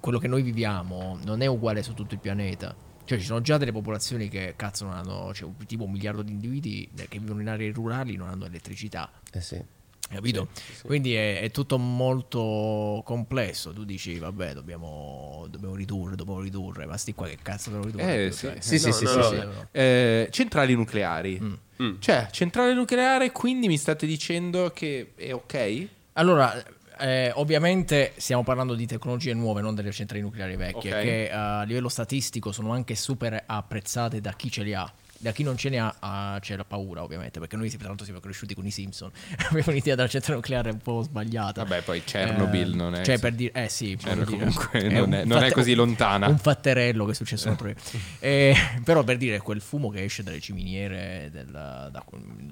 [0.00, 2.74] quello che noi viviamo non è uguale su tutto il pianeta.
[3.04, 5.32] Cioè, ci sono già delle popolazioni che cazzo non hanno.
[5.32, 9.08] Cioè, tipo un miliardo di individui che vivono in aree rurali non hanno elettricità.
[9.32, 9.62] Eh sì.
[10.08, 10.48] Capito?
[10.84, 13.72] Quindi è, è tutto molto complesso.
[13.72, 16.86] Tu dici, vabbè, dobbiamo, dobbiamo ridurre, dobbiamo ridurre.
[16.86, 18.26] Ma sti qua che cazzo devono ridurre?
[18.26, 18.46] Eh, sì.
[18.46, 19.52] Cioè, Sì, sì, No, sì, no, sì, no.
[19.52, 19.66] sì.
[19.72, 21.40] Eh, centrali nucleari.
[21.82, 21.94] Mm.
[21.98, 25.86] Cioè, centrale nucleare, quindi mi state dicendo che è ok?
[26.14, 26.54] Allora,
[26.98, 31.00] eh, ovviamente stiamo parlando di tecnologie nuove, non delle centrali nucleari vecchie, Ok.
[31.02, 34.90] che eh, a livello statistico sono anche super apprezzate da chi ce li ha.
[35.18, 38.04] Da chi non ce ne ha, ah, c'è la paura, ovviamente, perché noi tra l'altro
[38.04, 39.10] siamo cresciuti con i Simpson.
[39.48, 41.62] Abbiamo un'idea della centrale nucleare un po' sbagliata.
[41.62, 44.88] Vabbè, poi Chernobyl non è- Cioè, per dire, eh sì, Cioè, voglio dire, comunque è
[44.90, 46.28] non un è- non è così lontana.
[46.28, 47.80] Un fatterello che è successo l'altro ieri.
[48.18, 52.04] Eh, però per dire, quel fumo che esce dalle ciminiere, del, da-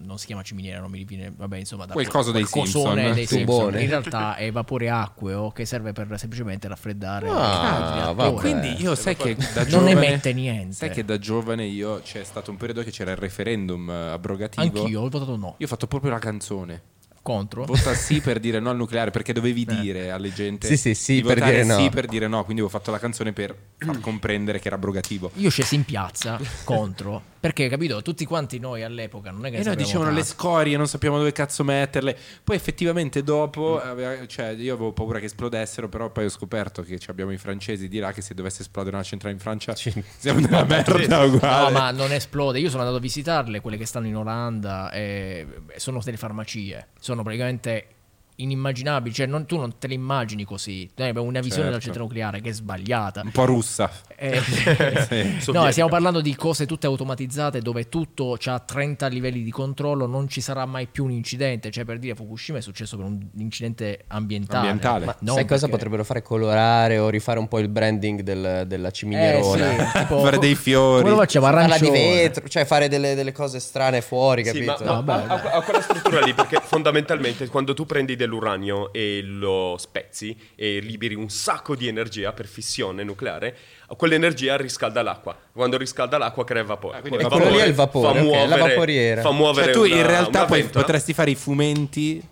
[0.02, 3.14] non si chiama ciminiera, non mi viene, vabbè, insomma, da Quel coso dei cosone Simpson.
[3.14, 8.34] dei Simpson, in realtà è vapore acqueo che serve per semplicemente raffreddare Ah, vabbè.
[8.40, 10.74] Quindi io sai che da Non giovane emette niente.
[10.74, 14.62] Sai che da giovane io c'è stato un periodo che c'era il referendum eh, abrogativo.
[14.82, 16.82] Anch'io ho votato no, Io ho fatto proprio la canzone.
[17.22, 17.64] contro.
[17.64, 21.14] Vota sì per dire no al nucleare perché dovevi dire alle gente Sì, sì, sì,
[21.14, 21.76] di per votare dire no.
[21.78, 25.30] sì per dire no, quindi ho fatto la canzone per far comprendere che era abrogativo.
[25.34, 29.62] Io scesi in piazza contro perché, capito, tutti quanti noi all'epoca non è che E
[29.64, 30.32] noi dicevano le tanto.
[30.32, 32.16] scorie, non sappiamo dove cazzo metterle.
[32.42, 34.24] Poi effettivamente dopo, Mm.
[34.28, 37.86] cioè, io avevo paura che esplodessero, però poi ho scoperto che ci abbiamo i francesi
[37.88, 41.70] di là che se dovesse esplodere una centrale in Francia siamo nella merda uguale.
[41.70, 42.60] No, ma non esplode.
[42.60, 45.46] Io sono andato a visitarle, quelle che stanno in Olanda, e
[45.76, 46.86] sono delle farmacie.
[46.98, 47.88] Sono praticamente
[48.36, 49.14] inimmaginabili.
[49.14, 50.88] Cioè, non- tu non te le immagini così.
[50.96, 51.84] Noi abbiamo una visione della Certo.
[51.98, 53.20] centrale nucleare che è sbagliata.
[53.24, 53.90] Un po' russa.
[54.16, 54.40] Eh,
[55.52, 60.28] no, stiamo parlando di cose tutte automatizzate dove tutto ha 30 livelli di controllo, non
[60.28, 61.70] ci sarà mai più un incidente.
[61.70, 64.68] Cioè, per dire, Fukushima è successo per un incidente ambientale.
[64.68, 65.04] Ambientale.
[65.06, 66.22] Ma Non sai cosa perché- potrebbero fare?
[66.22, 69.68] Colorare o rifare un po' il branding del- della Eh, ciminierona.
[69.90, 71.02] sì, tipo- Fare dei fiori.
[71.02, 71.46] Come lo facciamo?
[71.50, 74.84] Parla di vetro, cioè fare delle, delle cose strane fuori, Sì, ma, capito?
[74.90, 79.22] ma- No, vabbè, ha, ha quella struttura lì perché fondamentalmente quando tu prendi dell'uranio e
[79.22, 83.56] lo spezzi e liberi un sacco di energia per fissione nucleare,
[83.96, 85.36] quell'energia riscalda l'acqua.
[85.52, 86.96] Quando riscalda l'acqua crea vapore.
[86.98, 89.20] Ah, quindi Il è quello lì è il vapore, ok, la vaporiera.
[89.22, 92.22] Fa muovere Cioè, tu una- in realtà una poi potresti fare i fumenti,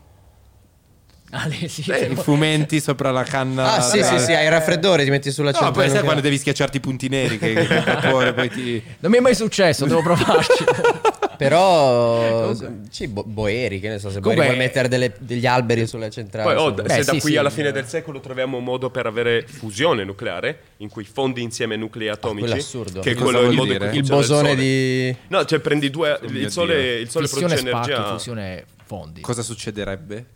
[1.34, 3.76] Ah, le- sì, Eh, i fumenti sopra la canna.
[3.76, 5.88] Ah, sì, sì, sì, hai il raffreddore, ti metti sulla No, poi centrale.
[5.90, 8.82] sai quando devi schiacciarti i punti neri che, che il vapore poi ti...
[8.98, 10.62] Non mi è mai successo, devo provarci.
[11.42, 12.54] Però,
[12.90, 16.54] sì, bo- boeri, che ne so, se Comunque- vuoi mettere delle- degli alberi sulla centrale.
[16.54, 16.88] Poi, oh, insomma.
[16.88, 17.36] se Beh, da sì, qui sì.
[17.36, 21.76] alla fine del secolo troviamo un modo per avere fusione nucleare, in cui fondi insieme
[21.76, 23.00] nuclei atomici, quello è assurdo.
[23.00, 25.14] che è quello il modo il bosone di...
[25.28, 29.20] No, cioè prendi due, mio il sole, il sole Fissione produce spacchi, energia fusione fondi.
[29.20, 30.26] Cosa succederebbe?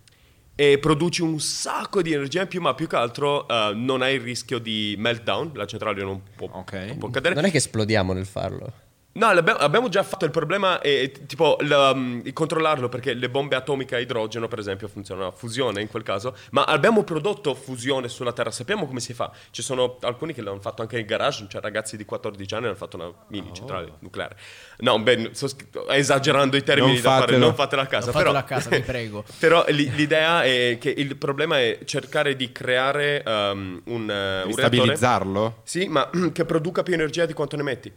[0.59, 4.15] e produci un sacco di energia in più, ma più che altro eh, non hai
[4.15, 6.73] il rischio di meltdown, la centrale non può, Ok.
[6.73, 7.35] non può cadere.
[7.35, 8.73] Non è che esplodiamo nel farlo.
[9.17, 13.95] No, abbiamo già fatto il problema è tipo la- um, controllarlo perché le bombe atomiche
[13.95, 18.33] a idrogeno, per esempio, funzionano a fusione in quel caso, ma abbiamo prodotto fusione sulla
[18.33, 19.31] Terra, sappiamo come si fa.
[19.51, 22.75] Ci sono alcuni che l'hanno fatto anche in garage, cioè ragazzi di 14 anni hanno
[22.75, 24.37] fatto una mini centrale nucleare.
[24.79, 27.39] No, beh, sto sch- esagerando i termini Non da fare, fatelo.
[27.45, 29.25] non fatela a casa, Non però a casa, vi prego.
[29.39, 34.07] Però li- l'idea è che il problema è cercare di creare um, un, Devi un
[34.09, 35.61] reattore stabilizzarlo?
[35.65, 37.93] sì, ma che produca più energia di quanto ne metti.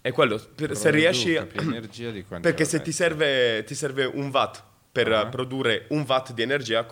[0.00, 1.46] È quello, per- se riesci a...
[2.40, 4.62] Perché se ti serve, ti serve un watt
[4.92, 6.86] per eh, produrre un watt di energia,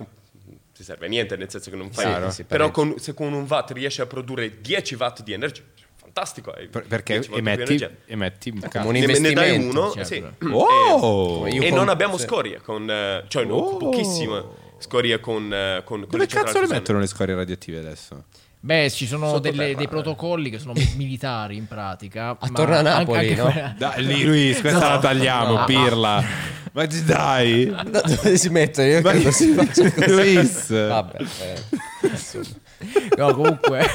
[0.75, 2.05] ti serve niente, nel senso che non fai...
[2.05, 2.31] Chiaro.
[2.31, 5.63] Sì, Però con- se con un watt riesci a produrre 10 watt di energia,
[5.95, 6.51] fantastico.
[6.51, 8.87] hai Per- perché 10 watt di più emetti, emetti un Come cazzo.
[8.89, 10.05] un Ne, ne dai uno, certo.
[10.09, 10.25] sì.
[10.51, 11.47] Oh!
[11.47, 12.25] E, e com- non abbiamo sì.
[12.25, 13.77] scorie, con, eh, cioè no, Oh.
[13.79, 14.45] pochissime
[14.79, 18.25] scorie con, eh, con, con Dove le centrali cazzo le mettono le scorie radioattive adesso?
[18.67, 19.89] Beh, ci sono delle- dei eh.
[19.89, 22.31] protocolli che sono mi- militari in pratica.
[22.31, 23.47] Attorno ma a Napoli, anche- no?
[23.47, 26.25] anche- Dai, lì Luis, questa la tagliamo, pirla.
[26.77, 27.73] Ma ti dai?
[27.89, 28.89] Da- Dove si mettono?
[28.89, 30.11] Io Ma- credo si faccia così.
[30.11, 30.69] Luis.
[30.89, 31.63] Vabbè, eh.
[33.17, 33.87] No, comunque.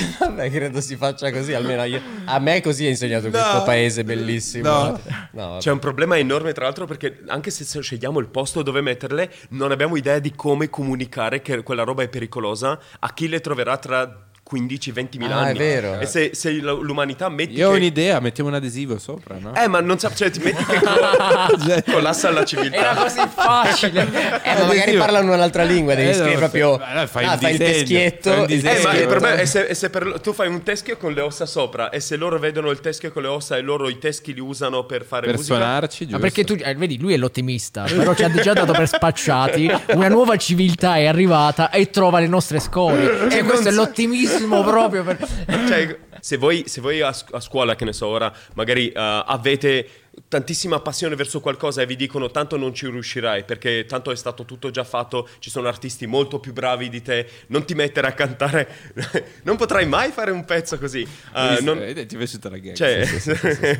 [0.18, 1.52] Vabbè, credo si faccia così.
[1.54, 3.30] Almeno io- a me così ha insegnato No.
[3.32, 4.68] questo paese bellissimo.
[4.68, 5.00] No.
[5.32, 5.56] No.
[5.60, 9.30] C'è un problema enorme, tra l'altro, perché anche se se scegliamo il posto dove metterle,
[9.50, 13.76] non abbiamo idea di come comunicare che quella roba è pericolosa a chi le troverà
[13.78, 15.52] tra 15-20 mila Ah, anni.
[15.52, 15.98] è vero.
[16.00, 17.78] E se, se l'umanità metti Io ho che...
[17.78, 19.54] un'idea, mettiamo un adesivo sopra, no?
[19.54, 20.12] Eh, ma non sa...
[20.14, 22.76] Cioè, ti metti che collassa la civiltà.
[22.76, 24.32] Era così facile.
[24.44, 26.78] Eh, ma magari parlano un'altra lingua, devi Eh, scrivere proprio.
[26.78, 28.30] fai- eh, fai ah, il fai il teschietto.
[28.30, 28.66] fai un.
[28.66, 31.20] Eh, ma il problema è se, è se per- tu fai un teschio con le
[31.22, 34.34] ossa sopra e se loro vedono il teschio con le ossa e loro i teschi
[34.34, 35.54] li usano per fare Per musica...
[35.56, 36.12] suonarci, giusto?
[36.16, 39.70] Ma perché tu, eh, vedi, lui è l'ottimista, però ci ha già dato per spacciati.
[39.94, 43.28] Una nuova civiltà è arrivata e trova le nostre scorie.
[43.28, 45.18] E questo è l'ottimismo proprio per...
[45.66, 49.22] Cioè, se voi, se voi a, sc- a scuola, che ne so, ora magari eh,
[49.26, 54.16] avete tantissima passione verso qualcosa e vi dicono tanto non ci riuscirai perché tanto è
[54.16, 58.06] stato tutto già fatto, ci sono artisti molto più bravi di te, non ti mettere
[58.06, 58.68] a cantare,
[59.42, 61.06] non potrai mai fare un pezzo così.
[61.32, 62.74] Uh, non, ti è piaciuta la gag?
[62.74, 63.78] cioè, Sì, sì, sì, sì.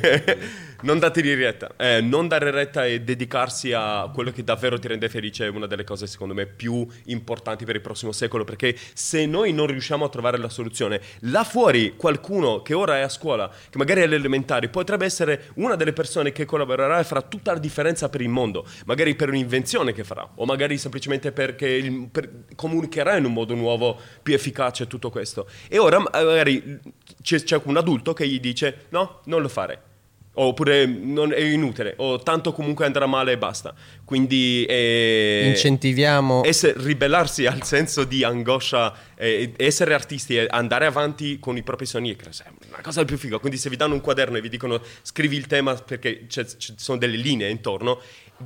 [0.85, 5.09] non dategli retta, Eh, non dare retta e dedicarsi a quello che davvero ti rende
[5.09, 9.25] felice è una delle cose secondo me più importanti per il prossimo secolo perché se
[9.25, 13.49] noi non riusciamo a trovare la soluzione, là fuori qualcuno che ora è a scuola,
[13.49, 17.51] che magari è alle elementari, potrebbe essere una delle persone che collaborerà e farà tutta
[17.51, 22.09] la differenza per il mondo, magari per un'invenzione che farà o magari semplicemente perché il-
[22.11, 25.47] per- comunicherà in un modo nuovo, più efficace tutto questo.
[25.67, 26.79] E ora magari
[27.23, 29.93] c'è, c'è un adulto che gli dice no, non lo fare.
[30.37, 33.73] Oppure non, è inutile, o tanto comunque andrà male e basta.
[34.03, 36.43] Quindi eh, Incentiviamo.
[36.43, 41.85] essere- ribellarsi al senso di angoscia, eh, essere artisti e andare avanti con i propri
[41.85, 43.37] sogni è sia una cosa più figa.
[43.37, 46.45] Quindi se vi danno un quaderno e vi dicono scrivi il tema perché ci
[46.75, 48.01] sono delle linee intorno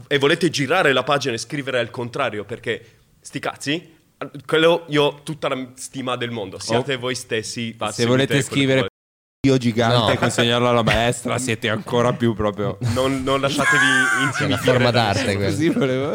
[0.08, 2.86] e volete girare la pagina e scrivere al contrario perché
[3.20, 3.98] sti cazzi,
[4.46, 6.60] quello io ho tutta la stima del mondo.
[6.60, 7.76] Siate voi stessi.
[7.92, 8.88] Se volete scrivere.
[9.48, 10.20] Io gigante No.
[10.20, 12.78] consegnarlo alla maestra, siete ancora più proprio.
[12.94, 14.58] Non, non lasciatevi È una intimidire.
[14.62, 15.38] forma da d'arte.
[15.38, 16.14] Così volevo.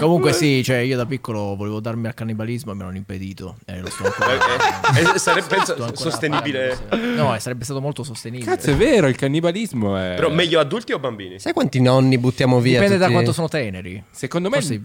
[0.00, 3.58] Comunque sì, cioè io da piccolo volevo darmi al cannibalismo e me l'hanno impedito.
[3.66, 4.32] E lo sto ancora...
[4.32, 6.76] Eh, eh, eh, sarebbe sto ancora sostenibile.
[6.90, 6.98] sì.
[7.14, 8.50] No, eh, sarebbe stato molto sostenibile.
[8.56, 10.14] Cazzo, è vero, il cannibalismo è.
[10.16, 11.38] Però meglio adulti o bambini?
[11.38, 12.80] Sai quanti nonni buttiamo via?
[12.80, 14.02] Dipende da tutti- quanto sono teneri.
[14.10, 14.82] Secondo me Forse-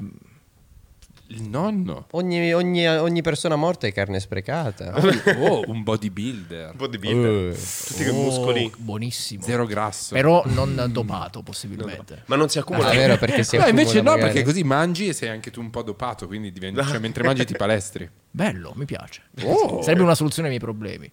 [1.28, 2.08] il, nonno.
[2.12, 4.94] Ogni, ogni- ogni persona morta è carne sprecata.
[5.38, 6.76] Oh, un bodybuilder.
[6.76, 7.50] Bodybuilder.
[7.52, 7.56] Eh.
[7.88, 8.66] Tutti che muscoli.
[8.66, 9.44] Oh, buonissimo.
[9.44, 10.14] Zero grasso.
[10.14, 12.24] Però non dopato, possibilmente.
[12.28, 12.88] Ma non si accumula.
[12.88, 14.34] Ah, è vero perché si No, invece accumula no, magari.
[14.34, 17.46] perché così mangi e sei anche tu un po' dopato, quindi diventi, cioè, mentre mangi
[17.46, 18.10] ti palestri.
[18.36, 19.22] Bello, mi piace.
[19.44, 19.82] Oh.
[19.82, 21.10] Sarebbe una soluzione ai miei problemi.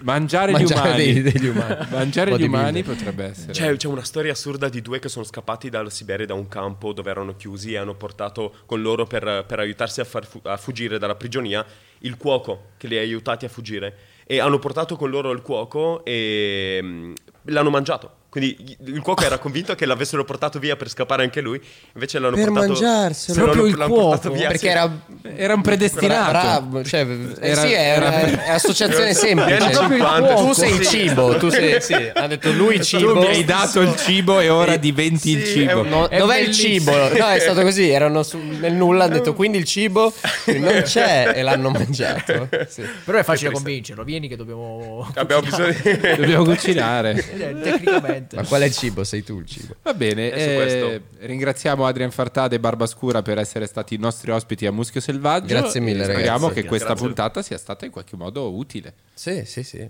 [0.00, 1.12] Mangiare, Mangiare gli umani.
[1.12, 1.86] dei- degli umani.
[1.92, 3.52] Mangiare gli umani potrebbe essere.
[3.52, 6.94] C'è, c'è una storia assurda di due che sono scappati dalla Siberia da un campo
[6.94, 10.56] dove erano chiusi e hanno portato con loro per, per aiutarsi a, far fu- a
[10.56, 11.62] fuggire dalla prigionia
[11.98, 13.94] il cuoco che li ha aiutati a fuggire.
[14.24, 18.20] E hanno portato con loro il cuoco e mm, l'hanno mangiato.
[18.32, 21.60] Quindi il cuoco era convinto che l'avessero portato via per scappare anche lui,
[21.92, 23.38] invece l'hanno Per portato mangiarselo.
[23.38, 24.30] l'hanno- Proprio il cuoco?
[24.30, 24.66] via, Perché sì.
[24.68, 24.90] era
[25.36, 26.30] Era un predestinato.
[26.30, 29.56] bravo, cioè, eh Era- sì, è, era- è associazione semplice.
[29.62, 33.14] anni 50, tu sei cibo, tu sei sì, ha detto lui Tu cibo.
[33.16, 35.70] mi hai dato il cibo e ora diventi il Sì, cibo.
[35.70, 36.90] è un- No, È dov'è il cibo?
[36.90, 40.10] No, è stato così, erano su- nel nulla, hanno detto quindi il cibo
[40.46, 42.48] non c'è e l'hanno mangiato.
[42.66, 42.82] Sì.
[43.04, 44.04] Però è facile convincerlo.
[44.04, 45.06] Vieni che dobbiamo...
[45.16, 45.98] Abbiamo bisogno di...
[46.16, 47.10] Dobbiamo cucinare.
[47.36, 48.36] Eh, Tecnicamente.
[48.36, 49.04] Ma qual è il cibo?
[49.04, 49.76] Sei tu il cibo.
[49.82, 51.26] Va bene, eh, questo.
[51.26, 55.46] ringraziamo Adrian Fartade e Barbascura per essere stati i nostri ospiti a Muschio Selvaggio.
[55.46, 56.62] Grazie mille, e Speriamo ragazzi.
[56.62, 57.06] che questa Grazie.
[57.06, 58.94] puntata sia stata in qualche modo utile.
[59.14, 59.88] Sì, sì, sì.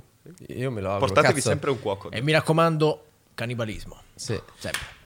[0.48, 1.06] Io me lo auguro.
[1.06, 1.48] Portatevi Cazzo.
[1.48, 2.10] sempre un cuoco.
[2.10, 3.04] E mi raccomando,
[3.34, 4.00] cannibalismo.
[4.14, 4.40] Sì.
[4.58, 5.01] Sempre.